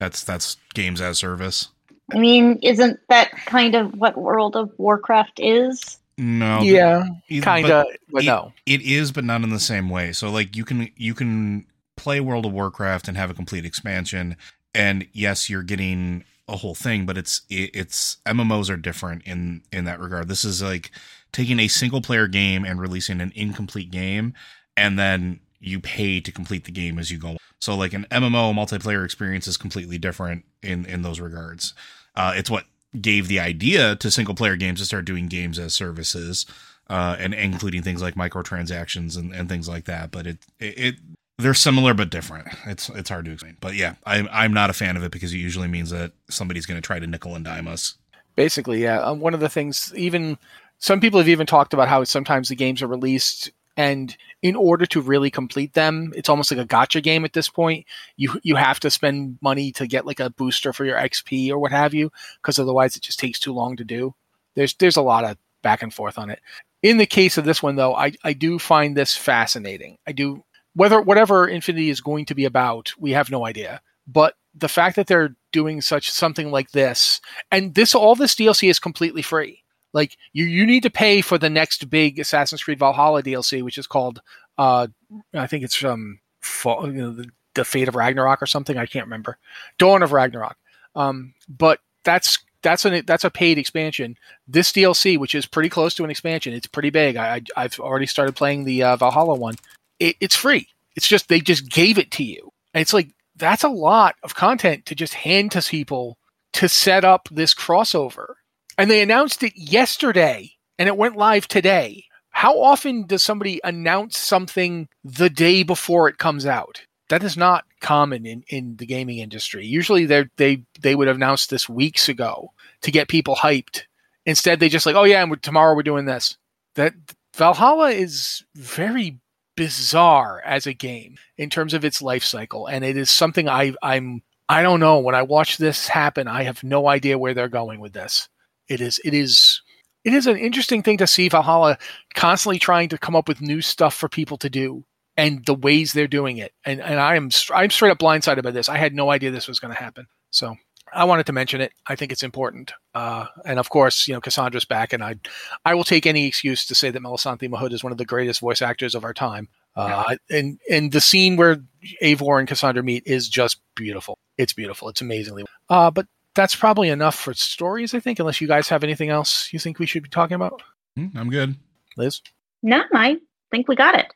That's 0.01 0.25
that's 0.25 0.57
games 0.75 1.01
as 1.01 1.19
service. 1.19 1.69
I 2.15 2.19
mean, 2.19 2.59
isn't 2.63 2.99
that 3.09 3.31
kind 3.47 3.75
of 3.75 3.95
what 3.95 4.17
World 4.17 4.57
of 4.57 4.73
Warcraft 4.79 5.41
is? 5.41 5.99
No. 6.17 6.61
yeah, 6.63 7.07
kind 7.43 7.71
of, 7.71 7.87
but, 8.11 8.23
it- 8.25 8.27
no. 8.27 8.53
It 8.67 8.81
is, 8.83 9.13
but 9.13 9.25
not 9.25 9.43
in 9.43 9.51
the 9.51 9.61
same 9.61 9.89
way. 9.91 10.13
So 10.13 10.31
like 10.31 10.57
you 10.57 10.65
can 10.65 10.89
you 10.97 11.15
can 11.15 11.67
play 11.99 12.21
World 12.21 12.47
of 12.47 12.53
Warcraft 12.53 13.09
and 13.09 13.17
have 13.17 13.31
a 13.31 13.35
complete 13.35 13.65
expansion, 13.65 14.37
and 14.75 15.07
yes, 15.13 15.51
you're 15.51 15.63
getting 15.63 16.25
a 16.49 16.57
whole 16.57 16.75
thing, 16.75 17.05
but 17.05 17.19
it's 17.19 17.43
it, 17.51 17.71
it's 17.75 18.17
MMOs 18.25 18.71
are 18.71 18.77
different 18.77 19.23
in 19.25 19.63
in 19.73 19.85
that 19.85 20.01
regard. 20.01 20.29
This 20.29 20.45
is 20.45 20.63
like 20.63 20.91
taking 21.33 21.61
a 21.61 21.69
single 21.69 22.01
player 22.01 22.27
game 22.27 22.65
and 22.65 22.81
releasing 22.81 23.21
an 23.21 23.33
incomplete 23.35 23.91
game, 23.91 24.35
and 24.77 24.99
then 24.99 25.41
you 25.61 25.81
pay 25.81 26.21
to 26.21 26.33
complete 26.33 26.65
the 26.65 26.73
game 26.73 26.99
as 26.99 27.11
you 27.11 27.19
go. 27.19 27.37
So 27.61 27.77
like 27.77 27.93
an 27.93 28.07
MMO 28.11 28.55
multiplayer 28.55 29.05
experience 29.05 29.47
is 29.47 29.57
completely 29.57 29.99
different 29.99 30.45
in 30.63 30.87
in 30.87 31.03
those 31.03 31.21
regards. 31.21 31.75
Uh, 32.15 32.33
it's 32.35 32.51
what 32.51 32.65
gave 32.99 33.29
the 33.29 33.39
idea 33.39 33.97
to 33.97 34.11
single 34.11 34.35
player 34.35 34.57
games 34.57 34.81
to 34.81 34.87
start 34.87 35.05
doing 35.05 35.27
games 35.27 35.59
as 35.59 35.75
services 35.75 36.47
uh, 36.89 37.17
and 37.19 37.35
including 37.35 37.83
things 37.83 38.01
like 38.01 38.15
microtransactions 38.15 39.17
and, 39.17 39.35
and 39.35 39.49
things 39.49 39.69
like 39.69 39.85
that. 39.85 40.11
But 40.11 40.27
it, 40.27 40.39
it 40.59 40.95
they're 41.39 41.55
similar 41.55 41.95
but 41.95 42.11
different. 42.11 42.49
It's 42.67 42.89
it's 42.91 43.09
hard 43.09 43.25
to 43.27 43.33
explain, 43.33 43.57
but 43.61 43.75
yeah, 43.75 43.95
I'm 44.05 44.29
I'm 44.33 44.53
not 44.53 44.71
a 44.71 44.75
fan 44.75 44.97
of 44.97 45.03
it 45.03 45.13
because 45.13 45.33
it 45.33 45.39
usually 45.39 45.69
means 45.69 45.91
that 45.91 46.13
somebody's 46.29 46.67
going 46.67 46.81
to 46.81 46.87
try 46.87 46.99
to 46.99 47.07
nickel 47.07 47.35
and 47.35 47.45
dime 47.45 47.69
us. 47.69 47.95
Basically, 48.37 48.83
yeah. 48.83 49.01
Um, 49.01 49.21
one 49.21 49.35
of 49.35 49.41
the 49.41 49.49
things, 49.49 49.93
even 49.97 50.39
some 50.79 51.01
people 51.01 51.19
have 51.19 51.29
even 51.29 51.47
talked 51.47 51.75
about 51.75 51.89
how 51.89 52.05
sometimes 52.05 52.49
the 52.49 52.57
games 52.57 52.83
are 52.83 52.87
released 52.87 53.51
and 53.79 54.17
in 54.43 54.57
order 54.57 54.87
to 54.87 55.01
really 55.01 55.31
complete 55.31 55.75
them, 55.75 56.13
it's 56.17 56.29
almost 56.29 56.51
like 56.51 56.59
a 56.59 56.65
gotcha 56.65 57.01
game 57.01 57.25
at 57.25 57.33
this 57.33 57.49
point. 57.49 57.87
You 58.17 58.41
you 58.43 58.57
have 58.57 58.81
to 58.81 58.91
spend 58.91 59.39
money 59.41 59.71
to 59.73 59.87
get 59.87 60.05
like 60.05 60.19
a 60.19 60.31
booster 60.31 60.73
for 60.73 60.85
your 60.85 60.99
XP 60.99 61.51
or 61.51 61.61
what 61.61 61.71
have 61.71 61.95
you, 61.95 62.11
because 62.43 62.59
otherwise 62.59 62.97
it 62.97 63.05
just 63.05 63.21
takes 63.21 63.39
too 63.39 63.53
long 63.53 63.77
to 63.77 63.85
do. 63.85 64.17
There's 64.57 64.75
there's 64.75 64.97
a 64.97 65.03
lot 65.03 65.25
of 65.25 65.37
back 65.63 65.85
and 65.85 65.95
forth 65.95 66.19
on 66.19 66.29
it. 66.29 66.41
In 66.83 66.99
the 66.99 67.07
case 67.07 67.39
of 67.39 67.45
this 67.45 67.63
one 67.63 67.77
though, 67.77 67.95
I, 67.95 68.13
I 68.25 68.33
do 68.33 68.59
find 68.59 68.97
this 68.97 69.15
fascinating. 69.15 69.99
I 70.05 70.11
do 70.11 70.43
whether 70.79 71.01
whatever 71.01 71.49
Infinity 71.49 71.91
is 71.91 72.01
going 72.01 72.25
to 72.27 72.37
be 72.37 72.45
about, 72.45 72.93
we 72.97 73.11
have 73.11 73.33
no 73.33 73.45
idea. 73.45 73.81
But 74.07 74.35
the 74.55 74.69
fact 74.69 74.95
that 74.95 75.09
they're 75.09 75.35
doing 75.51 75.81
such 75.81 76.09
something 76.09 76.53
like 76.53 76.71
this, 76.71 77.21
and 77.51 77.75
this 77.75 77.97
all 77.97 78.15
this 78.15 78.37
DLC 78.37 78.71
is 78.71 78.79
completely 78.79 79.23
free. 79.23 79.65
Like 79.93 80.17
you, 80.33 80.45
you 80.45 80.65
need 80.65 80.85
to 80.85 80.91
pay 80.91 81.21
for 81.21 81.37
the 81.37 81.51
next 81.51 81.91
big 81.91 82.21
Assassin's 82.21 82.63
Creed 82.63 82.79
Valhalla 82.79 83.25
DLC, 83.25 83.61
which 83.61 83.77
is 83.77 83.89
called, 83.89 84.23
uh, 84.57 84.87
I 85.35 85.49
think 85.49 85.65
it's 85.65 85.83
um, 85.83 86.21
fall, 86.41 86.87
you 86.87 86.93
know, 86.93 87.11
the, 87.11 87.29
the 87.55 87.65
Fate 87.65 87.89
of 87.89 87.97
Ragnarok 87.97 88.41
or 88.41 88.47
something. 88.47 88.79
I 88.79 88.87
can't 88.87 89.07
remember. 89.07 89.37
Dawn 89.79 90.05
of 90.05 90.13
Ragnarok. 90.13 90.59
Um, 90.95 91.35
but 91.49 91.81
that's 92.05 92.39
that's 92.63 92.85
an 92.85 93.03
that's 93.05 93.25
a 93.25 93.31
paid 93.31 93.59
expansion. 93.59 94.17
This 94.47 94.71
DLC, 94.71 95.19
which 95.19 95.35
is 95.35 95.45
pretty 95.45 95.71
close 95.71 95.97
to 95.97 96.05
an 96.05 96.11
expansion, 96.11 96.53
it's 96.53 96.69
pretty 96.69 96.91
big. 96.91 97.17
I, 97.17 97.43
I 97.57 97.63
have 97.63 97.81
already 97.81 98.07
started 98.07 98.37
playing 98.37 98.63
the 98.63 98.85
uh, 98.85 98.97
Valhalla 98.97 99.35
one. 99.35 99.57
It, 99.99 100.17
it's 100.21 100.37
free. 100.37 100.69
It's 100.97 101.09
just 101.09 101.29
they 101.29 101.41
just 101.41 101.71
gave 101.71 101.99
it 101.99 102.11
to 102.13 102.25
you, 102.25 102.51
and 102.75 102.83
it's 102.83 102.93
like 102.93 103.11
that's 103.37 103.65
a 103.65 103.69
lot 103.69 104.17
of 104.23 104.35
content 104.35 104.87
to 104.87 104.95
just 104.95 105.15
hand 105.15 105.53
to 105.53 105.63
people 105.63 106.19
to 106.55 106.69
set 106.69 107.05
up 107.05 107.29
this 107.31 107.55
crossover. 107.55 108.35
And 108.77 108.91
they 108.91 109.01
announced 109.01 109.43
it 109.43 109.53
yesterday 109.57 110.51
and 110.79 110.89
it 110.89 110.97
went 110.97 111.17
live 111.17 111.49
today. 111.49 112.05
How 112.31 112.61
often 112.61 113.07
does 113.07 113.23
somebody 113.23 113.61
announce 113.65 114.17
something 114.17 114.89
the 115.03 115.31
day 115.31 115.63
before 115.63 116.09
it 116.09 116.19
comes 116.19 116.47
out? 116.47 116.83
That 117.09 117.25
is 117.25 117.37
not 117.37 117.65
common 117.81 118.27
in, 118.27 118.45
in 118.49 118.77
the 118.77 118.87
gaming 118.87 119.19
industry. 119.19 119.67
Usually 119.67 120.05
they 120.05 120.27
they 120.37 120.63
they 120.81 120.95
would 120.95 121.09
have 121.09 121.17
announced 121.17 121.51
this 121.51 121.69
weeks 121.69 122.09
ago 122.09 122.53
to 122.83 122.91
get 122.91 123.09
people 123.09 123.35
hyped. 123.35 123.85
Instead, 124.27 124.61
they 124.61 124.69
just 124.69 124.85
like, 124.85 124.95
oh 124.95 125.05
yeah, 125.05 125.23
and 125.23 125.43
tomorrow 125.43 125.75
we're 125.75 125.83
doing 125.83 126.05
this. 126.05 126.37
That 126.75 126.95
Valhalla 127.35 127.91
is 127.91 128.45
very 128.55 129.19
bizarre 129.59 130.41
as 130.47 130.67
a 130.67 130.73
game 130.73 131.17
in 131.37 131.51
terms 131.51 131.75
of 131.75 131.85
its 131.85 132.01
life 132.01 132.25
cycle, 132.25 132.67
and 132.67 132.85
it 132.85 132.97
is 132.97 133.11
something 133.11 133.49
I 133.49 133.75
I'm 133.83 134.23
I 134.49 134.63
don't 134.63 134.81
know. 134.81 134.99
When 134.99 135.15
I 135.15 135.23
watch 135.23 135.59
this 135.59 135.89
happen, 135.89 136.29
I 136.29 136.45
have 136.45 136.63
no 136.63 136.89
idea 136.89 137.19
where 137.19 137.35
they're 137.35 137.49
going 137.49 137.81
with 137.81 137.93
this. 137.93 138.29
It 138.69 138.81
is 138.81 139.01
it 139.05 139.13
is 139.13 139.61
it 140.05 140.15
is 140.15 140.27
an 140.27 140.37
interesting 140.39 140.83
thing 140.83 140.97
to 140.99 141.07
see 141.07 141.29
Valhalla 141.29 141.77
constantly 142.15 142.59
trying 142.59 142.89
to 142.91 142.99
come 142.99 143.17
up 143.17 143.29
with 143.29 143.41
new 143.41 143.61
stuff 143.61 143.95
for 143.95 144.09
people 144.09 144.39
to 144.39 144.49
do 144.49 144.85
and 145.17 145.45
the 145.45 145.55
ways 145.55 145.93
they're 145.93 146.07
doing 146.07 146.39
it. 146.39 146.53
And 146.65 146.81
and 146.81 147.01
I 147.01 147.17
am 147.17 147.31
I'm 147.53 147.71
straight 147.71 147.91
up 147.91 147.99
blindsided 147.99 148.45
by 148.45 148.53
this. 148.53 148.69
I 148.69 148.79
had 148.79 148.95
no 148.95 149.11
idea 149.11 149.33
this 149.33 149.49
was 149.49 149.61
going 149.61 149.75
to 149.75 149.83
happen. 149.83 150.07
So 150.31 150.57
I 150.93 151.05
wanted 151.05 151.27
to 151.27 151.33
mention 151.33 151.61
it. 151.61 151.73
I 151.87 151.97
think 151.97 152.13
it's 152.13 152.23
important. 152.23 152.73
Uh, 152.95 153.27
and 153.45 153.59
of 153.59 153.71
course, 153.71 154.09
you 154.09 154.15
know, 154.15 154.21
Kassandra's 154.21 154.65
back, 154.65 154.93
and 154.93 155.03
I 155.03 155.17
I 155.65 155.75
will 155.75 155.85
take 155.85 156.07
any 156.07 156.27
excuse 156.27 156.67
to 156.67 156.75
say 156.75 156.91
that 156.91 157.03
Melissanthi 157.03 157.49
Mahut 157.49 157.73
is 157.73 157.83
one 157.83 157.93
of 157.93 157.99
the 157.99 158.05
greatest 158.05 158.41
voice 158.41 158.63
actors 158.63 158.95
of 158.95 159.05
our 159.05 159.15
time. 159.15 159.49
Uh, 159.77 160.17
and 160.31 160.59
and 160.71 160.91
the 160.91 161.01
scene 161.01 161.37
where 161.37 161.63
Eivor 162.03 162.41
and 162.41 162.49
Kassandra 162.49 162.83
meet 162.83 163.07
is 163.07 163.29
just 163.29 163.61
beautiful. 163.77 164.19
It's 164.37 164.53
beautiful. 164.53 164.89
It's 164.89 165.01
amazingly. 165.01 165.45
Uh, 165.69 165.91
but 165.91 166.07
that's 166.35 166.57
probably 166.57 166.89
enough 166.89 167.15
for 167.15 167.35
stories, 167.35 167.95
I 167.95 168.01
think, 168.01 168.19
unless 168.19 168.41
you 168.41 168.49
guys 168.49 168.69
have 168.69 168.85
anything 168.85 169.11
else 169.11 169.53
you 169.53 169.59
think 169.59 169.79
we 169.79 169.87
should 169.87 170.03
be 170.03 170.09
talking 170.09 170.35
about. 170.35 170.63
Mm, 170.99 171.17
I'm 171.17 171.31
good. 171.31 171.57
Liz? 171.97 172.23
No, 172.63 172.83
I 172.93 173.19
think 173.51 173.69
we 173.69 173.77
got 173.77 173.95
it. 173.95 174.07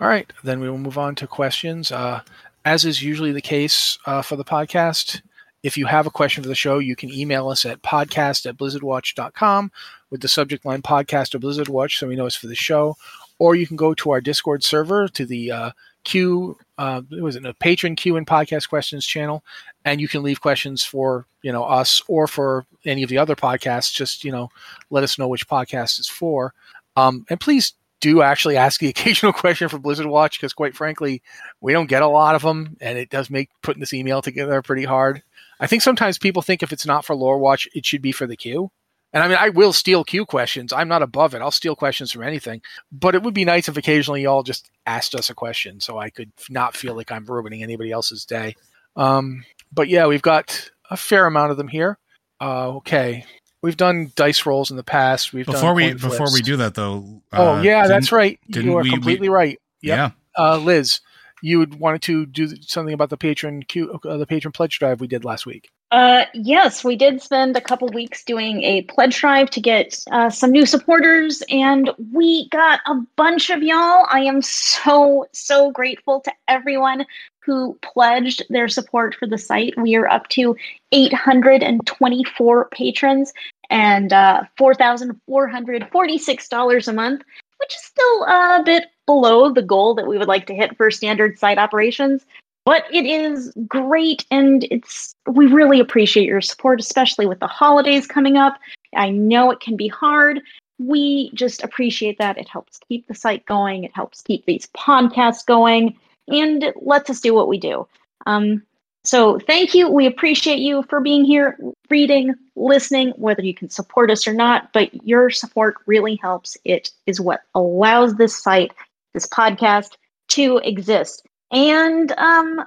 All 0.00 0.08
right. 0.08 0.32
Then 0.42 0.60
we 0.60 0.68
will 0.68 0.78
move 0.78 0.98
on 0.98 1.14
to 1.16 1.26
questions. 1.26 1.92
Uh, 1.92 2.20
as 2.64 2.84
is 2.84 3.02
usually 3.02 3.32
the 3.32 3.40
case 3.40 3.98
uh, 4.06 4.22
for 4.22 4.36
the 4.36 4.44
podcast, 4.44 5.22
if 5.64 5.78
you 5.78 5.86
have 5.86 6.06
a 6.06 6.10
question 6.10 6.42
for 6.42 6.48
the 6.48 6.54
show, 6.54 6.78
you 6.78 6.94
can 6.94 7.10
email 7.10 7.48
us 7.48 7.64
at 7.64 7.82
podcast 7.82 8.44
at 8.44 8.58
blizzardwatch.com 8.58 9.72
with 10.10 10.20
the 10.20 10.28
subject 10.28 10.66
line 10.66 10.82
podcast 10.82 11.34
or 11.34 11.38
Blizzard 11.38 11.68
Watch 11.68 11.98
so 11.98 12.06
we 12.06 12.16
know 12.16 12.26
it's 12.26 12.36
for 12.36 12.48
the 12.48 12.54
show. 12.54 12.96
Or 13.38 13.56
you 13.56 13.66
can 13.66 13.76
go 13.76 13.94
to 13.94 14.10
our 14.10 14.20
Discord 14.20 14.62
server 14.62 15.08
to 15.08 15.24
the 15.24 15.50
uh, 15.50 15.70
Q, 16.04 16.58
uh, 16.76 17.00
was 17.10 17.34
it 17.34 17.46
a 17.46 17.54
patron 17.54 17.96
Q 17.96 18.16
and 18.16 18.26
podcast 18.26 18.68
questions 18.68 19.06
channel, 19.06 19.42
and 19.86 20.02
you 20.02 20.06
can 20.06 20.22
leave 20.22 20.42
questions 20.42 20.84
for 20.84 21.26
you 21.42 21.50
know 21.50 21.64
us 21.64 22.02
or 22.08 22.28
for 22.28 22.66
any 22.84 23.02
of 23.02 23.08
the 23.08 23.18
other 23.18 23.34
podcasts. 23.34 23.92
Just 23.92 24.22
you 24.22 24.30
know, 24.30 24.50
let 24.90 25.02
us 25.02 25.18
know 25.18 25.26
which 25.26 25.48
podcast 25.48 25.98
is 25.98 26.08
for, 26.08 26.52
um, 26.94 27.24
and 27.28 27.40
please 27.40 27.72
do 28.00 28.20
actually 28.20 28.56
ask 28.58 28.80
the 28.80 28.88
occasional 28.90 29.32
question 29.32 29.68
for 29.68 29.78
Blizzard 29.78 30.06
Watch 30.06 30.38
because 30.38 30.52
quite 30.52 30.76
frankly, 30.76 31.22
we 31.60 31.72
don't 31.72 31.88
get 31.88 32.02
a 32.02 32.08
lot 32.08 32.34
of 32.34 32.42
them, 32.42 32.76
and 32.80 32.98
it 32.98 33.08
does 33.08 33.30
make 33.30 33.48
putting 33.62 33.80
this 33.80 33.94
email 33.94 34.20
together 34.22 34.62
pretty 34.62 34.84
hard. 34.84 35.22
I 35.60 35.66
think 35.66 35.82
sometimes 35.82 36.18
people 36.18 36.42
think 36.42 36.62
if 36.62 36.72
it's 36.72 36.86
not 36.86 37.04
for 37.04 37.14
Lore 37.14 37.38
Watch, 37.38 37.68
it 37.74 37.86
should 37.86 38.02
be 38.02 38.12
for 38.12 38.26
the 38.26 38.36
queue. 38.36 38.70
And 39.12 39.22
I 39.22 39.28
mean, 39.28 39.38
I 39.40 39.50
will 39.50 39.72
steal 39.72 40.02
queue 40.02 40.26
questions. 40.26 40.72
I'm 40.72 40.88
not 40.88 41.02
above 41.02 41.34
it. 41.34 41.40
I'll 41.40 41.52
steal 41.52 41.76
questions 41.76 42.10
from 42.10 42.24
anything. 42.24 42.62
But 42.90 43.14
it 43.14 43.22
would 43.22 43.32
be 43.32 43.44
nice 43.44 43.68
if 43.68 43.76
occasionally 43.76 44.22
y'all 44.22 44.42
just 44.42 44.68
asked 44.86 45.14
us 45.14 45.30
a 45.30 45.34
question 45.34 45.80
so 45.80 45.96
I 45.98 46.10
could 46.10 46.32
not 46.50 46.76
feel 46.76 46.96
like 46.96 47.12
I'm 47.12 47.24
ruining 47.24 47.62
anybody 47.62 47.92
else's 47.92 48.24
day. 48.24 48.56
Um, 48.96 49.44
but 49.72 49.88
yeah, 49.88 50.06
we've 50.06 50.20
got 50.20 50.68
a 50.90 50.96
fair 50.96 51.26
amount 51.26 51.52
of 51.52 51.56
them 51.56 51.68
here. 51.68 51.96
Uh, 52.40 52.70
okay. 52.76 53.24
We've 53.62 53.76
done 53.76 54.10
dice 54.16 54.44
rolls 54.46 54.72
in 54.72 54.76
the 54.76 54.82
past. 54.82 55.32
We've 55.32 55.46
before 55.46 55.74
we 55.74 55.94
before 55.94 56.32
we 56.32 56.42
do 56.42 56.56
that 56.56 56.74
though. 56.74 57.22
Oh 57.32 57.54
uh, 57.54 57.62
yeah, 57.62 57.86
that's 57.86 58.12
right. 58.12 58.38
You 58.48 58.76
are 58.76 58.82
we- 58.82 58.90
we- 58.90 58.90
completely 58.90 59.28
right. 59.28 59.58
Yep. 59.80 59.96
Yeah. 59.96 60.10
Uh, 60.36 60.58
Liz, 60.58 61.00
you 61.44 61.58
would 61.58 61.78
wanted 61.78 62.00
to 62.00 62.24
do 62.24 62.48
something 62.62 62.94
about 62.94 63.10
the 63.10 63.18
patron 63.18 63.62
Q, 63.64 64.00
uh, 64.02 64.16
the 64.16 64.26
patron 64.26 64.50
pledge 64.50 64.78
drive 64.78 65.02
we 65.02 65.06
did 65.06 65.26
last 65.26 65.44
week. 65.44 65.70
Uh, 65.90 66.24
yes, 66.32 66.82
we 66.82 66.96
did 66.96 67.20
spend 67.20 67.54
a 67.54 67.60
couple 67.60 67.86
weeks 67.88 68.24
doing 68.24 68.62
a 68.62 68.80
pledge 68.84 69.20
drive 69.20 69.50
to 69.50 69.60
get 69.60 70.02
uh, 70.10 70.30
some 70.30 70.50
new 70.50 70.64
supporters, 70.64 71.42
and 71.50 71.90
we 72.14 72.48
got 72.48 72.80
a 72.86 72.94
bunch 73.16 73.50
of 73.50 73.62
y'all. 73.62 74.06
I 74.08 74.20
am 74.20 74.40
so, 74.40 75.26
so 75.34 75.70
grateful 75.70 76.20
to 76.20 76.32
everyone 76.48 77.04
who 77.40 77.78
pledged 77.82 78.42
their 78.48 78.68
support 78.68 79.14
for 79.14 79.26
the 79.26 79.36
site. 79.36 79.74
We 79.76 79.96
are 79.96 80.08
up 80.08 80.30
to 80.30 80.56
824 80.92 82.68
patrons 82.70 83.34
and 83.68 84.14
uh, 84.14 84.44
$4,446 84.58 86.88
a 86.88 86.92
month, 86.92 87.22
which 87.64 87.74
is 87.74 87.84
still 87.84 88.24
a 88.24 88.62
bit 88.64 88.86
below 89.06 89.52
the 89.52 89.62
goal 89.62 89.94
that 89.94 90.06
we 90.06 90.18
would 90.18 90.28
like 90.28 90.46
to 90.46 90.54
hit 90.54 90.76
for 90.76 90.90
standard 90.90 91.38
site 91.38 91.58
operations 91.58 92.24
but 92.64 92.84
it 92.92 93.04
is 93.04 93.52
great 93.68 94.24
and 94.30 94.66
it's 94.70 95.14
we 95.26 95.46
really 95.46 95.80
appreciate 95.80 96.26
your 96.26 96.40
support 96.40 96.80
especially 96.80 97.26
with 97.26 97.40
the 97.40 97.46
holidays 97.46 98.06
coming 98.06 98.36
up. 98.36 98.58
I 98.96 99.10
know 99.10 99.50
it 99.50 99.60
can 99.60 99.76
be 99.76 99.88
hard. 99.88 100.40
We 100.78 101.30
just 101.34 101.62
appreciate 101.62 102.18
that. 102.18 102.38
It 102.38 102.48
helps 102.48 102.80
keep 102.88 103.06
the 103.06 103.14
site 103.14 103.44
going. 103.46 103.84
It 103.84 103.94
helps 103.94 104.22
keep 104.22 104.44
these 104.46 104.66
podcasts 104.76 105.44
going 105.44 105.96
and 106.28 106.62
it 106.62 106.74
lets 106.82 107.10
us 107.10 107.20
do 107.20 107.34
what 107.34 107.48
we 107.48 107.58
do. 107.58 107.86
Um, 108.26 108.62
so 109.04 109.38
thank 109.40 109.74
you 109.74 109.88
we 109.88 110.06
appreciate 110.06 110.58
you 110.58 110.82
for 110.84 111.00
being 111.00 111.24
here 111.24 111.56
reading 111.90 112.34
listening 112.56 113.10
whether 113.16 113.42
you 113.42 113.54
can 113.54 113.68
support 113.68 114.10
us 114.10 114.26
or 114.26 114.34
not 114.34 114.72
but 114.72 114.92
your 115.06 115.30
support 115.30 115.76
really 115.86 116.16
helps 116.16 116.56
it 116.64 116.90
is 117.06 117.20
what 117.20 117.40
allows 117.54 118.14
this 118.16 118.40
site 118.40 118.72
this 119.12 119.26
podcast 119.26 119.96
to 120.28 120.58
exist 120.64 121.26
and 121.50 122.10
um, 122.12 122.64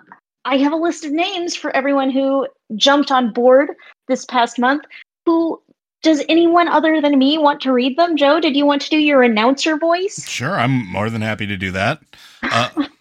I 0.47 0.55
have 0.57 0.71
a 0.71 0.77
list 0.77 1.03
of 1.03 1.11
names 1.11 1.57
for 1.57 1.75
everyone 1.75 2.09
who 2.09 2.47
jumped 2.77 3.11
on 3.11 3.33
board 3.33 3.71
this 4.07 4.23
past 4.23 4.57
month. 4.57 4.85
Who 5.25 5.61
does 6.03 6.23
anyone 6.29 6.69
other 6.69 7.01
than 7.01 7.19
me 7.19 7.37
want 7.37 7.59
to 7.61 7.73
read 7.73 7.97
them? 7.97 8.15
Joe, 8.15 8.39
did 8.39 8.55
you 8.55 8.65
want 8.65 8.81
to 8.83 8.89
do 8.89 8.97
your 8.97 9.23
announcer 9.23 9.75
voice? 9.77 10.25
Sure, 10.25 10.57
I'm 10.57 10.89
more 10.89 11.09
than 11.09 11.21
happy 11.21 11.47
to 11.47 11.57
do 11.57 11.71
that. 11.71 11.99
Uh, 12.43 12.69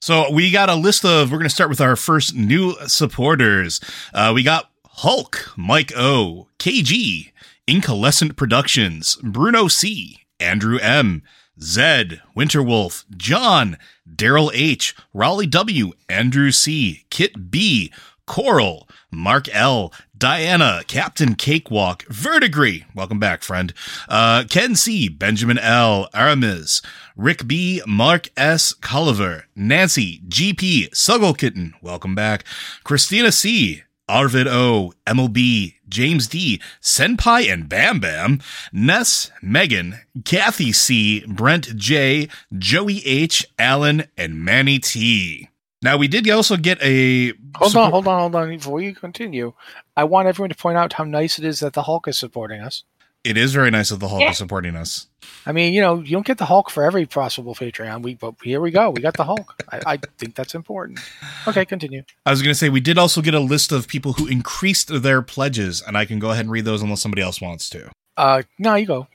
so 0.00 0.30
we 0.30 0.50
got 0.50 0.70
a 0.70 0.74
list 0.74 1.04
of. 1.04 1.30
We're 1.30 1.38
going 1.38 1.48
to 1.48 1.54
start 1.54 1.70
with 1.70 1.80
our 1.80 1.94
first 1.96 2.34
new 2.34 2.74
supporters. 2.86 3.80
Uh, 4.14 4.32
we 4.34 4.42
got 4.42 4.70
Hulk, 4.86 5.52
Mike 5.56 5.92
O, 5.96 6.48
KG, 6.58 7.32
Incalescent 7.66 8.36
Productions, 8.36 9.16
Bruno 9.22 9.68
C, 9.68 10.22
Andrew 10.38 10.78
M, 10.78 11.22
Zed, 11.60 12.22
Winterwolf, 12.34 13.04
John, 13.16 13.76
Daryl 14.08 14.50
H, 14.54 14.94
Raleigh 15.12 15.46
W, 15.46 15.92
Andrew 16.08 16.50
C, 16.50 17.04
Kit 17.10 17.50
B, 17.50 17.92
Coral, 18.26 18.88
Mark 19.10 19.48
L, 19.54 19.92
Diana, 20.20 20.82
Captain 20.86 21.34
Cakewalk, 21.34 22.04
Vertigree, 22.04 22.84
welcome 22.94 23.18
back, 23.18 23.42
friend. 23.42 23.72
Uh, 24.06 24.44
Ken 24.50 24.76
C, 24.76 25.08
Benjamin 25.08 25.56
L, 25.56 26.10
Aramis, 26.12 26.82
Rick 27.16 27.46
B, 27.46 27.80
Mark 27.86 28.28
S, 28.36 28.74
Culliver, 28.74 29.44
Nancy, 29.56 30.20
GP, 30.28 30.90
Suggle 30.90 31.36
Kitten, 31.36 31.72
welcome 31.80 32.14
back. 32.14 32.44
Christina 32.84 33.32
C, 33.32 33.82
Arvid 34.10 34.46
O, 34.46 34.92
MLB, 35.06 35.76
James 35.88 36.26
D, 36.28 36.60
Senpai 36.82 37.50
and 37.50 37.66
Bam 37.66 37.98
Bam, 37.98 38.42
Ness, 38.74 39.30
Megan, 39.40 40.00
Kathy 40.26 40.70
C, 40.72 41.24
Brent 41.28 41.74
J, 41.78 42.28
Joey 42.58 42.98
H, 43.06 43.46
Allen, 43.58 44.04
and 44.18 44.44
Manny 44.44 44.78
T. 44.80 45.48
Now 45.82 45.96
we 45.96 46.08
did 46.08 46.28
also 46.28 46.58
get 46.58 46.76
a 46.82 47.32
Hold 47.56 47.70
support- 47.72 47.86
on, 47.86 47.90
hold 47.92 48.06
on, 48.08 48.20
hold 48.20 48.34
on. 48.36 48.48
Before 48.50 48.82
you 48.82 48.94
continue, 48.94 49.54
I 50.00 50.04
want 50.04 50.28
everyone 50.28 50.48
to 50.48 50.56
point 50.56 50.78
out 50.78 50.94
how 50.94 51.04
nice 51.04 51.38
it 51.38 51.44
is 51.44 51.60
that 51.60 51.74
the 51.74 51.82
Hulk 51.82 52.08
is 52.08 52.16
supporting 52.16 52.62
us. 52.62 52.84
It 53.22 53.36
is 53.36 53.52
very 53.52 53.70
nice 53.70 53.90
that 53.90 54.00
the 54.00 54.08
Hulk 54.08 54.22
Yeah. 54.22 54.30
is 54.30 54.38
supporting 54.38 54.74
us. 54.76 55.08
I 55.44 55.52
mean, 55.52 55.74
you 55.74 55.82
know, 55.82 56.00
you 56.00 56.12
don't 56.12 56.24
get 56.24 56.38
the 56.38 56.46
Hulk 56.46 56.70
for 56.70 56.84
every 56.84 57.04
possible 57.04 57.54
Patreon. 57.54 58.00
We, 58.00 58.14
but 58.14 58.32
here 58.42 58.62
we 58.62 58.70
go. 58.70 58.88
We 58.88 59.02
got 59.02 59.12
the 59.18 59.24
Hulk. 59.24 59.62
I, 59.70 59.80
I 59.84 59.96
think 60.16 60.34
that's 60.36 60.54
important. 60.54 61.00
Okay, 61.46 61.66
continue. 61.66 62.02
I 62.24 62.30
was 62.30 62.40
going 62.40 62.50
to 62.50 62.58
say 62.58 62.70
we 62.70 62.80
did 62.80 62.96
also 62.96 63.20
get 63.20 63.34
a 63.34 63.40
list 63.40 63.72
of 63.72 63.88
people 63.88 64.14
who 64.14 64.26
increased 64.26 65.02
their 65.02 65.20
pledges, 65.20 65.82
and 65.86 65.98
I 65.98 66.06
can 66.06 66.18
go 66.18 66.30
ahead 66.30 66.46
and 66.46 66.50
read 66.50 66.64
those 66.64 66.80
unless 66.80 67.02
somebody 67.02 67.20
else 67.20 67.42
wants 67.42 67.68
to. 67.70 67.90
Uh, 68.16 68.42
no, 68.58 68.76
you 68.76 68.86
go. 68.86 69.06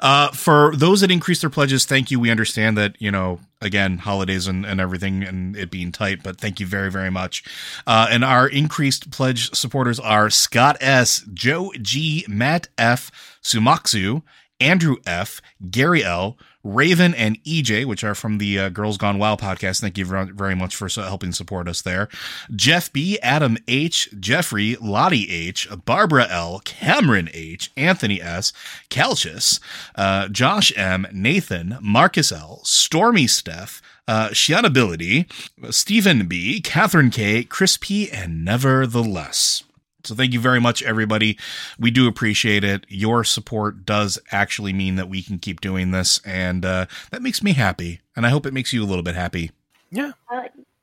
Uh, 0.00 0.30
for 0.32 0.74
those 0.76 1.00
that 1.00 1.10
increased 1.10 1.40
their 1.40 1.50
pledges, 1.50 1.86
thank 1.86 2.10
you. 2.10 2.20
We 2.20 2.30
understand 2.30 2.76
that, 2.76 3.00
you 3.00 3.10
know, 3.10 3.40
again, 3.60 3.98
holidays 3.98 4.46
and, 4.46 4.66
and 4.66 4.80
everything 4.80 5.22
and 5.22 5.56
it 5.56 5.70
being 5.70 5.92
tight, 5.92 6.22
but 6.22 6.40
thank 6.40 6.60
you 6.60 6.66
very, 6.66 6.90
very 6.90 7.10
much. 7.10 7.44
Uh, 7.86 8.08
and 8.10 8.24
our 8.24 8.46
increased 8.46 9.10
pledge 9.10 9.54
supporters 9.54 9.98
are 9.98 10.28
Scott 10.28 10.76
S., 10.80 11.24
Joe 11.32 11.72
G., 11.80 12.24
Matt 12.28 12.68
F., 12.76 13.10
Sumaksu, 13.42 14.22
Andrew 14.60 14.96
F., 15.06 15.40
Gary 15.70 16.04
L., 16.04 16.36
Raven 16.68 17.14
and 17.14 17.42
EJ, 17.44 17.84
which 17.86 18.04
are 18.04 18.14
from 18.14 18.38
the 18.38 18.58
uh, 18.58 18.68
Girls 18.68 18.98
Gone 18.98 19.18
WoW 19.18 19.36
podcast. 19.36 19.80
Thank 19.80 19.96
you 19.98 20.04
very 20.04 20.54
much 20.54 20.76
for 20.76 20.88
so- 20.88 21.02
helping 21.02 21.32
support 21.32 21.66
us 21.68 21.82
there. 21.82 22.08
Jeff 22.54 22.92
B, 22.92 23.18
Adam 23.20 23.56
H, 23.66 24.08
Jeffrey, 24.20 24.76
Lottie 24.80 25.30
H, 25.30 25.66
Barbara 25.84 26.26
L, 26.28 26.60
Cameron 26.64 27.28
H, 27.32 27.70
Anthony 27.76 28.20
S, 28.20 28.52
Calchis, 28.90 29.60
uh, 29.94 30.28
Josh 30.28 30.72
M, 30.76 31.06
Nathan, 31.12 31.78
Marcus 31.80 32.30
L, 32.30 32.60
Stormy 32.64 33.26
Steph, 33.26 33.80
uh, 34.06 34.28
Shianability, 34.28 35.26
Stephen 35.72 36.26
B, 36.26 36.60
Catherine 36.60 37.10
K, 37.10 37.44
Chris 37.44 37.76
P, 37.76 38.10
and 38.10 38.44
Nevertheless. 38.44 39.62
So 40.08 40.14
thank 40.14 40.32
you 40.32 40.40
very 40.40 40.58
much, 40.58 40.82
everybody. 40.82 41.38
We 41.78 41.90
do 41.90 42.08
appreciate 42.08 42.64
it. 42.64 42.86
Your 42.88 43.24
support 43.24 43.84
does 43.84 44.18
actually 44.32 44.72
mean 44.72 44.96
that 44.96 45.10
we 45.10 45.22
can 45.22 45.38
keep 45.38 45.60
doing 45.60 45.90
this, 45.90 46.18
and 46.24 46.64
uh, 46.64 46.86
that 47.10 47.20
makes 47.20 47.42
me 47.42 47.52
happy. 47.52 48.00
And 48.16 48.24
I 48.24 48.30
hope 48.30 48.46
it 48.46 48.54
makes 48.54 48.72
you 48.72 48.82
a 48.82 48.86
little 48.86 49.02
bit 49.02 49.14
happy. 49.14 49.50
Yeah. 49.90 50.12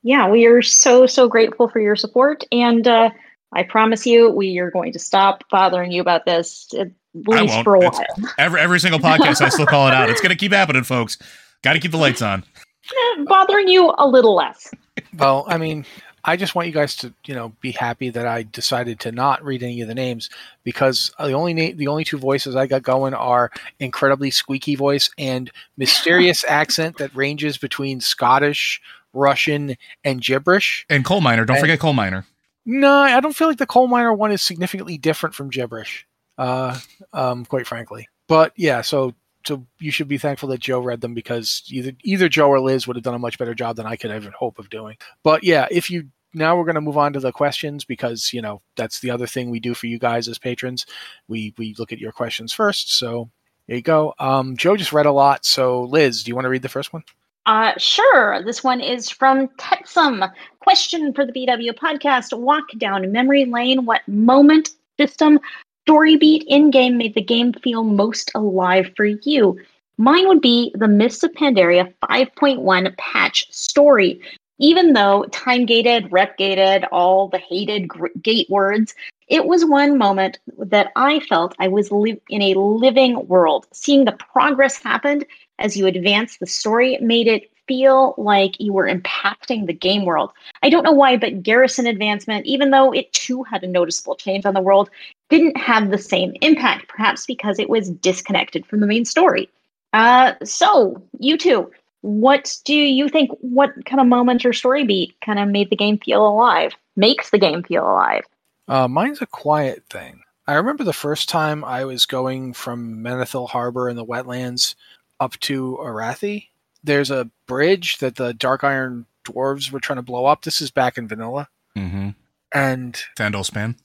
yeah, 0.04 0.30
we 0.30 0.46
are 0.46 0.62
so 0.62 1.08
so 1.08 1.28
grateful 1.28 1.68
for 1.68 1.80
your 1.80 1.96
support, 1.96 2.44
and 2.52 2.88
uh, 2.88 3.10
I 3.52 3.64
promise 3.64 4.06
you, 4.06 4.30
we 4.30 4.60
are 4.60 4.70
going 4.70 4.94
to 4.94 5.00
stop 5.00 5.44
bothering 5.50 5.92
you 5.92 6.02
about 6.02 6.26
this 6.26 6.72
at 6.80 6.92
least 7.16 7.64
for 7.64 7.78
a 7.78 7.80
It's- 7.88 8.00
while. 8.18 8.32
Every 8.38 8.60
every 8.62 8.80
single 8.80 9.00
podcast, 9.00 9.42
I 9.42 9.50
still 9.50 9.66
call 9.66 9.88
it 9.88 9.94
out. 9.96 10.08
It's 10.12 10.22
going 10.22 10.30
to 10.30 10.36
keep 10.36 10.54
happening, 10.54 10.84
folks. 10.84 11.18
Got 11.64 11.74
to 11.74 11.80
keep 11.80 11.92
the 11.92 11.98
lights 11.98 12.22
on. 12.22 12.44
Eh, 12.92 13.24
bothering 13.28 13.70
you 13.70 13.92
a 13.98 14.08
little 14.08 14.36
less. 14.36 14.70
Well, 15.18 15.46
I 15.48 15.58
mean, 15.58 15.84
I 16.28 16.36
just 16.38 16.56
want 16.56 16.68
you 16.68 16.74
guys 16.74 16.96
to, 16.98 17.14
you 17.26 17.36
know, 17.36 17.50
be 17.62 17.72
happy 17.72 18.10
that 18.10 18.26
I 18.26 18.44
decided 18.44 19.00
to 19.02 19.12
not 19.12 19.44
read 19.44 19.62
any 19.62 19.80
of 19.82 19.88
the 19.88 19.94
names 19.94 20.30
because 20.64 21.12
the 21.20 21.34
only 21.34 21.54
na- 21.54 21.76
the 21.76 21.88
only 21.88 22.04
two 22.04 22.18
voices 22.18 22.56
I 22.56 22.66
got 22.66 22.82
going 22.84 23.14
are 23.14 23.52
incredibly 23.80 24.32
squeaky 24.32 24.76
voice 24.76 25.10
and 25.20 25.52
mysterious 25.78 26.44
accent 26.50 26.98
that 26.98 27.16
ranges 27.16 27.58
between 27.60 28.02
Scottish, 28.02 28.82
Russian, 29.14 29.76
and 30.04 30.20
gibberish. 30.22 30.86
And 30.90 31.06
coal 31.06 31.22
miner, 31.22 31.46
don't 31.46 31.58
And- 31.58 31.64
forget 31.64 31.80
coal 31.80 31.94
miner. 31.94 32.26
No, 32.66 32.92
I 32.92 33.20
don't 33.20 33.36
feel 33.36 33.48
like 33.48 33.60
the 33.60 33.68
coal 33.68 33.88
miner 33.88 34.12
one 34.12 34.32
is 34.32 34.42
significantly 34.42 34.98
different 34.98 35.36
from 35.36 35.52
gibberish. 35.52 36.08
Uh, 36.40 36.78
um, 37.14 37.46
quite 37.46 37.68
frankly. 37.68 38.10
But 38.28 38.52
yeah, 38.56 38.82
so 38.82 39.14
so 39.46 39.64
you 39.78 39.92
should 39.92 40.08
be 40.08 40.18
thankful 40.18 40.50
that 40.50 40.60
Joe 40.60 40.80
read 40.80 41.02
them 41.02 41.14
because 41.14 41.62
either 41.70 41.92
either 42.04 42.28
Joe 42.28 42.50
or 42.50 42.60
Liz 42.60 42.88
would 42.88 42.96
have 42.98 43.04
done 43.04 43.14
a 43.14 43.20
much 43.20 43.38
better 43.38 43.54
job 43.54 43.76
than 43.76 43.86
I 43.86 43.96
could 43.96 44.10
ever 44.10 44.32
hope 44.32 44.58
of 44.58 44.72
doing. 44.72 44.98
But 45.22 45.44
yeah, 45.44 45.68
if 45.70 45.92
you 45.92 46.08
now 46.36 46.58
we're 46.58 46.66
going 46.66 46.76
to 46.76 46.82
move 46.82 46.98
on 46.98 47.14
to 47.14 47.20
the 47.20 47.32
questions 47.32 47.86
because 47.86 48.34
you 48.34 48.42
know 48.42 48.62
that's 48.76 49.00
the 49.00 49.10
other 49.10 49.28
thing 49.28 49.50
we 49.50 49.60
do 49.60 49.74
for 49.74 49.88
you 49.88 49.98
guys 49.98 50.28
as 50.28 50.38
patrons. 50.38 50.86
We 51.28 51.54
we 51.58 51.76
look 51.80 51.92
at 51.92 52.00
your 52.00 52.12
questions 52.12 52.54
first. 52.54 52.98
So 52.98 53.30
there 53.68 53.78
you 53.78 53.82
go. 53.82 54.14
Um, 54.20 54.56
Joe 54.58 54.78
just 54.78 54.94
read 54.94 55.06
a 55.06 55.12
lot. 55.12 55.46
So 55.46 55.84
Liz, 55.84 56.24
do 56.24 56.30
you 56.30 56.36
want 56.36 56.46
to 56.46 56.50
read 56.50 56.62
the 56.62 56.70
first 56.70 56.94
one? 56.94 57.04
Uh, 57.46 57.74
sure. 57.78 58.44
This 58.44 58.64
one 58.64 58.82
is 58.82 59.10
from 59.10 59.48
Tetsum. 59.60 60.32
Question 60.62 61.14
for 61.14 61.26
the 61.26 61.32
BW 61.32 61.74
podcast: 61.74 62.38
Walk 62.38 62.66
down 62.78 63.12
memory 63.12 63.46
lane. 63.46 63.86
What 63.86 64.08
moment, 64.08 64.72
system, 65.00 65.40
story 65.86 66.18
beat 66.18 66.44
in 66.48 66.72
game 66.72 66.98
made 66.98 67.16
the 67.16 67.22
game 67.22 67.54
feel 67.54 67.84
most 67.84 68.32
alive 68.36 68.92
for 68.96 69.06
you? 69.06 69.60
Mine 69.98 70.28
would 70.28 70.42
be 70.42 70.74
the 70.76 70.90
Mists 70.90 71.24
of 71.24 71.32
Pandaria 71.32 71.94
5.1 72.04 72.98
patch 72.98 73.46
story. 73.52 74.20
Even 74.60 74.94
though 74.94 75.26
time 75.32 75.66
gated, 75.66 76.12
rep 76.12 76.38
gated, 76.38 76.86
all 76.92 77.28
the 77.28 77.38
hated 77.38 77.90
gate 78.22 78.50
words, 78.50 78.96
it 79.28 79.46
was 79.46 79.66
one 79.66 79.98
moment 79.98 80.40
that 80.58 80.92
I 80.96 81.20
felt 81.22 81.56
I 81.60 81.68
was 81.68 81.92
li- 81.92 82.22
in 82.30 82.42
a 82.42 82.54
living 82.54 83.28
world. 83.28 83.68
Seeing 83.74 84.06
the 84.06 84.14
progress 84.14 84.82
happened 84.82 85.26
as 85.60 85.76
you 85.76 85.88
advance 85.88 86.38
the 86.38 86.46
story 86.48 86.98
made 87.02 87.28
it 87.28 87.52
feel 87.68 88.14
like 88.18 88.56
you 88.60 88.72
were 88.72 88.88
impacting 88.88 89.66
the 89.66 89.74
game 89.74 90.06
world. 90.06 90.32
I 90.62 90.70
don't 90.70 90.84
know 90.84 90.92
why, 90.92 91.18
but 91.18 91.42
Garrison 91.42 91.88
Advancement, 91.88 92.46
even 92.46 92.70
though 92.70 92.92
it 92.92 93.12
too 93.14 93.44
had 93.44 93.64
a 93.64 93.68
noticeable 93.68 94.16
change 94.16 94.46
on 94.46 94.54
the 94.54 94.62
world, 94.62 94.90
didn't 95.30 95.58
have 95.58 95.90
the 95.90 95.98
same 95.98 96.34
impact, 96.42 96.88
perhaps 96.88 97.26
because 97.26 97.60
it 97.60 97.70
was 97.70 97.90
disconnected 97.90 98.66
from 98.66 98.80
the 98.80 98.88
main 98.88 99.06
story. 99.06 99.50
Uh, 99.94 100.34
so, 100.44 101.02
you 101.20 101.38
two, 101.38 101.72
what 102.06 102.56
do 102.66 102.76
you 102.76 103.10
think? 103.10 103.32
What 103.42 103.72
kind 103.86 104.00
of 104.00 104.06
moment 104.06 104.46
or 104.46 104.54
story 104.54 104.86
beat 104.86 105.16
kind 105.26 105.40
of 105.40 105.50
made 105.50 105.72
the 105.72 105.76
game 105.76 105.98
feel 105.98 106.28
alive? 106.28 106.74
Makes 106.96 107.32
the 107.32 107.40
game 107.40 107.64
feel 107.64 107.84
alive? 107.84 108.24
Uh, 108.68 108.88
mine's 108.88 109.24
a 109.24 109.26
quiet 109.26 109.84
thing. 109.90 110.22
I 110.46 110.54
remember 110.54 110.84
the 110.84 110.94
first 110.94 111.30
time 111.30 111.66
I 111.66 111.84
was 111.86 112.06
going 112.06 112.54
from 112.54 113.00
Menethil 113.00 113.50
Harbor 113.50 113.90
in 113.90 113.96
the 113.96 114.06
wetlands 114.06 114.76
up 115.20 115.40
to 115.40 115.80
Arathi. 115.82 116.50
There's 116.84 117.10
a 117.10 117.32
bridge 117.48 117.98
that 117.98 118.18
the 118.18 118.36
Dark 118.36 118.64
Iron 118.64 119.08
dwarves 119.26 119.72
were 119.72 119.80
trying 119.80 119.98
to 119.98 120.04
blow 120.04 120.26
up. 120.26 120.44
This 120.44 120.62
is 120.62 120.70
back 120.70 121.00
in 121.00 121.08
Vanilla. 121.08 121.50
Mm-hmm. 121.76 122.10
And 122.54 123.04
Thandol 123.18 123.44
Span. 123.44 123.78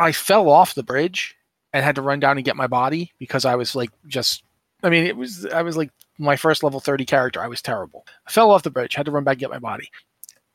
I 0.00 0.10
fell 0.10 0.48
off 0.50 0.74
the 0.74 0.82
bridge 0.82 1.36
and 1.72 1.84
had 1.84 1.94
to 1.94 2.02
run 2.02 2.18
down 2.18 2.36
and 2.36 2.44
get 2.44 2.56
my 2.56 2.66
body 2.66 3.12
because 3.20 3.44
I 3.44 3.54
was 3.54 3.76
like 3.76 3.90
just 4.08 4.42
I 4.82 4.90
mean 4.90 5.04
it 5.04 5.16
was 5.16 5.46
I 5.46 5.62
was 5.62 5.76
like 5.76 5.90
my 6.20 6.36
first 6.36 6.62
level 6.62 6.80
30 6.80 7.04
character. 7.04 7.40
I 7.40 7.48
was 7.48 7.62
terrible. 7.62 8.06
I 8.26 8.30
fell 8.30 8.50
off 8.50 8.62
the 8.62 8.70
bridge, 8.70 8.94
had 8.94 9.06
to 9.06 9.12
run 9.12 9.24
back 9.24 9.34
and 9.34 9.40
get 9.40 9.50
my 9.50 9.58
body. 9.58 9.90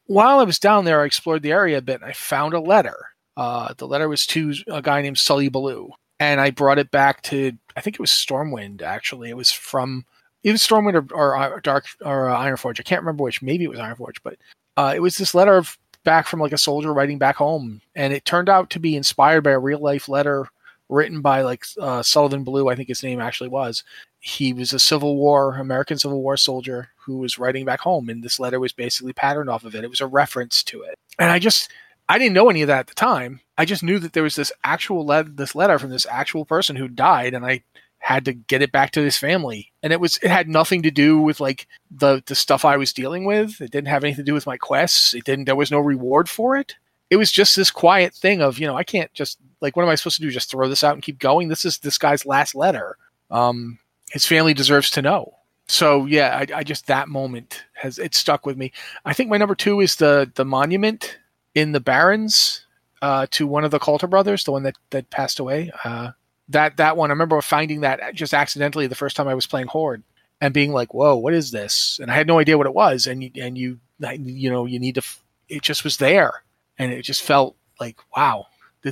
While 0.06 0.40
I 0.40 0.44
was 0.44 0.60
down 0.60 0.86
there, 0.86 1.02
I 1.02 1.06
explored 1.06 1.42
the 1.42 1.52
area 1.52 1.80
a 1.80 1.82
bit 1.82 2.02
and 2.02 2.06
I 2.10 2.14
found 2.14 2.54
a 2.54 2.60
letter. 2.60 2.96
Uh, 3.36 3.74
the 3.78 3.88
letter 3.88 4.08
was 4.08 4.26
to 4.28 4.54
a 4.68 4.82
guy 4.82 5.02
named 5.02 5.18
Sully 5.18 5.50
Balloo. 5.50 5.90
And 6.20 6.40
I 6.40 6.52
brought 6.52 6.80
it 6.80 6.92
back 6.92 7.22
to 7.24 7.52
I 7.76 7.82
think 7.82 7.96
it 7.96 8.00
was 8.00 8.12
Stormwind 8.12 8.82
actually. 8.82 9.30
It 9.30 9.38
was 9.38 9.52
from 9.52 10.06
either 10.44 10.58
Stormwind 10.58 11.12
or, 11.12 11.36
or, 11.36 11.60
Dark 11.60 11.88
or 12.02 12.30
uh, 12.30 12.38
Ironforge. 12.38 12.80
I 12.80 12.84
can't 12.84 13.02
remember 13.02 13.24
which. 13.24 13.42
Maybe 13.42 13.66
it 13.66 13.70
was 13.70 13.80
Ironforge, 13.80 14.18
but 14.24 14.38
uh, 14.78 14.94
it 14.96 15.02
was 15.02 15.18
this 15.18 15.36
letter 15.36 15.58
of 15.58 15.78
back 16.04 16.28
from 16.28 16.40
like 16.40 16.54
a 16.54 16.58
soldier 16.58 16.94
writing 16.94 17.18
back 17.18 17.36
home, 17.36 17.82
and 17.96 18.14
it 18.14 18.24
turned 18.24 18.48
out 18.48 18.70
to 18.70 18.80
be 18.80 18.96
inspired 18.96 19.42
by 19.42 19.52
a 19.52 19.60
real 19.60 19.80
life 19.80 20.08
letter 20.08 20.48
written 20.88 21.22
by 21.22 21.42
like 21.42 21.66
uh, 21.82 22.04
Sullivan 22.04 22.44
Ballou, 22.44 22.70
I 22.70 22.76
think 22.76 22.88
his 22.88 23.04
name 23.04 23.20
actually 23.20 23.50
was. 23.50 23.84
He 24.28 24.54
was 24.54 24.74
a 24.74 24.80
Civil 24.80 25.18
War, 25.18 25.58
American 25.58 26.00
Civil 26.00 26.20
War 26.20 26.36
soldier 26.36 26.90
who 27.06 27.20
was 27.20 27.38
writing 27.38 27.64
back 27.64 27.82
home, 27.82 28.10
and 28.10 28.24
this 28.24 28.40
letter 28.40 28.60
was 28.60 28.74
basically 28.74 29.14
patterned 29.14 29.52
off 29.52 29.64
of 29.64 29.76
it. 29.76 29.84
It 29.84 29.90
was 29.92 30.02
a 30.02 30.08
reference 30.08 30.64
to 30.64 30.82
it, 30.82 30.98
and 31.20 31.30
I 31.30 31.38
just 31.38 31.72
I 32.10 32.18
didn't 32.18 32.34
know 32.34 32.50
any 32.50 32.64
of 32.64 32.68
that 32.68 32.80
at 32.80 32.88
the 32.88 32.96
time. 32.96 33.42
I 33.56 33.66
just 33.66 33.84
knew 33.84 34.00
that 34.00 34.14
there 34.14 34.24
was 34.24 34.36
this 34.36 34.52
actual 34.64 35.06
le- 35.06 35.26
this 35.26 35.54
letter 35.54 35.78
from 35.78 35.92
this 35.92 36.08
actual 36.10 36.44
person 36.44 36.76
who 36.76 36.88
died, 36.88 37.36
and 37.36 37.46
I 37.46 37.62
had 38.00 38.26
to 38.26 38.34
get 38.34 38.64
it 38.64 38.72
back 38.72 38.90
to 38.94 39.04
his 39.04 39.16
family. 39.16 39.72
And 39.84 39.94
it 39.94 40.00
was 40.00 40.18
it 40.18 40.32
had 40.32 40.50
nothing 40.50 40.82
to 40.82 40.92
do 40.92 41.20
with 41.20 41.40
like 41.40 41.68
the 41.92 42.24
the 42.26 42.34
stuff 42.34 42.66
i 42.66 42.78
was 42.78 42.94
dealing 42.94 43.26
with. 43.26 43.62
It 43.62 43.70
didn't 43.70 43.90
have 43.90 44.04
anything 44.04 44.26
to 44.26 44.32
do 44.32 44.34
with 44.34 44.48
my 44.48 44.58
quests. 44.58 45.14
It 45.14 45.24
didn't 45.24 45.46
there 45.46 45.56
was 45.56 45.70
no 45.70 45.80
reward 45.80 46.28
for 46.30 46.58
it. 46.58 46.74
It 47.12 47.18
was 47.18 47.32
just 47.32 47.56
this 47.56 47.70
quiet 47.70 48.16
thing 48.16 48.42
of 48.42 48.58
you 48.58 48.66
know 48.66 48.76
i 48.76 48.84
can't 48.84 49.14
just 49.14 49.38
like 49.62 49.76
what 49.76 49.84
am 49.84 49.90
i 49.90 49.96
supposed 49.96 50.16
to 50.16 50.24
do? 50.24 50.32
Just 50.32 50.50
throw 50.50 50.68
this 50.68 50.84
out 50.84 50.96
and 50.96 51.04
keep 51.04 51.20
going? 51.20 51.48
This 51.48 51.64
is 51.64 51.78
this 51.78 52.00
guy's 52.00 52.26
last 52.26 52.56
letter. 52.56 52.98
Um 53.30 53.78
his 54.16 54.26
family 54.26 54.54
deserves 54.54 54.90
to 54.90 55.02
know 55.02 55.34
so 55.68 56.06
yeah 56.06 56.38
i, 56.38 56.60
I 56.60 56.64
just 56.64 56.88
that 56.88 57.10
moment 57.10 57.66
has 57.74 58.00
it 58.00 58.16
stuck 58.16 58.46
with 58.46 58.58
me 58.58 58.72
i 59.04 59.14
think 59.14 59.30
my 59.30 59.38
number 59.38 59.56
two 59.56 59.82
is 59.82 59.98
the 59.98 60.32
the 60.36 60.46
monument 60.46 61.20
in 61.54 61.72
the 61.72 61.80
barrens 61.80 62.66
uh, 63.02 63.28
to 63.32 63.46
one 63.46 63.64
of 63.64 63.72
the 63.72 63.80
Koiter 63.80 64.10
brothers, 64.10 64.44
the 64.44 64.52
one 64.52 64.64
that 64.64 64.78
that 64.90 65.10
passed 65.10 65.40
away. 65.40 65.72
Uh, 65.84 66.12
that 66.50 66.78
that 66.78 66.98
one, 66.98 67.12
I 67.12 67.14
remember 67.14 67.40
finding 67.42 67.82
that 67.82 68.16
just 68.16 68.34
accidentally 68.34 68.88
the 68.88 68.96
first 68.96 69.16
time 69.16 69.28
I 69.28 69.36
was 69.36 69.48
playing 69.48 69.68
Horde 69.68 70.04
and 70.42 70.54
being 70.54 70.72
like, 70.72 70.94
"Whoa, 70.94 71.16
what 71.16 71.34
is 71.34 71.52
this?" 71.52 72.00
And 72.02 72.10
I 72.10 72.16
had 72.16 72.28
no 72.28 72.40
idea 72.40 72.58
what 72.58 72.68
it 72.68 72.74
was. 72.74 73.06
And 73.08 73.24
you, 73.24 73.32
and 73.36 73.58
you 73.58 73.80
you 74.00 74.50
know 74.50 74.66
you 74.66 74.80
need 74.80 74.96
to. 74.96 75.04
It 75.50 75.62
just 75.62 75.84
was 75.84 75.98
there, 75.98 76.44
and 76.80 76.92
it 76.92 77.04
just 77.04 77.22
felt 77.22 77.56
like, 77.80 77.98
wow, 78.16 78.48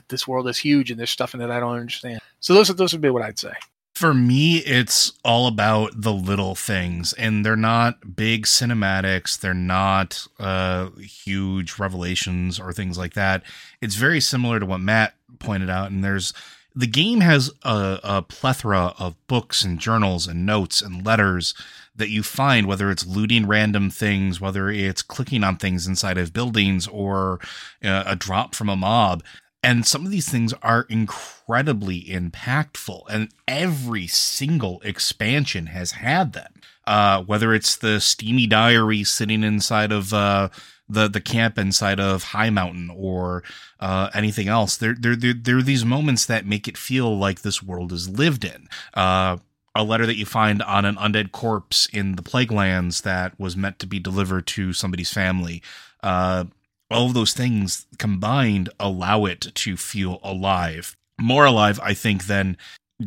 this 0.10 0.28
world 0.28 0.48
is 0.48 0.58
huge 0.58 0.92
and 0.92 1.00
there's 1.00 1.10
stuff 1.10 1.34
in 1.34 1.42
it 1.42 1.50
I 1.50 1.60
don't 1.60 1.76
understand. 1.76 2.20
So 2.40 2.54
those 2.54 2.70
are, 2.70 2.74
those 2.74 2.94
would 2.94 3.02
be 3.02 3.10
what 3.10 3.24
I'd 3.24 3.40
say. 3.40 3.54
For 3.94 4.14
me, 4.14 4.58
it's 4.58 5.14
all 5.24 5.46
about 5.46 5.92
the 6.02 6.14
little 6.14 6.56
things, 6.56 7.14
and 7.14 7.46
they're 7.46 7.56
not 7.56 8.16
big 8.16 8.48
cinematics. 8.48 9.40
They're 9.40 9.54
not 9.54 10.26
uh, 10.40 10.90
huge 11.00 11.78
revelations 11.78 12.60
or 12.60 12.74
things 12.74 12.98
like 12.98 13.14
that. 13.14 13.44
It's 13.82 13.96
very 13.96 14.20
similar 14.20 14.60
to 14.60 14.66
what 14.66 14.80
Matt 14.80 15.14
pointed 15.38 15.70
out, 15.70 15.92
and 15.92 16.04
there's 16.04 16.34
the 16.76 16.88
game 16.88 17.22
has 17.22 17.52
a, 17.64 18.00
a, 18.04 18.22
plethora 18.24 18.96
of 18.98 19.16
books 19.28 19.64
and 19.64 19.80
journals 19.80 20.26
and 20.26 20.44
notes 20.44 20.82
and 20.82 21.06
letters 21.06 21.54
that 21.96 22.10
you 22.10 22.24
find, 22.24 22.66
whether 22.66 22.90
it's 22.90 23.06
looting 23.06 23.46
random 23.46 23.92
things, 23.92 24.42
whether 24.42 24.70
it's 24.70 25.04
clicking 25.04 25.44
on 25.44 25.58
things 25.58 25.86
inside 25.86 26.18
of 26.18 26.34
buildings 26.34 26.88
or 26.88 27.40
uh, 27.84 28.04
a 28.08 28.16
drop 28.16 28.56
from 28.56 28.70
a 28.70 28.76
mob. 28.76 29.24
And 29.64 29.88
some 29.88 30.06
of 30.06 30.12
these 30.12 30.30
things 30.30 30.54
are 30.62 30.86
incredibly 30.90 32.04
impactful, 32.04 33.04
and 33.10 33.30
every 33.48 34.08
single 34.08 34.82
expansion 34.82 35.68
has 35.68 35.94
had 35.94 36.34
them. 36.34 36.54
Uh, 36.86 37.24
whether 37.24 37.54
it's 37.54 37.78
the 37.78 38.02
steamy 38.02 38.46
diary 38.46 39.06
sitting 39.06 39.42
inside 39.42 39.94
of 39.94 40.14
uh, 40.14 40.50
the 40.90 41.08
the 41.08 41.22
camp 41.22 41.58
inside 41.58 41.98
of 41.98 42.26
Highmountain 42.26 42.90
or 42.94 43.44
uh, 43.80 44.10
anything 44.14 44.50
else, 44.50 44.76
there, 44.76 44.94
there 45.00 45.16
there 45.16 45.58
are 45.58 45.64
these 45.64 45.86
moments 45.86 46.26
that 46.26 46.46
make 46.46 46.68
it 46.68 46.78
feel 46.78 47.18
like 47.18 47.42
this 47.42 47.64
world 47.64 47.94
is 47.94 48.10
lived 48.10 48.44
in. 48.44 48.68
Uh, 48.94 49.38
a 49.76 49.84
letter 49.84 50.06
that 50.06 50.18
you 50.18 50.26
find 50.26 50.62
on 50.62 50.86
an 50.86 50.96
undead 50.98 51.32
corpse 51.32 51.88
in 51.92 52.16
the 52.16 52.22
Plaguelands 52.22 53.02
that 53.04 53.40
was 53.40 53.58
meant 53.58 53.80
to 53.80 53.88
be 53.88 54.00
delivered 54.00 54.46
to 54.48 54.74
somebody's 54.74 55.12
family. 55.12 55.64
Uh, 56.04 56.46
all 56.94 57.08
of 57.08 57.14
those 57.14 57.34
things 57.34 57.86
combined 57.98 58.70
allow 58.80 59.26
it 59.26 59.42
to 59.54 59.78
feel 59.78 60.20
alive. 60.24 60.96
More 61.20 61.46
alive, 61.46 61.80
I 61.82 61.94
think, 61.94 62.26
than 62.26 62.58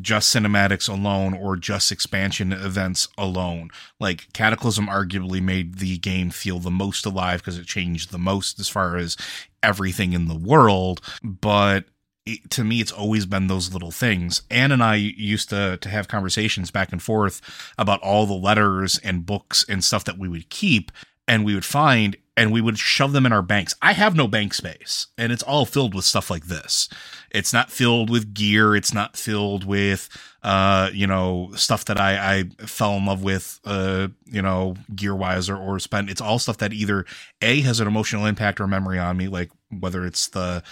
just 0.01 0.35
cinematics 0.35 0.89
alone 0.89 1.35
or 1.35 1.57
just 1.57 1.93
expansion 1.93 2.53
events 2.53 3.09
alone. 3.17 3.71
Like 4.01 4.33
Cataclysm 4.33 4.89
arguably 4.89 5.43
made 5.43 5.79
the 5.79 5.99
game 5.99 6.31
feel 6.31 6.59
the 6.59 6.71
most 6.71 7.07
alive 7.07 7.41
because 7.41 7.59
it 7.59 7.67
changed 7.67 8.11
the 8.11 8.19
most 8.19 8.59
as 8.59 8.69
far 8.69 8.97
as 8.97 9.17
everything 9.63 10.13
in 10.13 10.29
the 10.29 10.37
world, 10.37 11.01
but 11.23 11.85
it, 12.25 12.51
to 12.51 12.65
me 12.65 12.81
it's 12.81 12.93
always 12.93 13.27
been 13.27 13.47
those 13.47 13.73
little 13.73 13.93
things. 13.93 14.43
Anne 14.51 14.73
and 14.73 14.83
I 14.83 14.97
used 14.97 15.49
to 15.51 15.79
to 15.81 15.89
have 15.89 16.09
conversations 16.09 16.71
back 16.71 16.93
and 16.93 17.03
forth 17.03 17.41
about 17.79 18.03
all 18.03 18.27
the 18.27 18.35
letters 18.35 18.99
and 18.99 19.25
books 19.25 19.65
and 19.69 19.83
stuff 19.83 20.05
that 20.05 20.19
we 20.19 20.29
would 20.29 20.51
keep 20.51 20.91
and 21.29 21.45
we 21.45 21.55
would 21.55 21.65
find 21.65 22.17
and 22.37 22.53
we 22.53 22.61
would 22.61 22.79
shove 22.79 23.13
them 23.13 23.25
in 23.25 23.33
our 23.33 23.43
banks. 23.43 23.75
I 23.81 23.93
have 23.93 24.15
no 24.15 24.29
bank 24.29 24.53
space, 24.53 25.07
and 25.17 25.33
it's 25.33 25.43
all 25.43 25.65
filled 25.65 25.95
with 25.95 26.05
stuff 26.05 26.31
like 26.31 26.47
this. 26.47 26.89
It's 27.31 27.53
not 27.53 27.71
filled 27.71 28.11
with 28.11 28.35
gear. 28.35 28.77
It's 28.77 28.93
not 28.93 29.17
filled 29.17 29.65
with, 29.65 30.09
uh, 30.43 30.91
you 30.93 31.07
know, 31.07 31.51
stuff 31.55 31.87
that 31.87 31.99
I, 31.99 32.39
I 32.61 32.67
fell 32.67 32.93
in 32.93 33.07
love 33.07 33.23
with, 33.23 33.59
uh, 33.65 34.09
you 34.27 34.43
know, 34.43 34.77
gear 34.95 35.15
wise 35.15 35.49
or, 35.49 35.57
or 35.57 35.79
spent. 35.79 36.11
It's 36.11 36.21
all 36.21 36.39
stuff 36.39 36.59
that 36.59 36.73
either 36.73 37.07
A 37.41 37.61
has 37.63 37.81
an 37.81 37.89
emotional 37.89 38.27
impact 38.27 38.61
or 38.61 38.67
memory 38.67 38.99
on 38.99 39.17
me, 39.17 39.29
like 39.29 39.51
whether 39.71 40.05
it's 40.05 40.29
the 40.29 40.63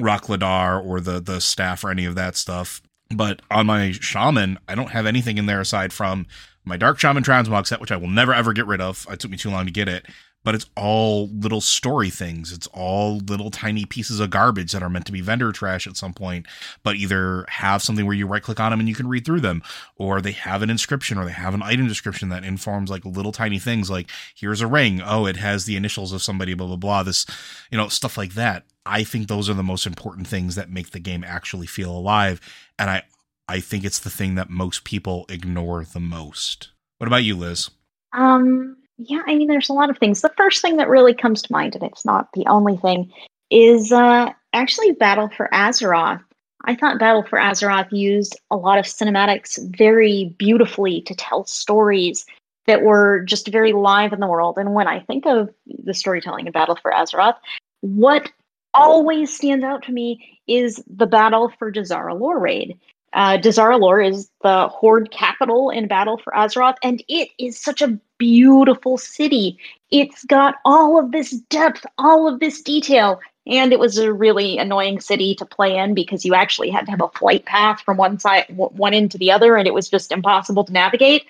Rhok'delar 0.00 0.84
or 0.84 1.00
the, 1.00 1.20
the 1.20 1.40
staff 1.40 1.84
or 1.84 1.90
any 1.90 2.04
of 2.04 2.14
that 2.14 2.36
stuff. 2.36 2.80
But 3.14 3.42
on 3.50 3.66
my 3.66 3.90
shaman, 3.90 4.58
I 4.68 4.76
don't 4.76 4.90
have 4.90 5.06
anything 5.06 5.38
in 5.38 5.46
there 5.46 5.60
aside 5.60 5.92
from 5.92 6.26
my 6.64 6.76
Dark 6.76 6.98
Shaman 7.00 7.24
Transmog 7.24 7.66
set, 7.66 7.80
which 7.80 7.90
I 7.90 7.96
will 7.96 8.08
never 8.08 8.32
ever 8.32 8.52
get 8.52 8.66
rid 8.66 8.80
of. 8.80 9.06
It 9.10 9.18
took 9.18 9.30
me 9.30 9.36
too 9.36 9.50
long 9.50 9.66
to 9.66 9.72
get 9.72 9.88
it 9.88 10.06
but 10.42 10.54
it's 10.54 10.66
all 10.76 11.28
little 11.28 11.60
story 11.60 12.10
things. 12.10 12.52
It's 12.52 12.66
all 12.68 13.18
little 13.18 13.50
tiny 13.50 13.84
pieces 13.84 14.20
of 14.20 14.30
garbage 14.30 14.72
that 14.72 14.82
are 14.82 14.88
meant 14.88 15.06
to 15.06 15.12
be 15.12 15.20
vendor 15.20 15.52
trash 15.52 15.86
at 15.86 15.96
some 15.96 16.14
point, 16.14 16.46
but 16.82 16.96
either 16.96 17.44
have 17.48 17.82
something 17.82 18.06
where 18.06 18.16
you 18.16 18.26
right 18.26 18.42
click 18.42 18.60
on 18.60 18.70
them 18.70 18.80
and 18.80 18.88
you 18.88 18.94
can 18.94 19.08
read 19.08 19.24
through 19.24 19.40
them, 19.40 19.62
or 19.96 20.20
they 20.20 20.32
have 20.32 20.62
an 20.62 20.70
inscription 20.70 21.18
or 21.18 21.24
they 21.24 21.32
have 21.32 21.54
an 21.54 21.62
item 21.62 21.86
description 21.88 22.30
that 22.30 22.44
informs 22.44 22.90
like 22.90 23.04
little 23.04 23.32
tiny 23.32 23.58
things 23.58 23.90
like 23.90 24.10
here's 24.34 24.60
a 24.60 24.66
ring. 24.66 25.00
Oh, 25.02 25.26
it 25.26 25.36
has 25.36 25.64
the 25.64 25.76
initials 25.76 26.12
of 26.12 26.22
somebody, 26.22 26.54
blah, 26.54 26.66
blah, 26.66 26.76
blah. 26.76 27.02
This, 27.02 27.26
you 27.70 27.76
know, 27.78 27.88
stuff 27.88 28.16
like 28.16 28.34
that. 28.34 28.64
I 28.86 29.04
think 29.04 29.28
those 29.28 29.50
are 29.50 29.54
the 29.54 29.62
most 29.62 29.86
important 29.86 30.26
things 30.26 30.54
that 30.54 30.70
make 30.70 30.90
the 30.90 31.00
game 31.00 31.22
actually 31.22 31.66
feel 31.66 31.90
alive. 31.90 32.40
And 32.78 32.88
I, 32.88 33.02
I 33.46 33.60
think 33.60 33.84
it's 33.84 33.98
the 33.98 34.10
thing 34.10 34.36
that 34.36 34.48
most 34.48 34.84
people 34.84 35.26
ignore 35.28 35.84
the 35.84 36.00
most. 36.00 36.70
What 36.98 37.08
about 37.08 37.24
you, 37.24 37.36
Liz? 37.36 37.70
Um, 38.12 38.76
yeah, 39.02 39.22
I 39.26 39.34
mean, 39.34 39.48
there's 39.48 39.70
a 39.70 39.74
lot 39.74 39.90
of 39.90 39.98
things. 39.98 40.20
The 40.20 40.32
first 40.36 40.60
thing 40.60 40.76
that 40.76 40.88
really 40.88 41.14
comes 41.14 41.40
to 41.42 41.52
mind, 41.52 41.74
and 41.74 41.84
it's 41.84 42.04
not 42.04 42.28
the 42.34 42.46
only 42.46 42.76
thing, 42.76 43.10
is 43.50 43.92
uh, 43.92 44.30
actually 44.52 44.92
Battle 44.92 45.30
for 45.36 45.48
Azeroth. 45.52 46.22
I 46.66 46.74
thought 46.74 46.98
Battle 46.98 47.22
for 47.22 47.38
Azeroth 47.38 47.90
used 47.90 48.38
a 48.50 48.56
lot 48.56 48.78
of 48.78 48.84
cinematics 48.84 49.58
very 49.76 50.34
beautifully 50.38 51.00
to 51.02 51.14
tell 51.14 51.44
stories 51.44 52.26
that 52.66 52.82
were 52.82 53.24
just 53.24 53.48
very 53.48 53.72
live 53.72 54.12
in 54.12 54.20
the 54.20 54.26
world. 54.26 54.58
And 54.58 54.74
when 54.74 54.86
I 54.86 55.00
think 55.00 55.26
of 55.26 55.48
the 55.66 55.94
storytelling 55.94 56.46
in 56.46 56.52
Battle 56.52 56.76
for 56.76 56.92
Azeroth, 56.92 57.36
what 57.80 58.30
always 58.74 59.34
stands 59.34 59.64
out 59.64 59.82
to 59.84 59.92
me 59.92 60.38
is 60.46 60.82
the 60.86 61.06
battle 61.06 61.50
for 61.58 61.72
Dazar'alor 61.72 62.38
raid. 62.38 62.78
Uh, 63.12 63.36
Dazar'alor 63.38 64.06
is 64.06 64.30
the 64.42 64.68
Horde 64.68 65.10
capital 65.10 65.70
in 65.70 65.88
Battle 65.88 66.18
for 66.18 66.32
Azeroth, 66.32 66.76
and 66.82 67.02
it 67.08 67.28
is 67.38 67.58
such 67.58 67.82
a 67.82 67.98
beautiful 68.18 68.98
city. 68.98 69.58
It's 69.90 70.24
got 70.24 70.56
all 70.64 70.98
of 70.98 71.10
this 71.10 71.30
depth, 71.30 71.84
all 71.98 72.28
of 72.28 72.38
this 72.38 72.62
detail, 72.62 73.20
and 73.46 73.72
it 73.72 73.80
was 73.80 73.98
a 73.98 74.12
really 74.12 74.58
annoying 74.58 75.00
city 75.00 75.34
to 75.36 75.44
play 75.44 75.76
in 75.76 75.94
because 75.94 76.24
you 76.24 76.34
actually 76.34 76.70
had 76.70 76.84
to 76.86 76.92
have 76.92 77.02
a 77.02 77.08
flight 77.08 77.44
path 77.46 77.80
from 77.80 77.96
one 77.96 78.18
side, 78.18 78.44
one 78.50 78.94
end 78.94 79.10
to 79.10 79.18
the 79.18 79.32
other, 79.32 79.56
and 79.56 79.66
it 79.66 79.74
was 79.74 79.88
just 79.88 80.12
impossible 80.12 80.64
to 80.64 80.72
navigate. 80.72 81.24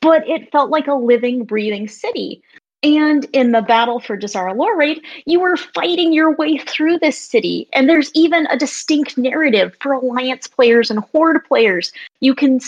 But 0.00 0.28
it 0.28 0.52
felt 0.52 0.70
like 0.70 0.88
a 0.88 0.94
living, 0.94 1.44
breathing 1.44 1.88
city. 1.88 2.42
And 2.84 3.24
in 3.32 3.52
the 3.52 3.62
battle 3.62 3.98
for 3.98 4.14
Dazar'alor 4.14 4.76
raid, 4.76 5.02
you 5.24 5.40
were 5.40 5.56
fighting 5.56 6.12
your 6.12 6.36
way 6.36 6.58
through 6.58 6.98
this 6.98 7.18
city. 7.18 7.66
And 7.72 7.88
there's 7.88 8.10
even 8.14 8.46
a 8.48 8.58
distinct 8.58 9.16
narrative 9.16 9.74
for 9.80 9.92
Alliance 9.92 10.46
players 10.46 10.90
and 10.90 11.00
Horde 11.00 11.42
players. 11.46 11.92
You 12.20 12.34
can 12.34 12.60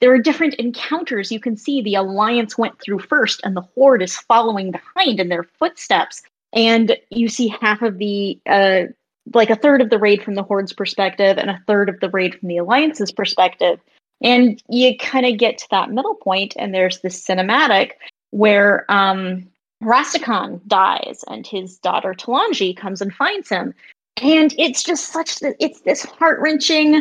there 0.00 0.12
are 0.12 0.18
different 0.18 0.54
encounters. 0.54 1.30
You 1.30 1.38
can 1.38 1.56
see 1.56 1.82
the 1.82 1.94
Alliance 1.94 2.58
went 2.58 2.80
through 2.80 3.00
first, 3.00 3.42
and 3.44 3.56
the 3.56 3.60
Horde 3.60 4.02
is 4.02 4.16
following 4.16 4.72
behind 4.72 5.20
in 5.20 5.28
their 5.28 5.44
footsteps. 5.44 6.22
And 6.52 6.96
you 7.10 7.28
see 7.28 7.54
half 7.60 7.80
of 7.82 7.98
the 7.98 8.40
uh, 8.46 8.84
like 9.34 9.50
a 9.50 9.56
third 9.56 9.82
of 9.82 9.90
the 9.90 9.98
raid 9.98 10.24
from 10.24 10.34
the 10.34 10.42
Horde's 10.42 10.72
perspective 10.72 11.38
and 11.38 11.48
a 11.48 11.62
third 11.68 11.88
of 11.88 12.00
the 12.00 12.10
raid 12.10 12.34
from 12.34 12.48
the 12.48 12.56
Alliance's 12.56 13.12
perspective. 13.12 13.78
And 14.20 14.60
you 14.68 14.98
kind 14.98 15.26
of 15.26 15.38
get 15.38 15.58
to 15.58 15.68
that 15.70 15.90
middle 15.90 16.16
point, 16.16 16.54
and 16.58 16.74
there's 16.74 17.00
this 17.02 17.24
cinematic 17.24 17.92
where 18.30 18.90
um, 18.90 19.48
Rastakhan 19.82 20.60
dies 20.66 21.24
and 21.28 21.46
his 21.46 21.78
daughter 21.78 22.14
Talanji 22.14 22.76
comes 22.76 23.00
and 23.00 23.12
finds 23.14 23.48
him. 23.48 23.74
And 24.22 24.54
it's 24.58 24.82
just 24.82 25.12
such 25.12 25.40
that 25.40 25.56
it's 25.58 25.80
this 25.80 26.02
heart 26.02 26.40
wrenching 26.40 27.00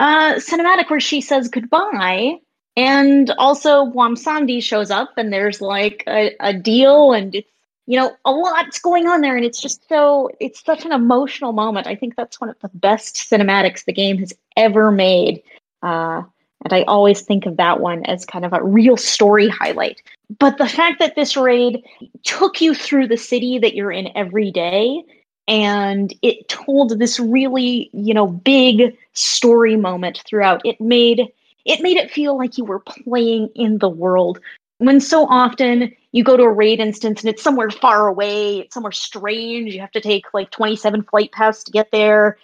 uh, 0.00 0.34
cinematic 0.34 0.90
where 0.90 1.00
she 1.00 1.20
says 1.20 1.48
goodbye. 1.48 2.38
And 2.76 3.30
also 3.38 3.86
Bwonsamdi 3.86 4.62
shows 4.62 4.90
up 4.90 5.10
and 5.16 5.32
there's 5.32 5.60
like 5.60 6.02
a, 6.08 6.34
a 6.40 6.52
deal 6.52 7.12
and 7.12 7.34
it's 7.34 7.50
you 7.86 7.96
know 7.96 8.16
a 8.24 8.32
lot's 8.32 8.80
going 8.80 9.06
on 9.06 9.20
there 9.20 9.36
and 9.36 9.44
it's 9.44 9.60
just 9.60 9.88
so 9.88 10.28
it's 10.40 10.64
such 10.64 10.84
an 10.84 10.92
emotional 10.92 11.52
moment. 11.52 11.86
I 11.86 11.94
think 11.94 12.16
that's 12.16 12.40
one 12.40 12.50
of 12.50 12.58
the 12.60 12.70
best 12.74 13.16
cinematics 13.16 13.84
the 13.84 13.92
game 13.92 14.18
has 14.18 14.32
ever 14.56 14.90
made. 14.90 15.42
Uh, 15.82 16.22
and 16.66 16.72
I 16.72 16.82
always 16.88 17.22
think 17.22 17.46
of 17.46 17.58
that 17.58 17.78
one 17.78 18.04
as 18.06 18.24
kind 18.24 18.44
of 18.44 18.52
a 18.52 18.60
real 18.60 18.96
story 18.96 19.48
highlight. 19.48 20.02
But 20.40 20.58
the 20.58 20.66
fact 20.66 20.98
that 20.98 21.14
this 21.14 21.36
raid 21.36 21.84
took 22.24 22.60
you 22.60 22.74
through 22.74 23.06
the 23.06 23.16
city 23.16 23.60
that 23.60 23.76
you're 23.76 23.92
in 23.92 24.08
every 24.16 24.50
day 24.50 25.04
and 25.46 26.12
it 26.22 26.48
told 26.48 26.98
this 26.98 27.20
really, 27.20 27.88
you 27.92 28.12
know, 28.12 28.26
big 28.26 28.96
story 29.12 29.76
moment 29.76 30.24
throughout. 30.26 30.60
It 30.64 30.80
made 30.80 31.32
it 31.64 31.82
made 31.82 31.98
it 31.98 32.10
feel 32.10 32.36
like 32.36 32.58
you 32.58 32.64
were 32.64 32.80
playing 32.80 33.48
in 33.54 33.78
the 33.78 33.88
world. 33.88 34.40
When 34.78 35.00
so 35.00 35.24
often 35.28 35.94
you 36.10 36.24
go 36.24 36.36
to 36.36 36.42
a 36.42 36.52
raid 36.52 36.80
instance 36.80 37.20
and 37.20 37.30
it's 37.30 37.44
somewhere 37.44 37.70
far 37.70 38.08
away, 38.08 38.58
it's 38.58 38.74
somewhere 38.74 38.90
strange, 38.90 39.72
you 39.72 39.80
have 39.80 39.92
to 39.92 40.00
take 40.00 40.34
like 40.34 40.50
27 40.50 41.04
flight 41.04 41.30
paths 41.30 41.62
to 41.62 41.70
get 41.70 41.92
there. 41.92 42.38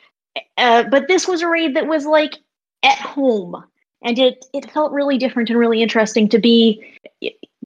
Uh, 0.57 0.85
but 0.85 1.09
this 1.09 1.27
was 1.27 1.43
a 1.43 1.49
raid 1.49 1.75
that 1.75 1.89
was 1.89 2.07
like 2.07 2.35
at 2.85 2.99
home 2.99 3.65
and 4.03 4.19
it 4.19 4.45
it 4.53 4.71
felt 4.71 4.93
really 4.93 5.19
different 5.19 5.51
and 5.51 5.59
really 5.59 5.83
interesting 5.83 6.29
to 6.29 6.39
be 6.39 6.83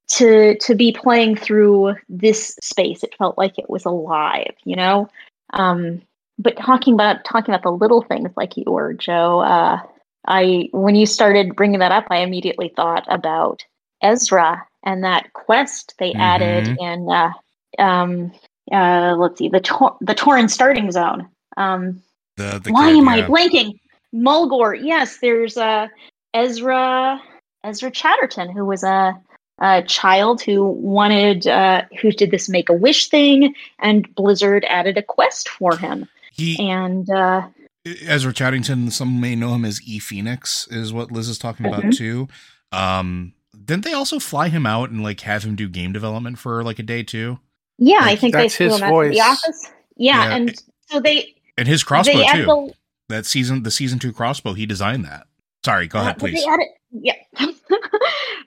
to 0.09 0.57
to 0.59 0.74
be 0.74 0.93
playing 0.93 1.37
through 1.37 1.95
this 2.09 2.57
space 2.62 3.03
it 3.03 3.14
felt 3.18 3.37
like 3.39 3.59
it 3.59 3.68
was 3.68 3.84
alive 3.84 4.55
you 4.64 4.76
know 4.76 5.09
um 5.53 6.01
but 6.39 6.57
talking 6.57 6.95
about 6.95 7.24
talking 7.24 7.55
about 7.55 7.62
the 7.62 7.72
little 7.72 8.03
things 8.03 8.30
like 8.37 8.57
you 8.57 8.64
were, 8.66 8.93
Joe. 8.93 9.41
Uh, 9.41 9.80
I 10.26 10.68
when 10.72 10.95
you 10.95 11.07
started 11.07 11.57
bringing 11.57 11.78
that 11.80 11.93
up, 11.93 12.07
I 12.11 12.18
immediately 12.18 12.72
thought 12.74 13.07
about 13.09 13.64
Ezra 14.03 14.66
and 14.84 15.05
that 15.05 15.32
quest 15.32 15.95
they 15.99 16.12
Mhm. 16.12 16.20
added 16.20 16.76
in. 16.78 17.09
Uh, 17.11 17.32
um, 17.78 18.32
uh, 18.72 19.14
let's 19.16 19.39
see, 19.39 19.49
the 19.49 19.61
Tor- 19.61 19.97
the 20.01 20.14
Tauren 20.14 20.51
starting 20.51 20.91
zone. 20.91 21.28
Um, 21.57 22.03
The, 22.37 22.61
the 22.62 22.72
why 22.72 22.91
am 22.91 23.09
I 23.09 23.22
blanking? 23.22 23.78
Mulgore. 24.14 24.78
Yes, 24.80 25.18
there's 25.18 25.57
uh, 25.57 25.89
Ezra 26.37 27.20
Ezra 27.64 27.91
Chatterton, 27.91 28.51
who 28.51 28.64
was 28.64 28.84
a, 28.84 29.14
a 29.61 29.82
child 29.82 30.43
who 30.43 30.66
wanted 30.66 31.47
uh, 31.47 31.82
who 32.01 32.12
did 32.12 32.30
this 32.30 32.49
make 32.49 32.68
a 32.68 32.72
wish 32.74 33.09
thing, 33.09 33.55
and 33.80 34.12
Blizzard 34.14 34.64
added 34.68 34.97
a 34.99 35.03
quest 35.03 35.49
for 35.49 35.76
him. 35.76 36.07
He 36.32 36.57
And 36.61 37.09
uh, 37.11 37.49
Ezra 38.03 38.32
Chatterton, 38.32 38.91
some 38.91 39.20
may 39.20 39.34
know 39.34 39.55
him 39.55 39.64
as 39.64 39.80
E 39.87 39.99
Phoenix, 39.99 40.68
is 40.70 40.93
what 40.93 41.11
Liz 41.11 41.28
is 41.28 41.39
talking 41.39 41.66
about 41.66 41.84
Mhm. 41.84 41.97
too. 41.97 42.28
Um, 42.72 43.32
didn't 43.64 43.84
they 43.84 43.95
also 43.95 44.18
fly 44.18 44.49
him 44.49 44.66
out 44.66 44.91
and 44.91 45.03
like 45.03 45.20
have 45.22 45.45
him 45.45 45.57
do 45.57 45.68
game 45.68 45.93
development 45.93 46.39
for 46.39 46.62
like 46.62 46.78
a 46.78 46.82
day 46.82 47.03
too? 47.03 47.39
yeah, 47.78 47.99
I 48.01 48.11
Like, 48.11 48.20
think 48.20 48.34
they 48.34 48.43
that's 48.43 48.57
flew 48.57 48.66
his 48.66 48.76
him 48.76 48.82
out 48.84 49.03
to 49.03 49.09
the 49.09 49.20
office. 49.20 49.70
Yeah, 49.97 50.24
Yeah, 50.24 50.37
and 50.37 50.62
so 50.91 51.01
they 51.01 51.34
And 51.57 51.66
his 51.66 51.82
crossbow 51.82 52.12
too. 52.32 52.45
the 52.47 52.74
that 53.09 53.24
season, 53.26 53.62
the 53.62 53.70
season 53.70 53.99
two 53.99 54.12
crossbow, 54.12 54.53
he 54.53 54.66
designed 54.66 55.05
that. 55.05 55.26
Sorry, 55.67 55.89
go 55.89 55.99
Uh, 55.99 56.03
ahead, 56.03 56.19
please. 56.21 56.45
They 56.45 56.49
added, 56.49 56.69
yeah. 56.93 57.17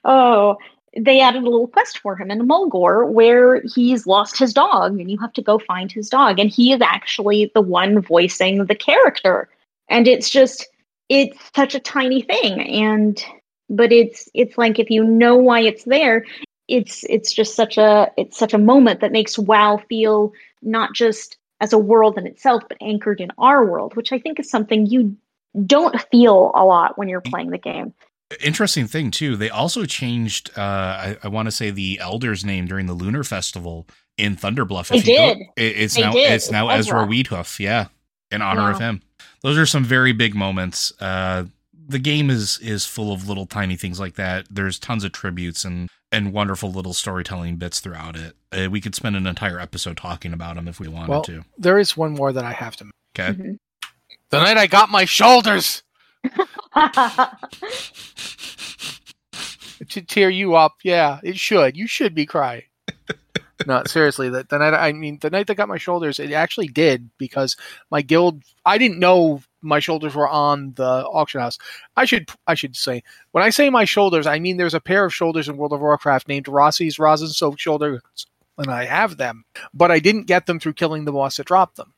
oh, 0.05 0.55
they 0.95 1.19
added 1.19 1.41
a 1.43 1.49
little 1.49 1.67
quest 1.67 1.97
for 1.97 2.15
him 2.15 2.31
in 2.31 2.47
Mulgore 2.47 3.09
where 3.11 3.61
he's 3.75 4.07
lost 4.07 4.39
his 4.39 4.53
dog, 4.53 4.97
and 4.97 5.11
you 5.11 5.17
have 5.17 5.33
to 5.33 5.41
go 5.41 5.59
find 5.59 5.91
his 5.91 6.07
dog, 6.07 6.39
and 6.39 6.49
he 6.49 6.71
is 6.71 6.79
actually 6.79 7.51
the 7.53 7.59
one 7.59 7.99
voicing 7.99 8.65
the 8.67 8.73
character, 8.73 9.49
and 9.89 10.07
it's 10.07 10.29
just 10.29 10.65
it's 11.09 11.37
such 11.53 11.75
a 11.75 11.81
tiny 11.81 12.21
thing, 12.21 12.61
and 12.61 13.21
but 13.69 13.91
it's 13.91 14.29
it's 14.33 14.57
like 14.57 14.79
if 14.79 14.89
you 14.89 15.03
know 15.03 15.35
why 15.35 15.59
it's 15.59 15.83
there, 15.83 16.25
it's 16.69 17.03
it's 17.09 17.33
just 17.33 17.53
such 17.53 17.77
a 17.77 18.09
it's 18.15 18.37
such 18.37 18.53
a 18.53 18.57
moment 18.57 19.01
that 19.01 19.11
makes 19.11 19.37
WoW 19.37 19.81
feel 19.89 20.31
not 20.61 20.93
just 20.93 21.37
as 21.59 21.73
a 21.73 21.77
world 21.77 22.17
in 22.17 22.25
itself, 22.25 22.63
but 22.69 22.77
anchored 22.79 23.19
in 23.19 23.29
our 23.37 23.65
world, 23.65 23.97
which 23.97 24.13
I 24.13 24.19
think 24.19 24.39
is 24.39 24.49
something 24.49 24.85
you 24.85 25.17
don't 25.65 25.99
feel 26.11 26.51
a 26.55 26.63
lot 26.65 26.97
when 26.97 27.09
you're 27.09 27.21
playing 27.21 27.49
the 27.51 27.57
game. 27.57 27.93
Interesting 28.41 28.85
thing 28.87 29.09
too. 29.09 29.35
They 29.35 29.49
also 29.49 29.85
changed. 29.85 30.51
Uh, 30.55 30.61
I, 30.61 31.17
I 31.23 31.27
want 31.29 31.47
to 31.47 31.51
say 31.51 31.71
the 31.71 31.97
elder's 31.99 32.45
name 32.45 32.67
during 32.67 32.85
the 32.85 32.93
Lunar 32.93 33.23
Festival 33.23 33.87
in 34.17 34.35
Thunderbluff. 34.35 34.89
They 34.89 34.97
If 34.97 35.07
you 35.07 35.17
go- 35.17 35.33
did. 35.33 35.37
it- 35.57 35.77
it's 35.77 35.95
They 35.95 36.01
now 36.01 36.11
did. 36.11 36.31
it's 36.33 36.51
now 36.51 36.69
Ezra 36.69 37.01
Ezra. 37.01 37.07
Wheathoof. 37.11 37.59
Yeah, 37.59 37.87
in 38.29 38.41
honor 38.43 38.69
of 38.69 38.79
him. 38.79 39.01
Those 39.41 39.57
are 39.57 39.65
some 39.65 39.83
very 39.83 40.11
big 40.11 40.35
moments. 40.35 40.93
Uh, 41.01 41.45
the 41.87 41.97
game 41.97 42.29
is 42.29 42.59
is 42.59 42.85
full 42.85 43.11
of 43.11 43.27
little 43.27 43.47
tiny 43.47 43.75
things 43.75 43.99
like 43.99 44.13
that. 44.15 44.45
There's 44.51 44.77
tons 44.77 45.03
of 45.03 45.11
tributes 45.11 45.65
and 45.65 45.89
and 46.11 46.31
wonderful 46.31 46.71
little 46.71 46.93
storytelling 46.93 47.55
bits 47.55 47.79
throughout 47.79 48.15
it. 48.15 48.35
Uh, 48.51 48.69
we 48.69 48.79
could 48.81 48.93
spend 48.93 49.15
an 49.15 49.25
entire 49.25 49.59
episode 49.59 49.97
talking 49.97 50.33
about 50.33 50.55
them 50.55 50.67
if 50.67 50.79
we 50.79 50.87
wanted 50.87 51.09
Well, 51.09 51.21
to. 51.23 51.43
there 51.57 51.79
is 51.79 51.97
one 51.97 52.13
more 52.13 52.31
that 52.31 52.43
I 52.45 52.51
have 52.51 52.75
to. 52.77 52.85
Okay. 53.17 53.33
Mhm. 53.33 53.57
The 54.29 54.39
night 54.39 54.57
I 54.57 54.67
got 54.67 54.89
my 54.89 55.05
shoulders, 55.05 55.83
to 59.89 60.01
tear 60.01 60.29
you 60.29 60.55
up. 60.55 60.73
Yeah, 60.83 61.19
it 61.23 61.37
should. 61.37 61.75
You 61.77 61.87
should 61.87 62.13
be 62.13 62.25
crying. 62.25 62.63
no, 63.65 63.83
seriously. 63.85 64.29
The, 64.29 64.45
the 64.47 64.57
night 64.57 64.73
I 64.73 64.91
mean, 64.93 65.17
the 65.21 65.29
night 65.29 65.47
that 65.47 65.55
got 65.55 65.67
my 65.67 65.77
shoulders, 65.77 66.19
it 66.19 66.31
actually 66.31 66.67
did 66.67 67.09
because 67.17 67.55
my 67.89 68.01
guild. 68.01 68.43
I 68.65 68.77
didn't 68.77 68.99
know 68.99 69.41
my 69.61 69.79
shoulders 69.79 70.15
were 70.15 70.29
on 70.29 70.73
the 70.75 71.05
auction 71.05 71.41
house. 71.41 71.57
I 71.95 72.05
should 72.05 72.29
I 72.47 72.55
should 72.55 72.75
say 72.75 73.03
when 73.31 73.43
I 73.43 73.49
say 73.49 73.69
my 73.69 73.85
shoulders, 73.85 74.27
I 74.27 74.39
mean 74.39 74.57
there's 74.57 74.73
a 74.73 74.81
pair 74.81 75.05
of 75.05 75.13
shoulders 75.13 75.49
in 75.49 75.57
World 75.57 75.73
of 75.73 75.81
Warcraft 75.81 76.27
named 76.27 76.47
Rossi's 76.47 76.99
rosin 76.99 77.29
soaked 77.29 77.59
shoulders, 77.59 78.01
and 78.57 78.67
I 78.67 78.85
have 78.85 79.17
them, 79.17 79.43
but 79.73 79.91
I 79.91 79.99
didn't 79.99 80.27
get 80.27 80.45
them 80.45 80.59
through 80.59 80.73
killing 80.73 81.05
the 81.05 81.11
boss 81.11 81.37
that 81.37 81.47
dropped 81.47 81.77
them 81.77 81.93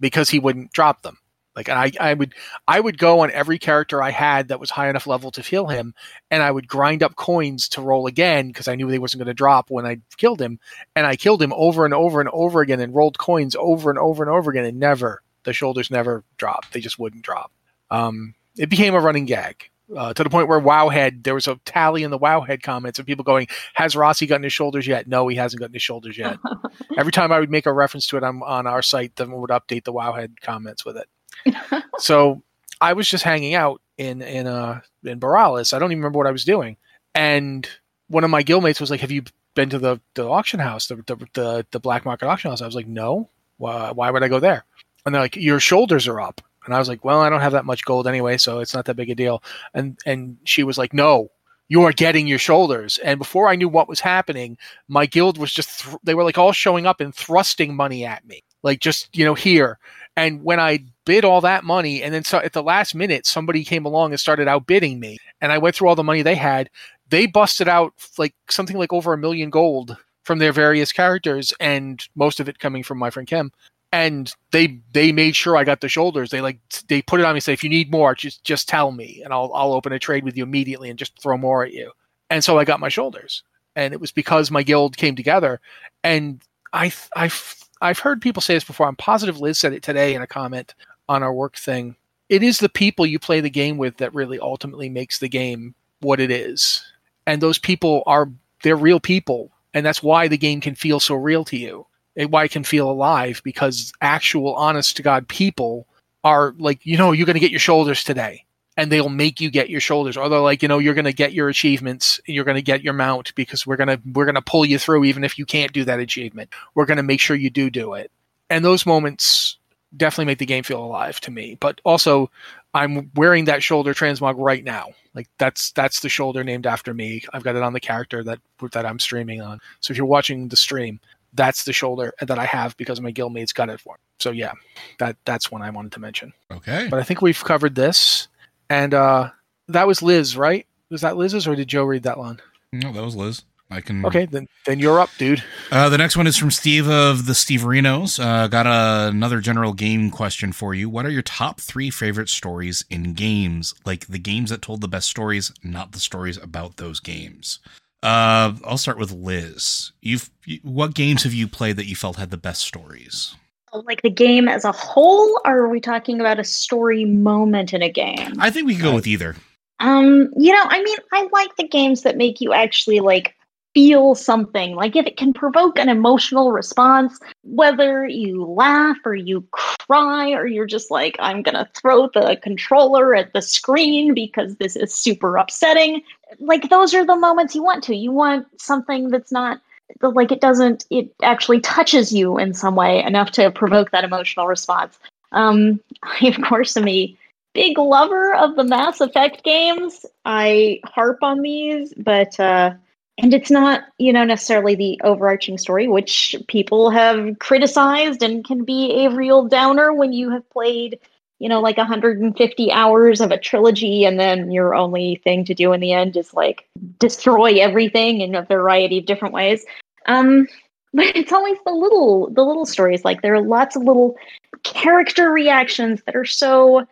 because 0.00 0.30
he 0.30 0.38
wouldn't 0.38 0.72
drop 0.72 1.02
them. 1.02 1.18
Like 1.54 1.68
I, 1.68 1.92
I 2.00 2.14
would, 2.14 2.34
I 2.66 2.80
would 2.80 2.96
go 2.96 3.20
on 3.20 3.30
every 3.30 3.58
character 3.58 4.02
I 4.02 4.10
had 4.10 4.48
that 4.48 4.60
was 4.60 4.70
high 4.70 4.88
enough 4.88 5.06
level 5.06 5.30
to 5.32 5.42
heal 5.42 5.66
him, 5.66 5.94
and 6.30 6.42
I 6.42 6.50
would 6.50 6.66
grind 6.66 7.02
up 7.02 7.16
coins 7.16 7.68
to 7.70 7.82
roll 7.82 8.06
again 8.06 8.48
because 8.48 8.68
I 8.68 8.74
knew 8.74 8.90
they 8.90 8.98
wasn't 8.98 9.20
going 9.20 9.26
to 9.26 9.34
drop 9.34 9.70
when 9.70 9.84
I 9.84 9.98
killed 10.16 10.40
him, 10.40 10.58
and 10.96 11.06
I 11.06 11.16
killed 11.16 11.42
him 11.42 11.52
over 11.54 11.84
and 11.84 11.92
over 11.92 12.20
and 12.20 12.30
over 12.30 12.62
again, 12.62 12.80
and 12.80 12.94
rolled 12.94 13.18
coins 13.18 13.54
over 13.58 13.90
and 13.90 13.98
over 13.98 14.22
and 14.22 14.30
over 14.30 14.50
again, 14.50 14.64
and 14.64 14.80
never 14.80 15.22
the 15.44 15.52
shoulders 15.52 15.90
never 15.90 16.24
dropped. 16.38 16.72
They 16.72 16.80
just 16.80 16.98
wouldn't 16.98 17.24
drop. 17.24 17.52
Um, 17.90 18.34
it 18.56 18.70
became 18.70 18.94
a 18.94 19.00
running 19.00 19.26
gag. 19.26 19.68
Uh, 19.94 20.14
to 20.14 20.24
the 20.24 20.30
point 20.30 20.48
where 20.48 20.60
Wowhead, 20.60 21.22
there 21.22 21.34
was 21.34 21.46
a 21.46 21.56
tally 21.66 22.02
in 22.02 22.10
the 22.10 22.18
Wowhead 22.18 22.62
comments 22.62 22.98
of 22.98 23.04
people 23.04 23.24
going, 23.24 23.46
"Has 23.74 23.94
Rossi 23.94 24.26
gotten 24.26 24.44
his 24.44 24.52
shoulders 24.52 24.86
yet?" 24.86 25.06
No, 25.06 25.28
he 25.28 25.36
hasn't 25.36 25.60
gotten 25.60 25.74
his 25.74 25.82
shoulders 25.82 26.16
yet. 26.16 26.38
Every 26.96 27.12
time 27.12 27.30
I 27.30 27.38
would 27.38 27.50
make 27.50 27.66
a 27.66 27.72
reference 27.72 28.06
to 28.06 28.16
it 28.16 28.24
on, 28.24 28.42
on 28.42 28.66
our 28.66 28.80
site, 28.80 29.16
then 29.16 29.30
we 29.30 29.38
would 29.38 29.50
update 29.50 29.84
the 29.84 29.92
Wowhead 29.92 30.40
comments 30.40 30.84
with 30.86 30.96
it. 30.96 31.08
so 31.98 32.42
I 32.80 32.92
was 32.92 33.08
just 33.08 33.24
hanging 33.24 33.54
out 33.54 33.80
in 33.98 34.22
in 34.22 34.46
uh 34.46 34.80
in 35.04 35.20
Boralus. 35.20 35.72
I 35.72 35.78
don't 35.78 35.92
even 35.92 36.00
remember 36.02 36.18
what 36.18 36.26
I 36.26 36.32
was 36.32 36.44
doing, 36.44 36.76
and 37.14 37.68
one 38.08 38.24
of 38.24 38.30
my 38.30 38.42
guildmates 38.42 38.80
was 38.80 38.90
like, 38.90 39.00
"Have 39.00 39.10
you 39.12 39.22
been 39.54 39.70
to 39.70 39.78
the, 39.78 40.00
the 40.14 40.28
auction 40.28 40.60
house, 40.60 40.86
the, 40.86 40.96
the 40.96 41.16
the 41.34 41.66
the 41.70 41.80
black 41.80 42.04
market 42.04 42.26
auction 42.26 42.50
house?" 42.50 42.62
I 42.62 42.66
was 42.66 42.74
like, 42.74 42.86
"No. 42.86 43.28
Why, 43.58 43.92
why 43.92 44.10
would 44.10 44.22
I 44.24 44.28
go 44.28 44.40
there?" 44.40 44.64
And 45.04 45.14
they're 45.14 45.22
like, 45.22 45.36
"Your 45.36 45.60
shoulders 45.60 46.08
are 46.08 46.20
up." 46.20 46.40
And 46.64 46.74
I 46.74 46.78
was 46.78 46.88
like, 46.88 47.04
"Well, 47.04 47.20
I 47.20 47.28
don't 47.30 47.40
have 47.40 47.52
that 47.52 47.64
much 47.64 47.84
gold 47.84 48.06
anyway, 48.06 48.36
so 48.38 48.60
it's 48.60 48.74
not 48.74 48.84
that 48.86 48.96
big 48.96 49.10
a 49.10 49.14
deal." 49.14 49.42
And 49.74 49.98
and 50.06 50.36
she 50.44 50.62
was 50.64 50.78
like, 50.78 50.92
"No." 50.92 51.30
You 51.68 51.84
are 51.84 51.92
getting 51.92 52.26
your 52.26 52.38
shoulders. 52.40 52.98
And 52.98 53.18
before 53.18 53.48
I 53.48 53.56
knew 53.56 53.68
what 53.68 53.88
was 53.88 53.98
happening, 54.00 54.58
my 54.88 55.06
guild 55.06 55.38
was 55.38 55.54
just, 55.54 55.70
thr 55.70 55.96
they 56.04 56.14
were 56.14 56.24
like 56.24 56.36
all 56.36 56.52
showing 56.52 56.84
up 56.84 57.00
and 57.00 57.14
thrusting 57.14 57.74
money 57.74 58.04
at 58.04 58.26
me. 58.26 58.42
Like 58.62 58.80
just, 58.80 59.16
you 59.16 59.24
know, 59.24 59.32
here. 59.32 59.78
And 60.16 60.42
when 60.42 60.60
I 60.60 60.80
bid 61.06 61.24
all 61.24 61.40
that 61.40 61.64
money, 61.64 62.02
and 62.02 62.12
then 62.12 62.24
so 62.24 62.38
at 62.38 62.52
the 62.52 62.62
last 62.62 62.94
minute, 62.94 63.26
somebody 63.26 63.64
came 63.64 63.86
along 63.86 64.12
and 64.12 64.20
started 64.20 64.48
outbidding 64.48 65.00
me, 65.00 65.18
and 65.40 65.52
I 65.52 65.58
went 65.58 65.74
through 65.74 65.88
all 65.88 65.96
the 65.96 66.02
money 66.02 66.22
they 66.22 66.34
had. 66.34 66.68
They 67.08 67.26
busted 67.26 67.68
out 67.68 67.94
like 68.18 68.34
something 68.50 68.76
like 68.76 68.92
over 68.92 69.12
a 69.12 69.18
million 69.18 69.50
gold 69.50 69.96
from 70.24 70.38
their 70.38 70.52
various 70.52 70.92
characters, 70.92 71.52
and 71.60 72.06
most 72.14 72.40
of 72.40 72.48
it 72.48 72.58
coming 72.58 72.82
from 72.82 72.98
my 72.98 73.10
friend 73.10 73.26
Kim. 73.26 73.52
And 73.90 74.32
they 74.52 74.80
they 74.92 75.12
made 75.12 75.36
sure 75.36 75.56
I 75.56 75.64
got 75.64 75.80
the 75.80 75.88
shoulders. 75.88 76.30
They 76.30 76.40
like 76.40 76.58
they 76.88 77.02
put 77.02 77.20
it 77.20 77.26
on 77.26 77.34
me. 77.34 77.40
Say 77.40 77.52
if 77.52 77.64
you 77.64 77.70
need 77.70 77.90
more, 77.90 78.14
just 78.14 78.44
just 78.44 78.68
tell 78.68 78.92
me, 78.92 79.20
and 79.24 79.32
I'll 79.32 79.50
I'll 79.54 79.72
open 79.72 79.92
a 79.92 79.98
trade 79.98 80.24
with 80.24 80.36
you 80.36 80.42
immediately 80.44 80.90
and 80.90 80.98
just 80.98 81.20
throw 81.22 81.36
more 81.36 81.64
at 81.64 81.72
you. 81.72 81.90
And 82.30 82.42
so 82.44 82.58
I 82.58 82.64
got 82.64 82.80
my 82.80 82.88
shoulders, 82.88 83.42
and 83.76 83.92
it 83.94 84.00
was 84.00 84.12
because 84.12 84.50
my 84.50 84.62
guild 84.62 84.96
came 84.96 85.16
together. 85.16 85.60
And 86.04 86.42
I 86.72 86.92
I've 87.16 87.61
I've 87.82 87.98
heard 87.98 88.22
people 88.22 88.40
say 88.40 88.54
this 88.54 88.64
before. 88.64 88.86
I'm 88.86 88.96
positive 88.96 89.40
Liz 89.40 89.58
said 89.58 89.72
it 89.72 89.82
today 89.82 90.14
in 90.14 90.22
a 90.22 90.26
comment 90.26 90.74
on 91.08 91.22
our 91.22 91.32
work 91.32 91.56
thing. 91.56 91.96
It 92.28 92.42
is 92.42 92.60
the 92.60 92.68
people 92.68 93.04
you 93.04 93.18
play 93.18 93.40
the 93.40 93.50
game 93.50 93.76
with 93.76 93.96
that 93.96 94.14
really 94.14 94.38
ultimately 94.38 94.88
makes 94.88 95.18
the 95.18 95.28
game 95.28 95.74
what 96.00 96.20
it 96.20 96.30
is. 96.30 96.82
And 97.26 97.42
those 97.42 97.58
people 97.58 98.04
are 98.06 98.30
they're 98.62 98.76
real 98.76 99.00
people. 99.00 99.50
And 99.74 99.84
that's 99.84 100.02
why 100.02 100.28
the 100.28 100.38
game 100.38 100.60
can 100.60 100.76
feel 100.76 101.00
so 101.00 101.16
real 101.16 101.44
to 101.46 101.56
you. 101.56 101.86
And 102.16 102.30
why 102.30 102.44
it 102.44 102.52
can 102.52 102.62
feel 102.62 102.88
alive 102.88 103.40
because 103.42 103.92
actual 104.00 104.54
honest 104.54 104.96
to 104.96 105.02
God 105.02 105.26
people 105.26 105.86
are 106.22 106.54
like, 106.58 106.86
you 106.86 106.96
know, 106.96 107.10
you're 107.10 107.26
gonna 107.26 107.40
get 107.40 107.50
your 107.50 107.60
shoulders 107.60 108.04
today. 108.04 108.44
And 108.76 108.90
they'll 108.90 109.10
make 109.10 109.40
you 109.40 109.50
get 109.50 109.68
your 109.68 109.80
shoulders. 109.80 110.16
Or 110.16 110.28
they're 110.28 110.40
like, 110.40 110.62
you 110.62 110.68
know, 110.68 110.78
you're 110.78 110.94
gonna 110.94 111.12
get 111.12 111.32
your 111.32 111.48
achievements, 111.48 112.20
you're 112.26 112.44
gonna 112.44 112.62
get 112.62 112.82
your 112.82 112.94
mount 112.94 113.34
because 113.34 113.66
we're 113.66 113.76
gonna 113.76 114.00
we're 114.14 114.24
gonna 114.24 114.42
pull 114.42 114.64
you 114.64 114.78
through 114.78 115.04
even 115.04 115.24
if 115.24 115.38
you 115.38 115.44
can't 115.44 115.72
do 115.72 115.84
that 115.84 116.00
achievement. 116.00 116.50
We're 116.74 116.86
gonna 116.86 117.02
make 117.02 117.20
sure 117.20 117.36
you 117.36 117.50
do 117.50 117.70
do 117.70 117.94
it. 117.94 118.10
And 118.48 118.64
those 118.64 118.86
moments 118.86 119.58
definitely 119.96 120.26
make 120.26 120.38
the 120.38 120.46
game 120.46 120.64
feel 120.64 120.82
alive 120.82 121.20
to 121.20 121.30
me. 121.30 121.56
But 121.60 121.80
also, 121.84 122.30
I'm 122.74 123.10
wearing 123.14 123.44
that 123.46 123.62
shoulder 123.62 123.92
transmog 123.94 124.34
right 124.38 124.64
now. 124.64 124.88
Like 125.14 125.28
that's 125.38 125.72
that's 125.72 126.00
the 126.00 126.08
shoulder 126.08 126.42
named 126.42 126.66
after 126.66 126.94
me. 126.94 127.24
I've 127.32 127.44
got 127.44 127.56
it 127.56 127.62
on 127.62 127.74
the 127.74 127.80
character 127.80 128.24
that 128.24 128.38
that 128.72 128.86
I'm 128.86 128.98
streaming 128.98 129.42
on. 129.42 129.60
So 129.80 129.92
if 129.92 129.96
you're 129.98 130.06
watching 130.06 130.48
the 130.48 130.56
stream, 130.56 131.00
that's 131.34 131.64
the 131.64 131.72
shoulder 131.72 132.12
that 132.20 132.38
I 132.38 132.46
have 132.46 132.76
because 132.76 133.00
my 133.00 133.12
guildmates 133.12 133.54
got 133.54 133.68
it 133.68 133.80
for 133.80 133.94
me. 133.94 134.02
So 134.18 134.30
yeah, 134.30 134.52
that 134.98 135.16
that's 135.24 135.50
one 135.50 135.62
I 135.62 135.70
wanted 135.70 135.92
to 135.92 136.00
mention. 136.00 136.32
Okay. 136.50 136.86
But 136.88 137.00
I 137.00 137.02
think 137.02 137.20
we've 137.20 137.42
covered 137.42 137.74
this, 137.74 138.28
and 138.72 138.94
uh, 138.94 139.30
that 139.68 139.86
was 139.86 140.02
Liz, 140.02 140.36
right? 140.36 140.66
Was 140.90 141.02
that 141.02 141.16
Liz's, 141.16 141.46
or 141.46 141.54
did 141.54 141.68
Joe 141.68 141.84
read 141.84 142.04
that 142.04 142.18
one? 142.18 142.40
No, 142.72 142.90
that 142.92 143.02
was 143.02 143.14
Liz. 143.14 143.42
I 143.70 143.80
can. 143.80 144.04
Okay, 144.04 144.26
then 144.26 144.48
then 144.66 144.78
you're 144.78 145.00
up, 145.00 145.10
dude. 145.18 145.42
Uh, 145.70 145.88
the 145.88 145.98
next 145.98 146.16
one 146.16 146.26
is 146.26 146.36
from 146.36 146.50
Steve 146.50 146.88
of 146.88 147.26
the 147.26 147.32
Steverinos. 147.32 148.22
Uh, 148.22 148.46
got 148.48 148.66
a, 148.66 149.08
another 149.08 149.40
general 149.40 149.72
game 149.72 150.10
question 150.10 150.52
for 150.52 150.74
you. 150.74 150.90
What 150.90 151.06
are 151.06 151.10
your 151.10 151.22
top 151.22 151.60
three 151.60 151.90
favorite 151.90 152.28
stories 152.28 152.84
in 152.90 153.14
games? 153.14 153.74
Like 153.86 154.06
the 154.06 154.18
games 154.18 154.50
that 154.50 154.60
told 154.62 154.80
the 154.80 154.88
best 154.88 155.08
stories, 155.08 155.52
not 155.62 155.92
the 155.92 156.00
stories 156.00 156.36
about 156.36 156.76
those 156.76 157.00
games. 157.00 157.60
Uh, 158.02 158.54
I'll 158.66 158.78
start 158.78 158.98
with 158.98 159.12
Liz. 159.12 159.92
You've 160.00 160.30
you, 160.44 160.60
what 160.62 160.94
games 160.94 161.22
have 161.22 161.34
you 161.34 161.48
played 161.48 161.76
that 161.76 161.86
you 161.86 161.96
felt 161.96 162.16
had 162.16 162.30
the 162.30 162.36
best 162.36 162.62
stories? 162.62 163.34
Like 163.72 164.02
the 164.02 164.10
game 164.10 164.48
as 164.48 164.64
a 164.64 164.72
whole, 164.72 165.40
or 165.44 165.58
are 165.58 165.68
we 165.68 165.80
talking 165.80 166.20
about 166.20 166.38
a 166.38 166.44
story 166.44 167.04
moment 167.04 167.72
in 167.72 167.82
a 167.82 167.90
game? 167.90 168.34
I 168.38 168.50
think 168.50 168.66
we 168.66 168.74
can 168.74 168.82
go 168.82 168.94
with 168.94 169.06
either. 169.06 169.36
Um, 169.80 170.30
you 170.36 170.52
know, 170.52 170.64
I 170.64 170.82
mean, 170.82 170.96
I 171.12 171.28
like 171.32 171.56
the 171.56 171.66
games 171.66 172.02
that 172.02 172.16
make 172.16 172.40
you 172.40 172.52
actually 172.52 173.00
like 173.00 173.34
feel 173.74 174.14
something. 174.14 174.74
Like 174.74 174.96
if 174.96 175.06
it 175.06 175.16
can 175.16 175.32
provoke 175.32 175.78
an 175.78 175.88
emotional 175.88 176.52
response, 176.52 177.18
whether 177.42 178.06
you 178.06 178.44
laugh 178.44 178.98
or 179.04 179.14
you 179.14 179.46
cry 179.50 180.30
or 180.32 180.46
you're 180.46 180.66
just 180.66 180.90
like, 180.90 181.16
I'm 181.18 181.42
gonna 181.42 181.68
throw 181.74 182.08
the 182.08 182.38
controller 182.42 183.14
at 183.14 183.32
the 183.32 183.42
screen 183.42 184.14
because 184.14 184.56
this 184.56 184.76
is 184.76 184.94
super 184.94 185.36
upsetting. 185.36 186.02
Like 186.38 186.68
those 186.68 186.94
are 186.94 187.06
the 187.06 187.16
moments 187.16 187.54
you 187.54 187.62
want 187.62 187.82
to. 187.84 187.96
You 187.96 188.12
want 188.12 188.46
something 188.60 189.08
that's 189.08 189.32
not 189.32 189.60
like 190.00 190.32
it 190.32 190.40
doesn't 190.40 190.86
it 190.90 191.12
actually 191.22 191.60
touches 191.60 192.12
you 192.12 192.38
in 192.38 192.54
some 192.54 192.74
way 192.74 193.02
enough 193.02 193.30
to 193.32 193.50
provoke 193.50 193.90
that 193.90 194.04
emotional 194.04 194.46
response. 194.46 194.98
Um, 195.32 195.80
I 196.02 196.26
of 196.36 196.42
course 196.42 196.76
am 196.76 196.88
a 196.88 197.16
big 197.54 197.78
lover 197.78 198.34
of 198.34 198.56
the 198.56 198.64
Mass 198.64 199.00
Effect 199.00 199.44
games. 199.44 200.06
I 200.24 200.80
harp 200.84 201.18
on 201.22 201.42
these, 201.42 201.92
but 201.96 202.38
uh 202.40 202.74
and 203.18 203.34
it's 203.34 203.50
not 203.50 203.84
you 203.98 204.12
know 204.12 204.24
necessarily 204.24 204.74
the 204.74 205.00
overarching 205.04 205.58
story 205.58 205.88
which 205.88 206.34
people 206.48 206.90
have 206.90 207.38
criticized 207.38 208.22
and 208.22 208.44
can 208.44 208.64
be 208.64 209.04
a 209.04 209.10
real 209.10 209.46
downer 209.46 209.92
when 209.92 210.12
you 210.12 210.30
have 210.30 210.48
played 210.50 210.98
you 211.38 211.48
know 211.48 211.60
like 211.60 211.76
150 211.76 212.72
hours 212.72 213.20
of 213.20 213.30
a 213.30 213.38
trilogy 213.38 214.04
and 214.04 214.18
then 214.18 214.50
your 214.50 214.74
only 214.74 215.20
thing 215.24 215.44
to 215.44 215.54
do 215.54 215.72
in 215.72 215.80
the 215.80 215.92
end 215.92 216.16
is 216.16 216.32
like 216.32 216.66
destroy 216.98 217.58
everything 217.60 218.20
in 218.20 218.34
a 218.34 218.42
variety 218.42 218.98
of 218.98 219.06
different 219.06 219.34
ways 219.34 219.64
um 220.06 220.46
but 220.94 221.06
it's 221.16 221.32
always 221.32 221.58
the 221.64 221.72
little 221.72 222.30
the 222.30 222.42
little 222.42 222.66
stories 222.66 223.04
like 223.04 223.22
there 223.22 223.34
are 223.34 223.40
lots 223.40 223.76
of 223.76 223.82
little 223.82 224.16
character 224.62 225.30
reactions 225.30 226.02
that 226.04 226.14
are 226.14 226.24
so 226.24 226.86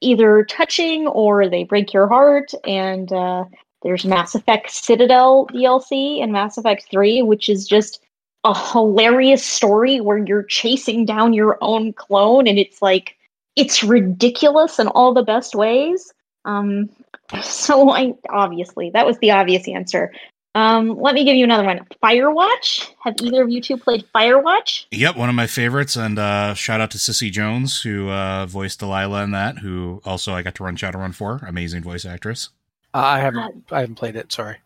either 0.00 0.44
touching 0.44 1.06
or 1.08 1.48
they 1.48 1.64
break 1.64 1.92
your 1.92 2.08
heart 2.08 2.52
and 2.64 3.12
uh 3.12 3.44
there's 3.84 4.06
Mass 4.06 4.34
Effect 4.34 4.70
Citadel 4.70 5.46
DLC 5.48 6.22
and 6.22 6.32
Mass 6.32 6.56
Effect 6.56 6.88
3, 6.90 7.20
which 7.22 7.50
is 7.50 7.68
just 7.68 8.02
a 8.42 8.58
hilarious 8.72 9.44
story 9.44 10.00
where 10.00 10.18
you're 10.18 10.42
chasing 10.42 11.04
down 11.04 11.34
your 11.34 11.58
own 11.60 11.92
clone 11.92 12.48
and 12.48 12.58
it's 12.58 12.82
like 12.82 13.16
it's 13.56 13.84
ridiculous 13.84 14.78
in 14.78 14.88
all 14.88 15.14
the 15.14 15.22
best 15.22 15.54
ways. 15.54 16.12
Um, 16.46 16.88
so 17.42 17.90
I 17.90 18.14
obviously 18.30 18.90
that 18.90 19.06
was 19.06 19.18
the 19.18 19.30
obvious 19.30 19.68
answer. 19.68 20.12
Um, 20.54 21.00
let 21.00 21.14
me 21.14 21.24
give 21.24 21.34
you 21.34 21.44
another 21.44 21.64
one. 21.64 21.80
Firewatch. 22.02 22.88
Have 23.02 23.14
either 23.20 23.42
of 23.42 23.50
you 23.50 23.60
two 23.60 23.76
played 23.76 24.04
Firewatch? 24.14 24.86
Yep, 24.92 25.16
one 25.16 25.28
of 25.28 25.34
my 25.34 25.48
favorites. 25.48 25.96
And 25.96 26.18
uh, 26.18 26.54
shout 26.54 26.80
out 26.80 26.92
to 26.92 26.98
Cissy 26.98 27.30
Jones, 27.30 27.80
who 27.82 28.08
uh, 28.08 28.46
voiced 28.46 28.78
Delilah 28.78 29.24
in 29.24 29.32
that. 29.32 29.58
Who 29.58 30.00
also 30.04 30.32
I 30.32 30.42
got 30.42 30.54
to 30.56 30.64
run 30.64 30.76
Shadowrun 30.76 31.14
for. 31.14 31.40
Amazing 31.46 31.82
voice 31.82 32.04
actress. 32.04 32.50
Uh, 32.94 32.98
I 32.98 33.20
haven't. 33.20 33.64
I 33.72 33.80
haven't 33.80 33.96
played 33.96 34.14
it. 34.14 34.30
Sorry. 34.32 34.56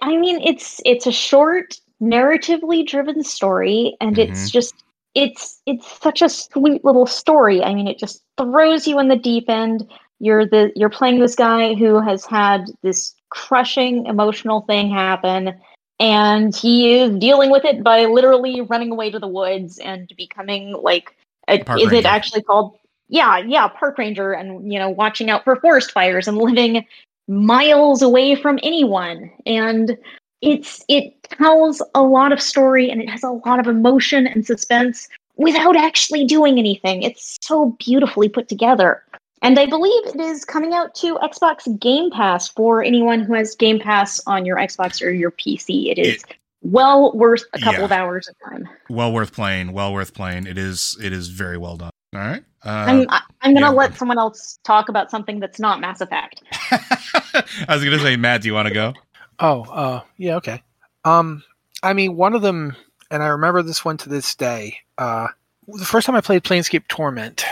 I 0.00 0.16
mean, 0.16 0.40
it's 0.40 0.80
it's 0.86 1.06
a 1.06 1.12
short, 1.12 1.78
narratively 2.00 2.86
driven 2.86 3.22
story, 3.22 3.96
and 4.00 4.16
mm-hmm. 4.16 4.32
it's 4.32 4.50
just 4.50 4.74
it's 5.14 5.60
it's 5.66 6.00
such 6.00 6.22
a 6.22 6.28
sweet 6.28 6.84
little 6.84 7.06
story. 7.06 7.62
I 7.62 7.74
mean, 7.74 7.88
it 7.88 7.98
just 7.98 8.22
throws 8.38 8.86
you 8.86 8.98
in 9.00 9.08
the 9.08 9.16
deep 9.16 9.50
end. 9.50 9.90
You're 10.18 10.46
the 10.46 10.72
you're 10.74 10.88
playing 10.88 11.20
this 11.20 11.34
guy 11.34 11.74
who 11.74 12.00
has 12.00 12.24
had 12.24 12.66
this 12.82 13.15
crushing 13.30 14.06
emotional 14.06 14.62
thing 14.62 14.90
happen, 14.90 15.54
and 15.98 16.54
he 16.54 16.94
is 16.98 17.16
dealing 17.18 17.50
with 17.50 17.64
it 17.64 17.82
by 17.82 18.04
literally 18.04 18.60
running 18.60 18.90
away 18.92 19.10
to 19.10 19.18
the 19.18 19.28
woods 19.28 19.78
and 19.78 20.12
becoming 20.16 20.72
like 20.72 21.14
a, 21.48 21.60
is 21.60 21.66
ranger. 21.68 21.94
it 21.94 22.04
actually 22.04 22.42
called 22.42 22.76
yeah 23.08 23.38
yeah 23.38 23.68
park 23.68 23.98
ranger 23.98 24.32
and 24.32 24.72
you 24.72 24.78
know 24.78 24.90
watching 24.90 25.30
out 25.30 25.44
for 25.44 25.56
forest 25.56 25.92
fires 25.92 26.26
and 26.26 26.36
living 26.36 26.84
miles 27.28 28.02
away 28.02 28.34
from 28.34 28.58
anyone. 28.62 29.30
And 29.46 29.96
it's 30.42 30.84
it 30.88 31.14
tells 31.24 31.82
a 31.94 32.02
lot 32.02 32.32
of 32.32 32.40
story 32.40 32.90
and 32.90 33.00
it 33.00 33.08
has 33.08 33.22
a 33.22 33.30
lot 33.30 33.58
of 33.58 33.66
emotion 33.66 34.26
and 34.26 34.46
suspense 34.46 35.08
without 35.36 35.76
actually 35.76 36.24
doing 36.24 36.58
anything. 36.58 37.02
It's 37.02 37.38
so 37.42 37.76
beautifully 37.78 38.28
put 38.28 38.48
together 38.48 39.02
and 39.42 39.58
i 39.58 39.66
believe 39.66 40.06
it 40.06 40.20
is 40.20 40.44
coming 40.44 40.72
out 40.72 40.94
to 40.94 41.16
xbox 41.16 41.78
game 41.80 42.10
pass 42.10 42.48
for 42.48 42.82
anyone 42.82 43.20
who 43.20 43.34
has 43.34 43.54
game 43.54 43.78
pass 43.78 44.20
on 44.26 44.44
your 44.44 44.56
xbox 44.58 45.02
or 45.02 45.10
your 45.10 45.30
pc 45.30 45.90
it 45.90 45.98
is 45.98 46.22
it, 46.22 46.36
well 46.62 47.12
worth 47.12 47.44
a 47.52 47.58
couple 47.58 47.80
yeah. 47.80 47.84
of 47.84 47.92
hours 47.92 48.28
of 48.28 48.34
time 48.48 48.68
well 48.88 49.12
worth 49.12 49.32
playing 49.32 49.72
well 49.72 49.92
worth 49.92 50.14
playing 50.14 50.46
it 50.46 50.58
is 50.58 50.96
it 51.02 51.12
is 51.12 51.28
very 51.28 51.58
well 51.58 51.76
done 51.76 51.90
all 52.16 52.22
right. 52.22 52.44
Uh, 52.64 52.68
I'm 52.68 53.06
I'm 53.42 53.54
gonna 53.54 53.66
yeah. 53.66 53.70
let 53.70 53.94
someone 53.96 54.18
else 54.18 54.58
talk 54.64 54.88
about 54.88 55.10
something 55.10 55.38
that's 55.38 55.60
not 55.60 55.80
Mass 55.80 56.00
Effect. 56.00 56.42
I 56.70 57.44
was 57.68 57.84
gonna 57.84 57.98
say, 57.98 58.16
Matt, 58.16 58.42
do 58.42 58.48
you 58.48 58.54
want 58.54 58.68
to 58.68 58.74
go? 58.74 58.94
Oh, 59.38 59.62
uh, 59.64 60.00
yeah, 60.16 60.36
okay. 60.36 60.62
Um, 61.04 61.42
I 61.82 61.92
mean, 61.92 62.16
one 62.16 62.34
of 62.34 62.42
them, 62.42 62.74
and 63.10 63.22
I 63.22 63.28
remember 63.28 63.62
this 63.62 63.84
one 63.84 63.98
to 63.98 64.08
this 64.08 64.34
day. 64.34 64.78
Uh, 64.96 65.28
the 65.68 65.84
first 65.84 66.06
time 66.06 66.16
I 66.16 66.20
played 66.20 66.42
Planescape 66.42 66.88
Torment, 66.88 67.44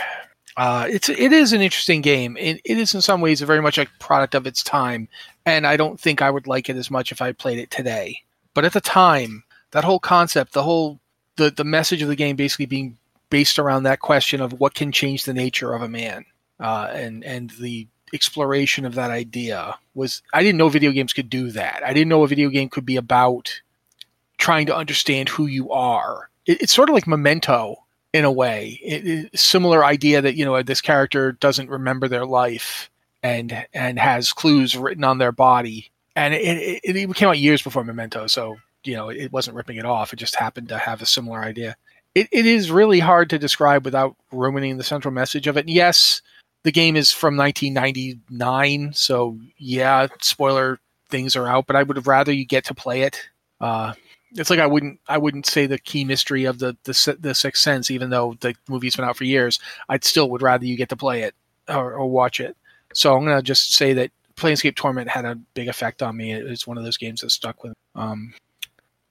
uh, 0.57 0.87
it's 0.89 1.09
it 1.09 1.33
is 1.33 1.53
an 1.53 1.61
interesting 1.61 2.01
game. 2.01 2.37
It, 2.37 2.61
it 2.63 2.77
is 2.77 2.93
in 2.93 3.01
some 3.01 3.21
ways 3.21 3.41
very 3.41 3.61
much 3.61 3.77
a 3.77 3.87
product 3.99 4.35
of 4.35 4.47
its 4.47 4.63
time, 4.63 5.09
and 5.45 5.67
I 5.67 5.75
don't 5.75 5.99
think 5.99 6.21
I 6.21 6.31
would 6.31 6.47
like 6.47 6.69
it 6.69 6.77
as 6.77 6.89
much 6.89 7.11
if 7.11 7.21
I 7.21 7.33
played 7.33 7.59
it 7.59 7.71
today. 7.71 8.21
But 8.53 8.65
at 8.65 8.73
the 8.73 8.81
time, 8.81 9.43
that 9.71 9.83
whole 9.83 9.99
concept, 9.99 10.53
the 10.53 10.63
whole 10.63 10.99
the 11.35 11.51
the 11.51 11.65
message 11.65 12.01
of 12.01 12.07
the 12.07 12.15
game 12.15 12.37
basically 12.37 12.67
being 12.67 12.97
based 13.29 13.59
around 13.59 13.83
that 13.83 13.99
question 13.99 14.39
of 14.39 14.59
what 14.59 14.75
can 14.75 14.91
change 14.91 15.25
the 15.25 15.33
nature 15.33 15.73
of 15.73 15.81
a 15.81 15.89
man, 15.89 16.25
uh, 16.59 16.89
and 16.91 17.23
and 17.25 17.51
the 17.59 17.87
exploration 18.13 18.85
of 18.85 18.95
that 18.95 19.11
idea 19.11 19.77
was 19.93 20.21
I 20.33 20.41
didn't 20.41 20.57
know 20.57 20.69
video 20.69 20.91
games 20.91 21.11
could 21.11 21.29
do 21.29 21.51
that. 21.51 21.81
I 21.85 21.91
didn't 21.91 22.09
know 22.09 22.23
a 22.23 22.27
video 22.27 22.49
game 22.49 22.69
could 22.69 22.85
be 22.85 22.95
about 22.95 23.61
trying 24.37 24.67
to 24.67 24.75
understand 24.75 25.27
who 25.27 25.47
you 25.47 25.71
are. 25.71 26.29
It, 26.45 26.61
it's 26.61 26.73
sort 26.73 26.87
of 26.87 26.93
like 26.93 27.07
Memento 27.07 27.84
in 28.15 28.25
a 28.25 28.31
way. 28.31 28.79
It, 28.81 29.39
similar 29.39 29.83
idea 29.83 30.21
that 30.21 30.35
you 30.35 30.45
know 30.45 30.61
this 30.63 30.81
character 30.81 31.33
doesn't 31.33 31.69
remember 31.69 32.07
their 32.07 32.25
life 32.25 32.89
and 33.23 33.65
and 33.73 33.99
has 33.99 34.33
clues 34.33 34.77
written 34.77 35.03
on 35.03 35.17
their 35.17 35.31
body. 35.31 35.91
And 36.15 36.33
it, 36.33 36.79
it, 36.83 36.95
it 36.95 37.15
came 37.15 37.27
out 37.27 37.39
years 37.39 37.61
before 37.61 37.83
Memento, 37.83 38.27
so 38.27 38.55
you 38.83 38.95
know 38.95 39.09
it 39.09 39.31
wasn't 39.31 39.57
ripping 39.57 39.77
it 39.77 39.85
off. 39.85 40.13
It 40.13 40.17
just 40.17 40.35
happened 40.35 40.69
to 40.69 40.77
have 40.77 41.01
a 41.01 41.05
similar 41.05 41.41
idea 41.41 41.75
it, 42.15 42.29
it 42.31 42.45
is 42.45 42.71
really 42.71 42.99
hard 42.99 43.29
to 43.29 43.37
describe 43.37 43.85
without 43.85 44.15
ruining 44.31 44.77
the 44.77 44.83
central 44.83 45.13
message 45.13 45.47
of 45.47 45.57
it. 45.57 45.67
yes, 45.67 46.21
the 46.63 46.71
game 46.71 46.95
is 46.95 47.11
from 47.11 47.37
1999, 47.37 48.93
so 48.93 49.37
yeah, 49.57 50.07
spoiler 50.21 50.79
things 51.09 51.35
are 51.35 51.47
out, 51.47 51.67
but 51.67 51.75
I 51.75 51.83
would 51.83 51.97
have 51.97 52.07
rather 52.07 52.31
you 52.31 52.45
get 52.45 52.65
to 52.65 52.73
play 52.73 53.03
it. 53.03 53.29
Uh, 53.61 53.93
it's 54.31 54.49
like 54.49 54.59
I 54.59 54.67
wouldn't 54.67 54.99
I 55.07 55.17
wouldn't 55.17 55.45
say 55.45 55.65
the 55.65 55.77
key 55.77 56.03
mystery 56.03 56.45
of 56.45 56.59
the 56.59 56.75
the 56.83 57.17
the 57.19 57.35
Sixth 57.35 57.61
Sense, 57.61 57.91
even 57.91 58.09
though 58.09 58.35
the 58.39 58.55
movie's 58.67 58.95
been 58.95 59.05
out 59.05 59.17
for 59.17 59.23
years. 59.23 59.59
I'd 59.89 60.03
still 60.03 60.29
would 60.31 60.41
rather 60.41 60.65
you 60.65 60.77
get 60.77 60.89
to 60.89 60.97
play 60.97 61.23
it 61.23 61.35
or, 61.69 61.93
or 61.93 62.09
watch 62.09 62.39
it. 62.39 62.57
So 62.93 63.15
I'm 63.15 63.25
gonna 63.25 63.41
just 63.41 63.73
say 63.73 63.93
that 63.93 64.11
Planescape 64.35 64.75
Torment 64.75 65.09
had 65.09 65.25
a 65.25 65.35
big 65.53 65.67
effect 65.67 66.01
on 66.01 66.17
me. 66.17 66.33
It 66.33 66.43
was 66.43 66.67
one 66.67 66.77
of 66.77 66.83
those 66.83 66.97
games 66.97 67.21
that 67.21 67.31
stuck 67.31 67.63
with. 67.63 67.73
Um, 67.95 68.33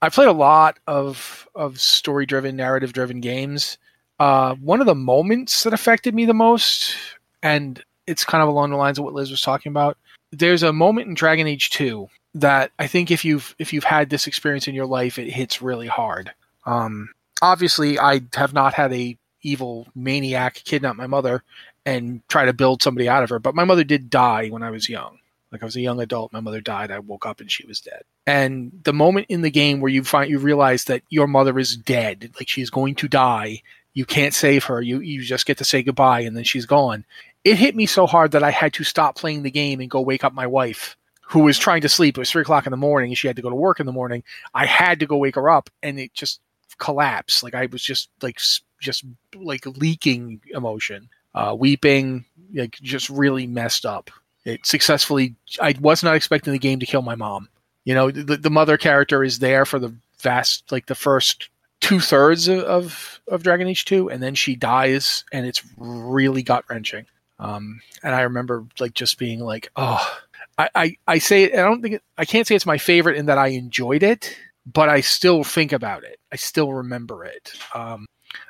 I 0.03 0.09
played 0.11 0.29
a 0.29 0.33
lot 0.33 0.79
of 0.87 1.49
of 1.55 1.81
story 1.81 2.27
driven, 2.27 2.57
narrative 2.57 2.93
driven 2.93 3.21
games. 3.21 3.79
Uh, 4.21 4.55
one 4.57 4.81
of 4.81 4.87
the 4.87 4.95
moments 4.95 5.65
that 5.65 5.73
affected 5.73 6.15
me 6.15 6.25
the 6.25 6.35
most, 6.35 6.95
and 7.43 7.83
it's 8.07 8.25
kind 8.25 8.43
of 8.43 8.49
along 8.49 8.71
the 8.71 8.77
lines 8.77 8.99
of 8.99 9.05
what 9.05 9.15
Liz 9.15 9.31
was 9.31 9.43
talking 9.43 9.71
about. 9.71 9.97
There's 10.31 10.63
a 10.63 10.73
moment 10.73 11.09
in 11.09 11.15
Dragon 11.15 11.47
Age 11.47 11.71
2 11.71 12.09
that 12.35 12.73
I 12.79 12.87
think 12.87 13.11
if 13.11 13.25
you've 13.25 13.55
if 13.59 13.73
you've 13.73 13.85
had 13.85 14.11
this 14.11 14.27
experience 14.27 14.69
in 14.69 14.75
your 14.75 14.87
life, 14.87 15.19
it 15.19 15.31
hits 15.31 15.63
really 15.63 15.87
hard. 15.87 16.33
Um, 16.67 17.11
obviously, 17.43 17.99
I 17.99 18.23
have 18.35 18.53
not 18.53 18.75
had 18.75 18.93
a 18.93 19.17
evil 19.43 19.87
maniac 19.95 20.55
kidnap 20.65 20.97
my 20.97 21.07
mother 21.07 21.43
and 21.87 22.27
try 22.29 22.47
to 22.47 22.53
build 22.53 22.83
somebody 22.83 23.09
out 23.09 23.23
of 23.23 23.31
her, 23.31 23.39
but 23.39 23.55
my 23.55 23.65
mother 23.65 23.85
did 23.85 24.11
die 24.11 24.49
when 24.49 24.63
I 24.63 24.71
was 24.71 24.89
young. 24.89 25.19
Like 25.53 25.63
I 25.63 25.67
was 25.67 25.77
a 25.77 25.81
young 25.81 26.01
adult, 26.01 26.33
my 26.33 26.41
mother 26.41 26.61
died. 26.61 26.91
I 26.91 26.99
woke 26.99 27.27
up 27.27 27.41
and 27.41 27.49
she 27.49 27.65
was 27.65 27.81
dead. 27.81 28.03
And 28.27 28.73
the 28.83 28.93
moment 28.93 29.27
in 29.29 29.43
the 29.43 29.51
game 29.51 29.81
where 29.81 29.93
you 29.93 30.03
find 30.03 30.29
you 30.29 30.41
realize 30.41 30.85
that 30.85 31.03
your 31.11 31.29
mother 31.29 31.57
is 31.61 31.77
dead, 31.77 32.33
like 32.41 32.49
she's 32.49 32.71
going 32.71 32.97
to 32.97 33.07
die, 33.07 33.63
you 33.93 34.05
can't 34.05 34.35
save 34.35 34.65
her. 34.65 34.83
You 34.83 34.99
you 34.99 35.23
just 35.23 35.47
get 35.47 35.59
to 35.59 35.65
say 35.65 35.85
goodbye 35.85 36.21
and 36.21 36.37
then 36.37 36.43
she's 36.43 36.67
gone. 36.67 37.05
It 37.45 37.57
hit 37.57 37.77
me 37.77 37.87
so 37.87 38.07
hard 38.07 38.33
that 38.33 38.43
I 38.43 38.51
had 38.51 38.73
to 38.75 38.85
stop 38.85 39.17
playing 39.17 39.45
the 39.45 39.51
game 39.51 39.81
and 39.81 39.89
go 39.89 40.01
wake 40.01 40.25
up 40.25 40.33
my 40.35 40.47
wife, 40.49 40.97
who 41.27 41.41
was 41.41 41.59
trying 41.59 41.81
to 41.83 41.89
sleep. 41.89 42.17
It 42.17 42.21
was 42.21 42.31
three 42.31 42.43
o'clock 42.43 42.67
in 42.67 42.71
the 42.71 42.77
morning 42.77 43.11
and 43.11 43.19
she 43.19 43.27
had 43.27 43.37
to 43.37 43.43
go 43.43 43.51
to 43.51 43.57
work 43.57 43.81
in 43.81 43.87
the 43.87 43.93
morning. 43.93 44.23
I 44.55 44.67
had 44.67 45.01
to 45.01 45.07
go 45.07 45.17
wake 45.17 45.35
her 45.37 45.51
up, 45.51 45.71
and 45.83 45.99
it 45.99 46.15
just 46.15 46.41
collapsed. 46.79 47.43
Like 47.43 47.55
I 47.55 47.67
was 47.67 47.83
just 47.83 48.11
like 48.23 48.39
just 48.81 49.05
like 49.35 49.65
leaking 49.67 50.41
emotion, 50.51 51.09
uh, 51.35 51.57
weeping, 51.59 52.25
like 52.53 52.79
just 52.83 53.09
really 53.11 53.47
messed 53.47 53.87
up. 53.87 54.11
It 54.45 54.67
successfully. 54.67 55.35
I 55.61 55.75
was 55.81 56.03
not 56.03 56.17
expecting 56.17 56.53
the 56.53 56.59
game 56.59 56.81
to 56.81 56.87
kill 56.87 57.03
my 57.03 57.15
mom. 57.15 57.49
You 57.85 57.95
know, 57.95 58.11
the, 58.11 58.37
the 58.37 58.51
mother 58.51 58.77
character 58.77 59.23
is 59.23 59.39
there 59.39 59.65
for 59.65 59.79
the 59.79 59.95
vast, 60.21 60.71
like 60.73 60.87
the 60.87 60.95
first 60.95 61.51
two 61.81 62.01
thirds 62.01 62.49
of, 62.49 62.61
of, 62.61 63.21
of 63.29 63.43
Dragon 63.43 63.69
Age 63.69 63.85
two, 63.85 64.11
and 64.11 64.23
then 64.23 64.35
she 64.35 64.57
dies, 64.57 65.25
and 65.33 65.47
it's 65.47 65.63
really 65.77 66.43
gut 66.43 66.65
wrenching. 66.69 67.07
Um, 67.39 67.81
and 68.03 68.15
I 68.15 68.23
remember 68.23 68.65
like 68.79 68.95
just 68.95 69.19
being 69.19 69.41
like, 69.41 69.71
oh, 69.77 70.19
I, 70.59 70.69
I, 70.75 70.97
I 71.07 71.19
say 71.19 71.53
I 71.53 71.63
don't 71.63 71.83
think 71.83 71.97
it, 71.97 72.03
I 72.17 72.25
can't 72.25 72.47
say 72.47 72.55
it's 72.55 72.67
my 72.67 72.79
favorite 72.79 73.17
in 73.17 73.27
that 73.27 73.39
I 73.39 73.49
enjoyed 73.49 74.03
it, 74.03 74.37
but 74.67 74.89
I 74.89 75.01
still 75.01 75.45
think 75.45 75.73
about 75.73 76.05
it. 76.05 76.19
I 76.33 76.37
still 76.37 76.73
remember 76.73 77.25
it. 77.25 77.53
Um, 77.75 78.07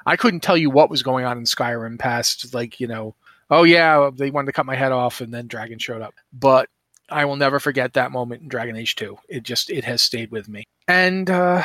I 0.06 0.16
couldn't 0.16 0.40
tell 0.40 0.56
you 0.56 0.70
what 0.70 0.90
was 0.90 1.02
going 1.02 1.24
on 1.24 1.38
in 1.38 1.44
Skyrim 1.44 1.98
past 1.98 2.54
like 2.54 2.80
you 2.80 2.86
know, 2.86 3.14
oh 3.50 3.64
yeah, 3.64 4.10
they 4.14 4.30
wanted 4.30 4.46
to 4.46 4.52
cut 4.52 4.66
my 4.66 4.76
head 4.76 4.92
off, 4.92 5.20
and 5.20 5.32
then 5.32 5.46
Dragon 5.46 5.78
showed 5.78 6.02
up, 6.02 6.14
but 6.32 6.68
I 7.10 7.24
will 7.24 7.36
never 7.36 7.60
forget 7.60 7.94
that 7.94 8.12
moment 8.12 8.42
in 8.42 8.48
Dragon 8.48 8.76
Age 8.76 8.96
2. 8.96 9.16
It 9.28 9.42
just 9.42 9.70
it 9.70 9.84
has 9.84 10.02
stayed 10.02 10.30
with 10.30 10.48
me. 10.48 10.64
And 10.88 11.28
uh, 11.30 11.62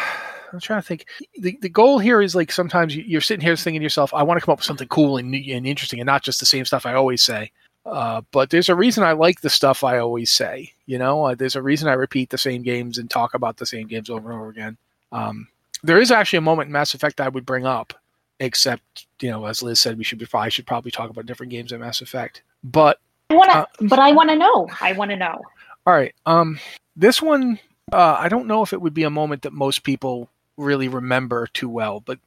I'm 0.51 0.59
trying 0.59 0.81
to 0.81 0.87
think. 0.87 1.05
The, 1.39 1.57
the 1.61 1.69
goal 1.69 1.99
here 1.99 2.21
is 2.21 2.35
like 2.35 2.51
sometimes 2.51 2.95
you're 2.95 3.21
sitting 3.21 3.45
here 3.45 3.55
thinking 3.55 3.81
to 3.81 3.83
yourself, 3.83 4.13
I 4.13 4.23
want 4.23 4.39
to 4.39 4.45
come 4.45 4.53
up 4.53 4.59
with 4.59 4.65
something 4.65 4.87
cool 4.87 5.17
and, 5.17 5.33
and 5.33 5.67
interesting 5.67 5.99
and 5.99 6.07
not 6.07 6.23
just 6.23 6.39
the 6.39 6.45
same 6.45 6.65
stuff 6.65 6.85
I 6.85 6.93
always 6.93 7.21
say. 7.21 7.51
Uh, 7.89 8.21
but 8.31 8.51
there's 8.51 8.69
a 8.69 8.75
reason 8.75 9.03
I 9.03 9.13
like 9.13 9.41
the 9.41 9.49
stuff 9.49 9.83
I 9.83 9.97
always 9.97 10.29
say. 10.29 10.73
You 10.85 10.99
know, 10.99 11.25
uh, 11.25 11.35
there's 11.35 11.55
a 11.55 11.61
reason 11.61 11.87
I 11.87 11.93
repeat 11.93 12.29
the 12.29 12.37
same 12.37 12.61
games 12.61 12.97
and 12.97 13.09
talk 13.09 13.33
about 13.33 13.57
the 13.57 13.65
same 13.65 13.87
games 13.87 14.09
over 14.09 14.31
and 14.31 14.39
over 14.39 14.49
again. 14.49 14.77
Um, 15.11 15.47
there 15.81 15.99
is 15.99 16.11
actually 16.11 16.37
a 16.37 16.41
moment 16.41 16.67
in 16.67 16.73
Mass 16.73 16.93
Effect 16.93 17.19
I 17.19 17.29
would 17.29 17.45
bring 17.45 17.65
up, 17.65 17.93
except 18.39 19.07
you 19.21 19.31
know, 19.31 19.45
as 19.45 19.63
Liz 19.63 19.79
said, 19.79 19.97
we 19.97 20.03
should 20.03 20.19
be 20.19 20.27
I 20.33 20.49
should 20.49 20.67
probably 20.67 20.91
talk 20.91 21.09
about 21.09 21.25
different 21.25 21.51
games 21.51 21.71
in 21.71 21.79
Mass 21.79 22.01
Effect. 22.01 22.43
But 22.63 22.99
I 23.31 23.35
want 23.35 23.51
to, 23.51 23.57
uh, 23.57 23.65
but 23.81 23.99
I 23.99 24.11
want 24.11 24.29
to 24.29 24.35
know. 24.35 24.67
I 24.81 24.93
want 24.93 25.09
to 25.11 25.17
know. 25.17 25.41
All 25.87 25.93
right. 25.93 26.13
Um, 26.25 26.59
this 26.95 27.21
one, 27.21 27.59
uh, 27.91 28.17
I 28.19 28.29
don't 28.29 28.47
know 28.47 28.61
if 28.61 28.73
it 28.73 28.81
would 28.81 28.93
be 28.93 29.03
a 29.03 29.09
moment 29.09 29.41
that 29.43 29.53
most 29.53 29.83
people 29.83 30.29
really 30.57 30.87
remember 30.87 31.47
too 31.47 31.69
well, 31.69 32.01
but 32.01 32.19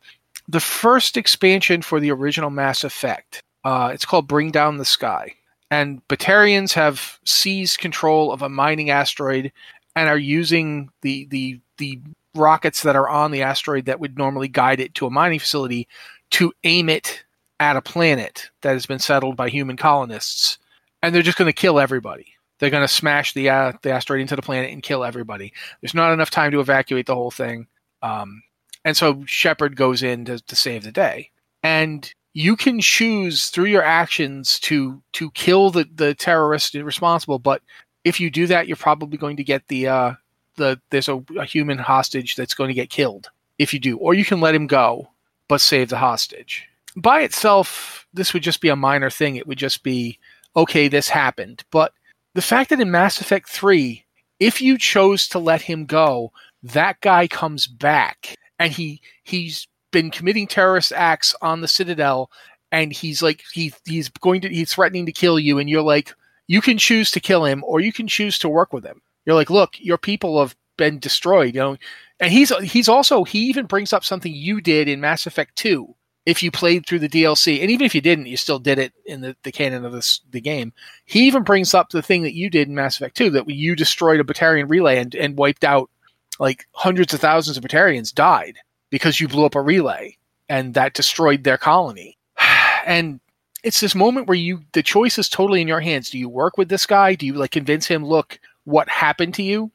the 0.48 0.60
first 0.60 1.16
expansion 1.16 1.82
for 1.82 2.00
the 2.00 2.10
original 2.10 2.50
Mass 2.50 2.82
Effect, 2.82 3.42
uh, 3.64 3.90
it's 3.92 4.04
called 4.04 4.26
Bring 4.26 4.50
Down 4.50 4.78
the 4.78 4.84
Sky. 4.84 5.34
And 5.72 6.06
Batarians 6.06 6.74
have 6.74 7.18
seized 7.24 7.78
control 7.78 8.30
of 8.30 8.42
a 8.42 8.50
mining 8.50 8.90
asteroid 8.90 9.50
and 9.96 10.06
are 10.06 10.18
using 10.18 10.90
the, 11.00 11.24
the, 11.30 11.60
the 11.78 11.98
rockets 12.34 12.82
that 12.82 12.94
are 12.94 13.08
on 13.08 13.30
the 13.30 13.40
asteroid 13.40 13.86
that 13.86 13.98
would 13.98 14.18
normally 14.18 14.48
guide 14.48 14.80
it 14.80 14.94
to 14.96 15.06
a 15.06 15.10
mining 15.10 15.38
facility 15.38 15.88
to 16.32 16.52
aim 16.64 16.90
it 16.90 17.24
at 17.58 17.76
a 17.76 17.80
planet 17.80 18.50
that 18.60 18.74
has 18.74 18.84
been 18.84 18.98
settled 18.98 19.34
by 19.34 19.48
human 19.48 19.78
colonists 19.78 20.58
and 21.02 21.14
they're 21.14 21.22
just 21.22 21.38
going 21.38 21.48
to 21.48 21.54
kill 21.54 21.80
everybody. 21.80 22.34
They're 22.58 22.68
going 22.68 22.86
to 22.86 22.88
smash 22.88 23.32
the 23.32 23.48
uh, 23.48 23.72
the 23.80 23.92
asteroid 23.92 24.20
into 24.20 24.36
the 24.36 24.42
planet 24.42 24.72
and 24.72 24.82
kill 24.82 25.04
everybody. 25.04 25.54
There's 25.80 25.94
not 25.94 26.12
enough 26.12 26.30
time 26.30 26.52
to 26.52 26.60
evacuate 26.60 27.06
the 27.06 27.14
whole 27.14 27.30
thing, 27.30 27.66
um, 28.02 28.42
and 28.84 28.94
so 28.94 29.24
Shepard 29.26 29.74
goes 29.74 30.02
in 30.02 30.26
to, 30.26 30.38
to 30.38 30.54
save 30.54 30.84
the 30.84 30.92
day. 30.92 31.30
And 31.62 32.12
you 32.34 32.56
can 32.56 32.80
choose 32.80 33.50
through 33.50 33.66
your 33.66 33.82
actions 33.82 34.58
to 34.60 35.02
to 35.12 35.30
kill 35.32 35.70
the 35.70 35.88
the 35.94 36.14
terrorist 36.14 36.74
responsible, 36.74 37.38
but 37.38 37.62
if 38.04 38.20
you 38.20 38.30
do 38.30 38.46
that, 38.48 38.66
you're 38.66 38.76
probably 38.76 39.18
going 39.18 39.36
to 39.36 39.44
get 39.44 39.68
the 39.68 39.88
uh, 39.88 40.12
the 40.56 40.80
there's 40.90 41.08
a, 41.08 41.22
a 41.38 41.44
human 41.44 41.78
hostage 41.78 42.36
that's 42.36 42.54
going 42.54 42.68
to 42.68 42.74
get 42.74 42.90
killed 42.90 43.30
if 43.58 43.72
you 43.74 43.80
do, 43.80 43.96
or 43.98 44.14
you 44.14 44.24
can 44.24 44.40
let 44.40 44.54
him 44.54 44.66
go 44.66 45.10
but 45.48 45.60
save 45.60 45.90
the 45.90 45.98
hostage. 45.98 46.66
By 46.96 47.22
itself, 47.22 48.06
this 48.12 48.32
would 48.32 48.42
just 48.42 48.60
be 48.60 48.68
a 48.68 48.76
minor 48.76 49.10
thing. 49.10 49.36
It 49.36 49.46
would 49.46 49.58
just 49.58 49.82
be 49.82 50.18
okay, 50.56 50.88
this 50.88 51.08
happened. 51.08 51.64
But 51.70 51.92
the 52.34 52.42
fact 52.42 52.70
that 52.70 52.80
in 52.80 52.90
Mass 52.90 53.20
Effect 53.20 53.48
3, 53.48 54.04
if 54.40 54.60
you 54.60 54.78
chose 54.78 55.28
to 55.28 55.38
let 55.38 55.62
him 55.62 55.86
go, 55.86 56.32
that 56.62 57.00
guy 57.00 57.26
comes 57.26 57.66
back 57.66 58.36
and 58.58 58.72
he 58.72 59.00
he's 59.22 59.66
been 59.92 60.10
committing 60.10 60.46
terrorist 60.46 60.92
acts 60.92 61.34
on 61.40 61.60
the 61.60 61.68
Citadel 61.68 62.30
and 62.72 62.92
he's 62.92 63.22
like 63.22 63.44
he 63.52 63.72
he's 63.84 64.08
going 64.08 64.40
to 64.40 64.48
he's 64.48 64.72
threatening 64.72 65.06
to 65.06 65.12
kill 65.12 65.38
you 65.38 65.58
and 65.58 65.70
you're 65.70 65.82
like 65.82 66.12
you 66.48 66.60
can 66.60 66.78
choose 66.78 67.10
to 67.12 67.20
kill 67.20 67.44
him 67.44 67.62
or 67.64 67.80
you 67.80 67.92
can 67.92 68.08
choose 68.08 68.38
to 68.40 68.48
work 68.48 68.72
with 68.72 68.84
him. 68.84 69.00
You're 69.24 69.36
like, 69.36 69.50
"Look, 69.50 69.76
your 69.78 69.98
people 69.98 70.40
have 70.40 70.56
been 70.76 70.98
destroyed," 70.98 71.54
you 71.54 71.60
know. 71.60 71.76
And 72.18 72.32
he's 72.32 72.50
he's 72.58 72.88
also 72.88 73.24
he 73.24 73.40
even 73.46 73.66
brings 73.66 73.92
up 73.92 74.04
something 74.04 74.34
you 74.34 74.60
did 74.60 74.88
in 74.88 75.00
Mass 75.00 75.26
Effect 75.26 75.54
2 75.56 75.94
if 76.24 76.42
you 76.42 76.50
played 76.50 76.86
through 76.86 77.00
the 77.00 77.08
DLC, 77.08 77.60
and 77.60 77.70
even 77.70 77.84
if 77.84 77.94
you 77.94 78.00
didn't, 78.00 78.26
you 78.26 78.36
still 78.36 78.60
did 78.60 78.78
it 78.78 78.92
in 79.06 79.20
the, 79.20 79.36
the 79.42 79.52
canon 79.52 79.84
of 79.84 79.92
this 79.92 80.20
the 80.30 80.40
game. 80.40 80.72
He 81.04 81.26
even 81.26 81.42
brings 81.42 81.74
up 81.74 81.90
the 81.90 82.02
thing 82.02 82.22
that 82.22 82.34
you 82.34 82.50
did 82.50 82.68
in 82.68 82.74
Mass 82.74 82.96
Effect 82.96 83.16
2, 83.16 83.30
that 83.30 83.48
you 83.48 83.74
destroyed 83.76 84.20
a 84.20 84.24
Batarian 84.24 84.68
relay 84.68 84.98
and, 84.98 85.14
and 85.14 85.38
wiped 85.38 85.64
out 85.64 85.90
like 86.38 86.66
hundreds 86.72 87.12
of 87.12 87.20
thousands 87.20 87.56
of 87.56 87.64
Batarians 87.64 88.14
died 88.14 88.58
because 88.92 89.18
you 89.18 89.26
blew 89.26 89.46
up 89.46 89.54
a 89.56 89.60
relay 89.60 90.16
and 90.50 90.74
that 90.74 90.92
destroyed 90.92 91.42
their 91.42 91.56
colony. 91.56 92.18
and 92.86 93.18
it's 93.64 93.80
this 93.80 93.94
moment 93.94 94.28
where 94.28 94.36
you 94.36 94.60
the 94.72 94.82
choice 94.82 95.18
is 95.18 95.28
totally 95.28 95.60
in 95.60 95.66
your 95.66 95.80
hands. 95.80 96.10
Do 96.10 96.18
you 96.18 96.28
work 96.28 96.58
with 96.58 96.68
this 96.68 96.86
guy? 96.86 97.14
Do 97.14 97.26
you 97.26 97.32
like 97.32 97.50
convince 97.50 97.86
him, 97.86 98.04
look, 98.04 98.38
what 98.64 98.88
happened 98.88 99.34
to 99.34 99.42
you? 99.42 99.72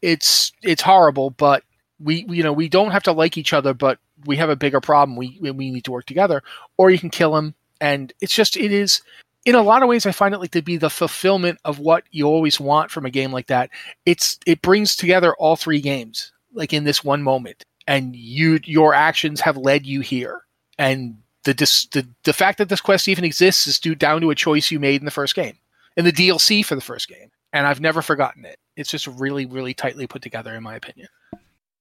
It's 0.00 0.52
it's 0.62 0.82
horrible, 0.82 1.30
but 1.30 1.64
we 1.98 2.24
you 2.28 2.42
know 2.42 2.52
we 2.52 2.68
don't 2.68 2.92
have 2.92 3.02
to 3.04 3.12
like 3.12 3.36
each 3.36 3.52
other, 3.52 3.74
but 3.74 3.98
we 4.24 4.36
have 4.36 4.50
a 4.50 4.56
bigger 4.56 4.80
problem. 4.80 5.16
We 5.16 5.38
we 5.40 5.70
need 5.70 5.84
to 5.84 5.92
work 5.92 6.06
together, 6.06 6.42
or 6.76 6.90
you 6.90 6.98
can 6.98 7.10
kill 7.10 7.36
him. 7.36 7.54
And 7.80 8.12
it's 8.20 8.34
just 8.34 8.56
it 8.56 8.70
is 8.70 9.02
in 9.44 9.56
a 9.56 9.62
lot 9.62 9.82
of 9.82 9.88
ways 9.88 10.06
I 10.06 10.12
find 10.12 10.34
it 10.34 10.38
like 10.38 10.52
to 10.52 10.62
be 10.62 10.76
the 10.76 10.90
fulfillment 10.90 11.58
of 11.64 11.80
what 11.80 12.04
you 12.12 12.26
always 12.26 12.60
want 12.60 12.92
from 12.92 13.06
a 13.06 13.10
game 13.10 13.32
like 13.32 13.48
that. 13.48 13.70
It's 14.06 14.38
it 14.46 14.62
brings 14.62 14.94
together 14.94 15.34
all 15.34 15.56
three 15.56 15.80
games 15.80 16.32
like 16.54 16.72
in 16.72 16.84
this 16.84 17.02
one 17.02 17.22
moment, 17.22 17.64
and 17.86 18.14
you 18.14 18.60
your 18.64 18.94
actions 18.94 19.40
have 19.40 19.56
led 19.56 19.86
you 19.86 20.00
here, 20.00 20.42
and 20.78 21.16
the 21.44 21.54
the 21.54 22.06
the 22.24 22.32
fact 22.32 22.58
that 22.58 22.68
this 22.68 22.80
quest 22.80 23.08
even 23.08 23.24
exists 23.24 23.66
is 23.66 23.78
due 23.78 23.94
down 23.94 24.20
to 24.20 24.30
a 24.30 24.34
choice 24.34 24.70
you 24.70 24.80
made 24.80 25.00
in 25.00 25.04
the 25.04 25.10
first 25.10 25.34
game, 25.34 25.56
in 25.96 26.04
the 26.04 26.12
DLC 26.12 26.64
for 26.64 26.74
the 26.74 26.80
first 26.80 27.08
game, 27.08 27.30
and 27.52 27.66
I've 27.66 27.80
never 27.80 28.02
forgotten 28.02 28.44
it. 28.44 28.58
It's 28.76 28.90
just 28.90 29.06
really 29.06 29.46
really 29.46 29.74
tightly 29.74 30.06
put 30.06 30.22
together 30.22 30.54
in 30.54 30.62
my 30.62 30.76
opinion. 30.76 31.08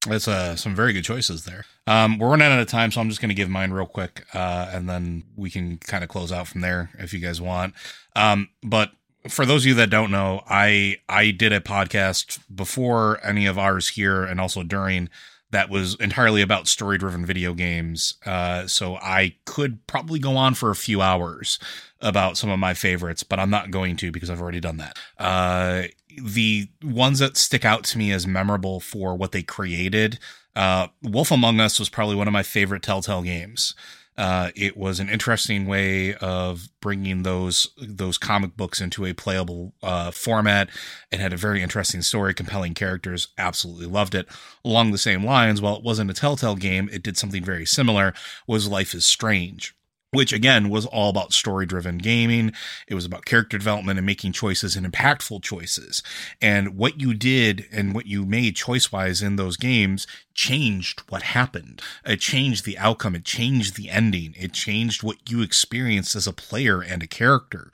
That's 0.08 0.28
uh, 0.28 0.56
some 0.56 0.76
very 0.76 0.94
good 0.94 1.04
choices 1.04 1.46
there. 1.46 1.66
Um, 1.86 2.18
we're 2.18 2.30
running 2.30 2.48
out 2.48 2.60
of 2.60 2.68
time, 2.68 2.92
so 2.92 3.00
I'm 3.02 3.10
just 3.10 3.22
going 3.22 3.30
to 3.30 3.36
give 3.36 3.50
mine 3.50 3.70
real 3.72 3.86
quick, 3.86 4.26
uh, 4.34 4.68
and 4.72 4.90
then 4.90 5.24
we 5.36 5.52
can 5.52 5.78
kind 5.78 6.04
of 6.04 6.10
close 6.10 6.32
out 6.32 6.48
from 6.48 6.62
there 6.62 6.90
if 6.98 7.14
you 7.14 7.20
guys 7.20 7.40
want. 7.40 7.76
Um, 8.16 8.50
but 8.64 8.92
for 9.30 9.46
those 9.46 9.62
of 9.64 9.68
you 9.68 9.74
that 9.76 9.92
don't 9.92 10.10
know, 10.10 10.42
I 10.50 10.98
I 11.08 11.30
did 11.30 11.54
a 11.54 11.60
podcast 11.60 12.40
before 12.54 13.20
any 13.24 13.46
of 13.46 13.60
ours 13.60 13.90
here, 13.90 14.24
and 14.24 14.42
also 14.42 14.64
during 14.64 15.10
that 15.52 15.70
was 15.70 15.96
entirely 15.96 16.42
about 16.42 16.68
story 16.68 16.98
driven 16.98 17.26
video 17.26 17.54
games. 17.54 18.16
Uh, 18.26 18.68
so 18.68 18.96
I 18.96 19.36
could 19.46 19.86
probably 19.88 20.20
go 20.20 20.36
on 20.38 20.54
for 20.54 20.70
a 20.72 20.76
few 20.76 21.02
hours 21.02 21.60
about 22.00 22.38
some 22.38 22.50
of 22.50 22.60
my 22.60 22.74
favorites, 22.74 23.24
but 23.24 23.40
I'm 23.40 23.50
not 23.50 23.72
going 23.72 23.96
to 23.98 24.12
because 24.12 24.30
I've 24.30 24.42
already 24.42 24.60
done 24.60 24.78
that. 24.78 24.98
Uh, 25.18 25.84
the 26.22 26.68
ones 26.84 27.20
that 27.20 27.38
stick 27.38 27.64
out 27.64 27.84
to 27.86 27.98
me 27.98 28.12
as 28.12 28.26
memorable 28.26 28.80
for 28.80 29.16
what 29.16 29.32
they 29.32 29.44
created, 29.44 30.20
uh, 30.56 30.88
Wolf 31.02 31.32
Among 31.32 31.60
Us 31.60 31.80
was 31.80 31.90
probably 31.90 32.16
one 32.16 32.28
of 32.28 32.34
my 32.34 32.44
favorite 32.44 32.84
Telltale 32.84 33.22
games. 33.22 33.76
Uh, 34.18 34.52
it 34.56 34.78
was 34.78 35.00
an 35.00 35.10
interesting 35.10 35.66
way 35.66 36.14
of 36.16 36.68
bringing 36.82 37.24
those 37.24 37.70
those 37.82 38.18
comic 38.18 38.56
books 38.58 38.82
into 38.82 39.06
a 39.06 39.14
playable 39.14 39.74
uh, 39.82 40.12
format. 40.12 40.70
It 41.12 41.20
had 41.20 41.34
a 41.34 41.38
very 41.38 41.62
interesting 41.62 42.02
story, 42.02 42.34
compelling 42.34 42.74
characters. 42.74 43.30
Absolutely 43.38 43.88
loved 43.88 44.14
it. 44.14 44.28
Along 44.66 44.92
the 44.92 44.98
same 44.98 45.26
lines, 45.26 45.62
while 45.62 45.78
it 45.78 45.84
wasn't 45.84 46.12
a 46.12 46.14
Telltale 46.14 46.56
game, 46.56 46.90
it 46.92 47.04
did 47.04 47.18
something 47.18 47.44
very 47.44 47.66
similar. 47.66 48.14
Was 48.48 48.68
Life 48.68 48.94
is 48.94 49.06
Strange 49.06 49.76
which 50.12 50.34
again 50.34 50.70
was 50.70 50.86
all 50.86 51.10
about 51.10 51.34
story 51.34 51.66
driven 51.66 51.98
gaming. 51.98 52.52
It 52.88 52.96
was 52.96 53.06
about 53.06 53.26
character 53.26 53.58
development 53.58 53.98
and 53.98 54.06
making 54.06 54.34
choices 54.34 54.76
and 54.76 54.86
impactful 54.86 55.42
choices. 55.42 56.04
And 56.42 56.76
what 56.76 57.00
you 57.00 57.14
did 57.14 57.66
and 57.72 57.96
what 57.96 58.06
you 58.06 58.26
made 58.26 58.56
choice 58.56 58.92
wise 58.92 59.22
in 59.22 59.38
those 59.38 59.56
games 59.58 60.06
changed 60.34 61.04
what 61.10 61.24
happened. 61.24 61.82
It 62.06 62.20
changed 62.20 62.66
the 62.66 62.78
outcome. 62.78 63.16
It 63.16 63.24
changed 63.24 63.76
the 63.76 63.90
ending. 63.90 64.34
It 64.38 64.54
changed 64.54 65.02
what 65.02 65.30
you 65.30 65.42
experienced 65.42 66.16
as 66.16 66.28
a 66.28 66.34
player 66.34 66.82
and 66.82 67.02
a 67.02 67.08
character. 67.08 67.70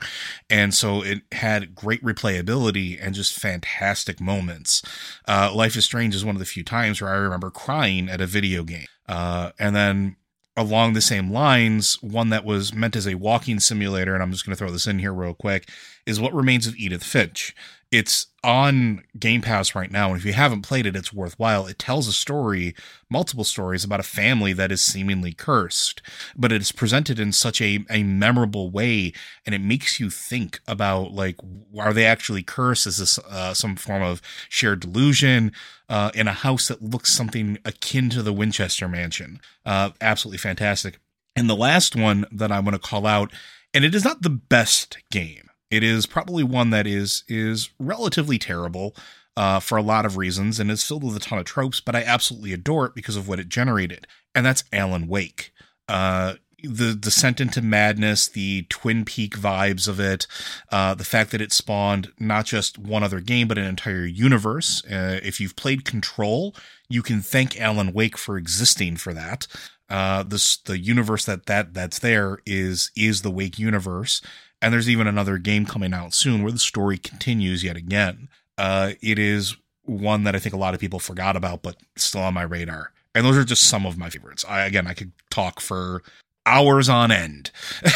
And 0.50 0.74
so 0.74 1.02
it 1.02 1.22
had 1.32 1.76
great 1.76 2.04
replayability 2.04 2.98
and 3.02 3.16
just 3.16 3.34
fantastic 3.34 4.22
moments. 4.22 4.84
Uh, 5.28 5.52
Life 5.54 5.76
is 5.76 5.86
Strange 5.86 6.14
is 6.14 6.26
one 6.26 6.36
of 6.36 6.40
the 6.40 6.46
few 6.46 6.64
times 6.64 7.02
where 7.02 7.12
I 7.12 7.18
remember 7.18 7.50
crying 7.50 8.10
at 8.10 8.22
a 8.22 8.28
video 8.28 8.64
game. 8.64 8.86
Uh, 9.08 9.52
and 9.58 9.76
then 9.76 10.18
along 10.58 10.93
the 10.93 11.01
same 11.01 11.32
lines, 11.32 12.01
one 12.01 12.30
that 12.30 12.43
was 12.43 12.74
meant 12.74 12.95
as 12.95 13.08
a 13.08 13.16
walking 13.16 13.60
simulator, 13.60 14.16
and 14.16 14.24
I'm 14.24 14.32
just 14.32 14.45
going 14.45 14.55
to 14.55 14.58
throw 14.58 14.72
this 14.72 14.88
in 14.88 14.99
here 14.99 15.14
real 15.14 15.36
quick, 15.36 15.70
is 16.05 16.20
What 16.20 16.34
Remains 16.34 16.66
of 16.66 16.76
Edith 16.76 17.03
Finch. 17.03 17.55
It's 17.90 18.28
on 18.44 19.04
Game 19.18 19.42
Pass 19.42 19.74
right 19.74 19.90
now, 19.90 20.10
and 20.10 20.18
if 20.18 20.26
you 20.26 20.34
haven't 20.34 20.62
played 20.62 20.86
it, 20.86 20.96
it's 20.96 21.14
worthwhile. 21.14 21.68
It 21.68 21.80
tells 21.80 22.08
a 22.10 22.14
story, 22.14 22.76
multiple 23.10 23.46
stories 23.46 23.86
about 23.86 24.02
a 24.02 24.04
family 24.04 24.52
that 24.54 24.74
is 24.74 24.82
seemingly 24.82 25.32
cursed, 25.32 26.02
but 26.36 26.52
it 26.52 26.62
is 26.62 26.74
presented 26.74 27.18
in 27.18 27.32
such 27.32 27.62
a, 27.62 27.86
a 27.90 28.04
memorable 28.04 28.70
way, 28.70 29.14
and 29.46 29.56
it 29.56 29.62
makes 29.62 30.02
you 30.02 30.10
think 30.10 30.60
about 30.68 31.14
like, 31.14 31.38
are 31.80 31.94
they 31.94 32.06
actually 32.06 32.44
cursed? 32.44 32.88
Is 32.88 32.98
this 32.98 33.20
uh, 33.20 33.54
some 33.54 33.78
form 33.78 34.04
of 34.04 34.22
shared 34.50 34.82
delusion 34.82 35.54
uh, 35.88 36.12
in 36.14 36.28
a 36.28 36.34
house 36.34 36.68
that 36.68 36.82
looks 36.82 37.14
something 37.14 37.58
akin 37.64 38.10
to 38.10 38.22
the 38.22 38.34
Winchester 38.34 38.90
Mansion? 38.90 39.40
Uh, 39.66 39.92
absolutely 40.02 40.40
fantastic. 40.40 41.00
And 41.38 41.50
the 41.50 41.56
last 41.56 41.96
one 41.96 42.26
that 42.32 42.52
I 42.52 42.60
want 42.60 42.74
to 42.74 42.90
call 42.90 43.06
out, 43.06 43.32
and 43.74 43.86
it 43.86 43.96
is 43.96 44.04
not 44.04 44.24
the 44.24 44.30
best 44.30 44.98
game 45.10 45.47
it 45.70 45.84
is 45.84 46.05
probably 46.05 46.43
one 46.43 46.70
that 46.72 46.88
is 46.88 47.24
is 47.28 47.70
relatively 47.80 48.38
terrible 48.38 48.95
uh, 49.36 49.59
for 49.59 49.78
a 49.78 49.84
lot 49.84 50.05
of 50.05 50.18
reasons 50.18 50.59
and 50.59 50.72
is 50.72 50.84
filled 50.84 51.03
with 51.03 51.15
a 51.15 51.20
ton 51.20 51.38
of 51.39 51.45
tropes, 51.45 51.80
but 51.80 51.95
I 51.95 52.03
absolutely 52.03 52.53
adore 52.53 52.86
it 52.88 52.95
because 52.95 53.15
of 53.15 53.28
what 53.28 53.39
it 53.39 53.49
generated, 53.49 54.07
and 54.34 54.45
that's 54.45 54.63
Alan 54.74 55.07
Wake. 55.07 55.51
Uh, 55.88 56.36
the 56.63 56.95
descent 56.95 57.39
into 57.39 57.61
madness, 57.61 58.28
the 58.28 58.65
Twin 58.70 59.05
Peak 59.05 59.38
vibes 59.38 59.88
of 59.88 59.99
it, 59.99 60.26
uh, 60.72 60.95
the 60.95 61.03
fact 61.03 61.32
that 61.32 61.41
it 61.41 61.51
spawned 61.51 62.11
not 62.20 62.45
just 62.45 62.80
one 62.80 63.03
other 63.03 63.20
game 63.20 63.47
but 63.47 63.59
an 63.59 63.65
entire 63.65 64.05
universe. 64.05 64.84
Uh, 64.86 65.20
if 65.22 65.39
you've 65.39 65.55
played 65.55 65.86
Control, 65.86 66.55
you 66.90 67.02
can 67.02 67.22
thank 67.22 67.60
Alan 67.60 67.94
Wake 67.94 68.18
for 68.18 68.38
existing 68.38 68.98
for 68.98 69.14
that. 69.14 69.48
Uh, 69.90 70.24
this 70.24 70.58
the 70.58 70.78
universe 70.78 71.26
that 71.26 71.46
that 71.46 71.74
that's 71.74 72.00
there 72.00 72.40
is 72.46 72.92
is 72.96 73.22
the 73.22 73.32
Wake 73.32 73.58
universe, 73.58 74.22
and 74.62 74.74
there's 74.74 74.90
even 74.90 75.08
another 75.08 75.38
game 75.38 75.66
coming 75.66 75.94
out 75.94 76.14
soon 76.14 76.44
where 76.44 76.52
the 76.52 76.60
story 76.60 76.98
continues 76.98 77.64
yet 77.64 77.78
again. 77.78 78.30
Uh, 78.58 78.94
it 79.02 79.20
is 79.20 79.56
one 79.84 80.24
that 80.24 80.36
I 80.36 80.40
think 80.40 80.54
a 80.54 80.58
lot 80.58 80.74
of 80.74 80.80
people 80.80 81.00
forgot 81.00 81.36
about, 81.36 81.64
but 81.64 81.78
still 81.96 82.22
on 82.22 82.34
my 82.34 82.44
radar. 82.44 82.92
And 83.16 83.26
those 83.26 83.38
are 83.38 83.46
just 83.46 83.64
some 83.64 83.86
of 83.86 83.98
my 83.98 84.10
favorites. 84.10 84.46
I, 84.48 84.66
again, 84.66 84.86
I 84.86 84.94
could 84.94 85.12
talk 85.30 85.60
for 85.60 86.04
hours 86.46 86.90
on 86.90 87.12
end 87.12 87.52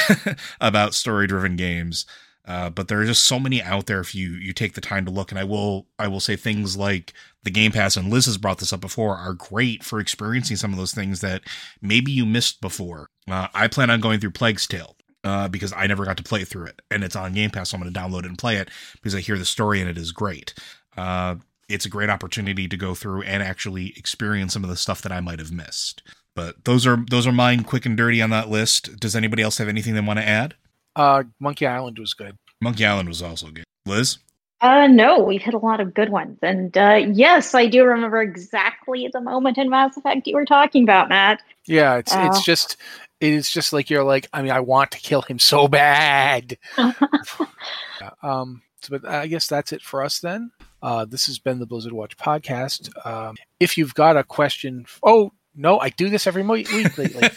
about 0.61 0.93
story 0.93 1.27
driven 1.27 1.55
games. 1.55 2.05
Uh, 2.45 2.69
but 2.69 2.87
there 2.87 2.99
are 2.99 3.05
just 3.05 3.25
so 3.25 3.39
many 3.39 3.61
out 3.61 3.85
there 3.85 3.99
if 3.99 4.15
you 4.15 4.31
you 4.31 4.53
take 4.53 4.73
the 4.73 4.81
time 4.81 5.05
to 5.05 5.11
look. 5.11 5.31
And 5.31 5.39
I 5.39 5.43
will 5.43 5.87
I 5.99 6.07
will 6.07 6.19
say 6.19 6.35
things 6.35 6.75
like 6.75 7.13
the 7.43 7.51
Game 7.51 7.71
Pass 7.71 7.95
and 7.95 8.09
Liz 8.09 8.25
has 8.25 8.37
brought 8.37 8.57
this 8.57 8.73
up 8.73 8.81
before 8.81 9.15
are 9.15 9.33
great 9.33 9.83
for 9.83 9.99
experiencing 9.99 10.57
some 10.57 10.71
of 10.71 10.77
those 10.77 10.93
things 10.93 11.21
that 11.21 11.43
maybe 11.81 12.11
you 12.11 12.25
missed 12.25 12.61
before. 12.61 13.07
Uh, 13.29 13.47
I 13.53 13.67
plan 13.67 13.89
on 13.89 14.01
going 14.01 14.19
through 14.19 14.31
Plague's 14.31 14.67
Tale 14.67 14.95
uh, 15.23 15.47
because 15.47 15.73
I 15.73 15.87
never 15.87 16.05
got 16.05 16.17
to 16.17 16.23
play 16.23 16.43
through 16.43 16.65
it, 16.65 16.81
and 16.89 17.03
it's 17.03 17.15
on 17.15 17.33
Game 17.33 17.51
Pass. 17.51 17.69
So 17.69 17.77
I'm 17.77 17.83
going 17.83 17.93
to 17.93 17.99
download 17.99 18.19
it 18.19 18.29
and 18.29 18.37
play 18.37 18.57
it 18.57 18.69
because 18.93 19.13
I 19.13 19.19
hear 19.19 19.37
the 19.37 19.45
story 19.45 19.79
and 19.79 19.89
it 19.89 19.97
is 19.97 20.11
great. 20.11 20.53
Uh, 20.97 21.35
it's 21.69 21.85
a 21.85 21.89
great 21.89 22.09
opportunity 22.09 22.67
to 22.67 22.77
go 22.77 22.93
through 22.95 23.21
and 23.21 23.41
actually 23.41 23.93
experience 23.97 24.53
some 24.53 24.63
of 24.63 24.69
the 24.69 24.75
stuff 24.75 25.01
that 25.03 25.11
I 25.11 25.21
might 25.21 25.39
have 25.39 25.51
missed. 25.51 26.03
But 26.35 26.65
those 26.65 26.87
are 26.87 27.03
those 27.09 27.27
are 27.27 27.31
mine, 27.31 27.63
quick 27.63 27.85
and 27.85 27.97
dirty 27.97 28.21
on 28.21 28.29
that 28.29 28.49
list. 28.49 28.99
Does 28.99 29.15
anybody 29.15 29.43
else 29.43 29.57
have 29.57 29.67
anything 29.67 29.93
they 29.93 30.01
want 30.01 30.19
to 30.19 30.27
add? 30.27 30.55
Uh, 30.95 31.23
Monkey 31.39 31.65
Island 31.65 31.99
was 31.99 32.13
good. 32.13 32.37
Monkey 32.61 32.85
Island 32.85 33.09
was 33.09 33.21
also 33.21 33.49
good. 33.49 33.63
Liz. 33.85 34.17
Uh, 34.61 34.85
no, 34.85 35.19
we've 35.19 35.41
hit 35.41 35.55
a 35.55 35.59
lot 35.59 35.79
of 35.79 35.91
good 35.91 36.09
ones, 36.09 36.37
and 36.43 36.77
uh, 36.77 37.01
yes, 37.11 37.55
I 37.55 37.65
do 37.65 37.83
remember 37.83 38.21
exactly 38.21 39.09
the 39.11 39.19
moment 39.19 39.57
in 39.57 39.71
Mass 39.71 39.97
Effect 39.97 40.27
you 40.27 40.35
were 40.35 40.45
talking 40.45 40.83
about, 40.83 41.09
Matt. 41.09 41.41
Yeah, 41.65 41.95
it's 41.95 42.13
uh, 42.13 42.27
it's 42.29 42.45
just 42.45 42.77
it's 43.19 43.51
just 43.51 43.73
like 43.73 43.89
you're 43.89 44.03
like, 44.03 44.27
I 44.33 44.43
mean, 44.43 44.51
I 44.51 44.59
want 44.59 44.91
to 44.91 44.99
kill 44.99 45.23
him 45.23 45.39
so 45.39 45.67
bad. 45.67 46.59
um, 48.21 48.61
but 48.87 49.07
I 49.07 49.25
guess 49.25 49.47
that's 49.47 49.71
it 49.71 49.81
for 49.81 50.03
us 50.03 50.19
then. 50.19 50.51
Uh, 50.81 51.05
this 51.05 51.25
has 51.25 51.39
been 51.39 51.59
the 51.59 51.65
Blizzard 51.65 51.93
Watch 51.93 52.17
podcast. 52.17 52.89
Um, 53.05 53.35
if 53.59 53.77
you've 53.79 53.95
got 53.95 54.17
a 54.17 54.23
question, 54.23 54.85
oh 55.03 55.31
no, 55.55 55.79
I 55.79 55.89
do 55.89 56.09
this 56.09 56.27
every 56.27 56.43
week 56.43 56.71
lately. 56.97 57.29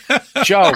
Joe, 0.45 0.73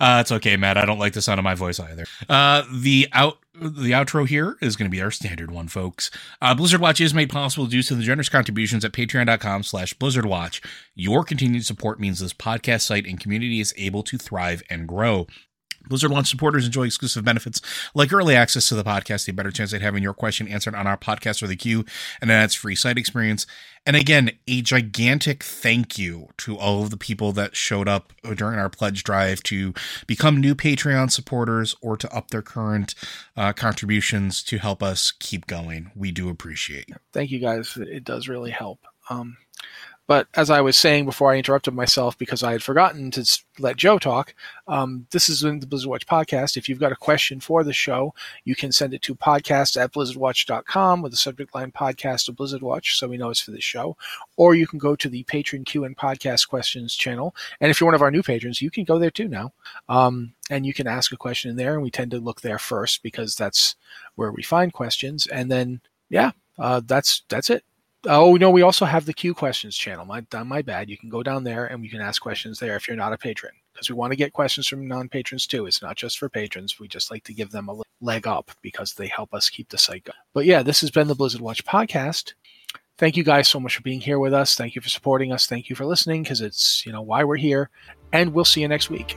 uh, 0.00 0.18
it's 0.20 0.32
okay, 0.32 0.56
Matt. 0.56 0.76
I 0.76 0.84
don't 0.84 0.98
like 0.98 1.12
the 1.12 1.22
sound 1.22 1.38
of 1.38 1.44
my 1.44 1.54
voice 1.54 1.78
either. 1.80 2.06
Uh, 2.28 2.62
the 2.72 3.08
out 3.12 3.38
the 3.60 3.90
outro 3.90 4.26
here 4.26 4.56
is 4.60 4.76
going 4.76 4.88
to 4.88 4.94
be 4.94 5.02
our 5.02 5.10
standard 5.10 5.50
one, 5.50 5.66
folks. 5.68 6.10
Uh, 6.40 6.54
Blizzard 6.54 6.80
Watch 6.80 7.00
is 7.00 7.12
made 7.12 7.28
possible 7.30 7.66
due 7.66 7.82
to 7.82 7.94
the 7.94 8.02
generous 8.02 8.28
contributions 8.28 8.84
at 8.84 8.92
patreon.com 8.92 9.64
slash 9.64 9.94
blizzardwatch. 9.94 10.64
Your 10.94 11.24
continued 11.24 11.66
support 11.66 11.98
means 11.98 12.20
this 12.20 12.32
podcast 12.32 12.82
site 12.82 13.06
and 13.06 13.18
community 13.18 13.60
is 13.60 13.74
able 13.76 14.02
to 14.04 14.16
thrive 14.16 14.62
and 14.70 14.86
grow. 14.86 15.26
Blizzard 15.88 16.10
Launch 16.10 16.28
supporters 16.28 16.66
enjoy 16.66 16.86
exclusive 16.86 17.24
benefits 17.24 17.60
like 17.94 18.12
early 18.12 18.34
access 18.34 18.68
to 18.68 18.74
the 18.74 18.84
podcast, 18.84 19.28
a 19.28 19.32
better 19.32 19.50
chance 19.50 19.72
at 19.72 19.80
having 19.80 20.02
your 20.02 20.14
question 20.14 20.48
answered 20.48 20.74
on 20.74 20.86
our 20.86 20.96
podcast 20.96 21.42
or 21.42 21.46
the 21.46 21.56
queue, 21.56 21.84
and 22.20 22.30
an 22.30 22.36
ads 22.36 22.54
free 22.54 22.74
site 22.74 22.98
experience. 22.98 23.46
And 23.86 23.96
again, 23.96 24.32
a 24.46 24.60
gigantic 24.60 25.42
thank 25.42 25.98
you 25.98 26.28
to 26.38 26.58
all 26.58 26.82
of 26.82 26.90
the 26.90 26.96
people 26.96 27.32
that 27.32 27.56
showed 27.56 27.88
up 27.88 28.12
during 28.34 28.58
our 28.58 28.68
pledge 28.68 29.02
drive 29.02 29.42
to 29.44 29.72
become 30.06 30.40
new 30.40 30.54
Patreon 30.54 31.10
supporters 31.10 31.74
or 31.80 31.96
to 31.96 32.14
up 32.14 32.28
their 32.30 32.42
current 32.42 32.94
uh, 33.36 33.52
contributions 33.54 34.42
to 34.42 34.58
help 34.58 34.82
us 34.82 35.10
keep 35.10 35.46
going. 35.46 35.90
We 35.94 36.10
do 36.10 36.28
appreciate. 36.28 36.90
Thank 37.12 37.30
you 37.30 37.38
guys. 37.38 37.76
It 37.76 38.04
does 38.04 38.28
really 38.28 38.50
help. 38.50 38.80
Um, 39.08 39.38
but 40.08 40.26
as 40.34 40.48
I 40.48 40.62
was 40.62 40.78
saying 40.78 41.04
before 41.04 41.30
I 41.30 41.36
interrupted 41.36 41.74
myself 41.74 42.16
because 42.16 42.42
I 42.42 42.52
had 42.52 42.62
forgotten 42.62 43.10
to 43.10 43.24
let 43.58 43.76
Joe 43.76 43.98
talk, 43.98 44.34
um, 44.66 45.06
this 45.10 45.28
is 45.28 45.44
in 45.44 45.60
the 45.60 45.66
Blizzard 45.66 45.90
Watch 45.90 46.06
podcast. 46.06 46.56
If 46.56 46.66
you've 46.66 46.80
got 46.80 46.92
a 46.92 46.96
question 46.96 47.40
for 47.40 47.62
the 47.62 47.74
show, 47.74 48.14
you 48.42 48.56
can 48.56 48.72
send 48.72 48.94
it 48.94 49.02
to 49.02 49.14
podcast 49.14 49.78
at 49.78 49.92
blizzardwatch.com 49.92 51.02
with 51.02 51.12
the 51.12 51.18
subject 51.18 51.54
line 51.54 51.72
podcast 51.72 52.26
of 52.30 52.36
Blizzard 52.36 52.62
Watch 52.62 52.98
so 52.98 53.06
we 53.06 53.18
know 53.18 53.28
it's 53.28 53.42
for 53.42 53.50
the 53.50 53.60
show. 53.60 53.98
Or 54.38 54.54
you 54.54 54.66
can 54.66 54.78
go 54.78 54.96
to 54.96 55.10
the 55.10 55.24
patron 55.24 55.62
Q 55.64 55.84
and 55.84 55.94
podcast 55.94 56.48
questions 56.48 56.94
channel. 56.94 57.36
And 57.60 57.70
if 57.70 57.78
you're 57.78 57.86
one 57.86 57.94
of 57.94 58.02
our 58.02 58.10
new 58.10 58.22
patrons, 58.22 58.62
you 58.62 58.70
can 58.70 58.84
go 58.84 58.98
there 58.98 59.10
too 59.10 59.28
now. 59.28 59.52
Um, 59.90 60.32
and 60.50 60.64
you 60.64 60.72
can 60.72 60.86
ask 60.86 61.12
a 61.12 61.18
question 61.18 61.50
in 61.50 61.58
there. 61.58 61.74
And 61.74 61.82
we 61.82 61.90
tend 61.90 62.12
to 62.12 62.18
look 62.18 62.40
there 62.40 62.58
first 62.58 63.02
because 63.02 63.36
that's 63.36 63.76
where 64.14 64.32
we 64.32 64.42
find 64.42 64.72
questions. 64.72 65.26
And 65.26 65.52
then, 65.52 65.82
yeah, 66.08 66.30
uh, 66.58 66.80
that's 66.82 67.24
that's 67.28 67.50
it. 67.50 67.62
Oh 68.06 68.36
no, 68.36 68.50
we 68.50 68.62
also 68.62 68.84
have 68.84 69.06
the 69.06 69.12
Q 69.12 69.34
questions 69.34 69.76
channel. 69.76 70.04
My 70.04 70.24
uh, 70.32 70.44
my 70.44 70.62
bad. 70.62 70.88
You 70.88 70.96
can 70.96 71.08
go 71.08 71.22
down 71.22 71.44
there 71.44 71.66
and 71.66 71.84
you 71.84 71.90
can 71.90 72.00
ask 72.00 72.22
questions 72.22 72.58
there 72.58 72.76
if 72.76 72.86
you're 72.86 72.96
not 72.96 73.12
a 73.12 73.18
patron 73.18 73.52
because 73.72 73.88
we 73.90 73.96
want 73.96 74.12
to 74.12 74.16
get 74.16 74.32
questions 74.32 74.68
from 74.68 74.86
non-patrons 74.86 75.46
too. 75.46 75.66
It's 75.66 75.82
not 75.82 75.96
just 75.96 76.18
for 76.18 76.28
patrons. 76.28 76.78
We 76.78 76.86
just 76.86 77.10
like 77.10 77.24
to 77.24 77.34
give 77.34 77.50
them 77.50 77.68
a 77.68 77.80
leg 78.00 78.26
up 78.26 78.50
because 78.62 78.94
they 78.94 79.08
help 79.08 79.34
us 79.34 79.48
keep 79.48 79.68
the 79.68 79.78
site 79.78 80.04
going. 80.04 80.16
But 80.32 80.44
yeah, 80.44 80.62
this 80.62 80.80
has 80.80 80.90
been 80.90 81.08
the 81.08 81.14
Blizzard 81.14 81.40
Watch 81.40 81.64
podcast. 81.64 82.34
Thank 82.98 83.16
you 83.16 83.24
guys 83.24 83.48
so 83.48 83.60
much 83.60 83.76
for 83.76 83.82
being 83.82 84.00
here 84.00 84.18
with 84.18 84.34
us. 84.34 84.54
Thank 84.54 84.74
you 84.74 84.82
for 84.82 84.88
supporting 84.88 85.32
us. 85.32 85.46
Thank 85.46 85.68
you 85.68 85.76
for 85.76 85.84
listening 85.84 86.22
because 86.22 86.40
it's 86.40 86.84
you 86.86 86.92
know 86.92 87.02
why 87.02 87.24
we're 87.24 87.36
here. 87.36 87.70
And 88.12 88.32
we'll 88.32 88.44
see 88.44 88.60
you 88.60 88.68
next 88.68 88.90
week. 88.90 89.16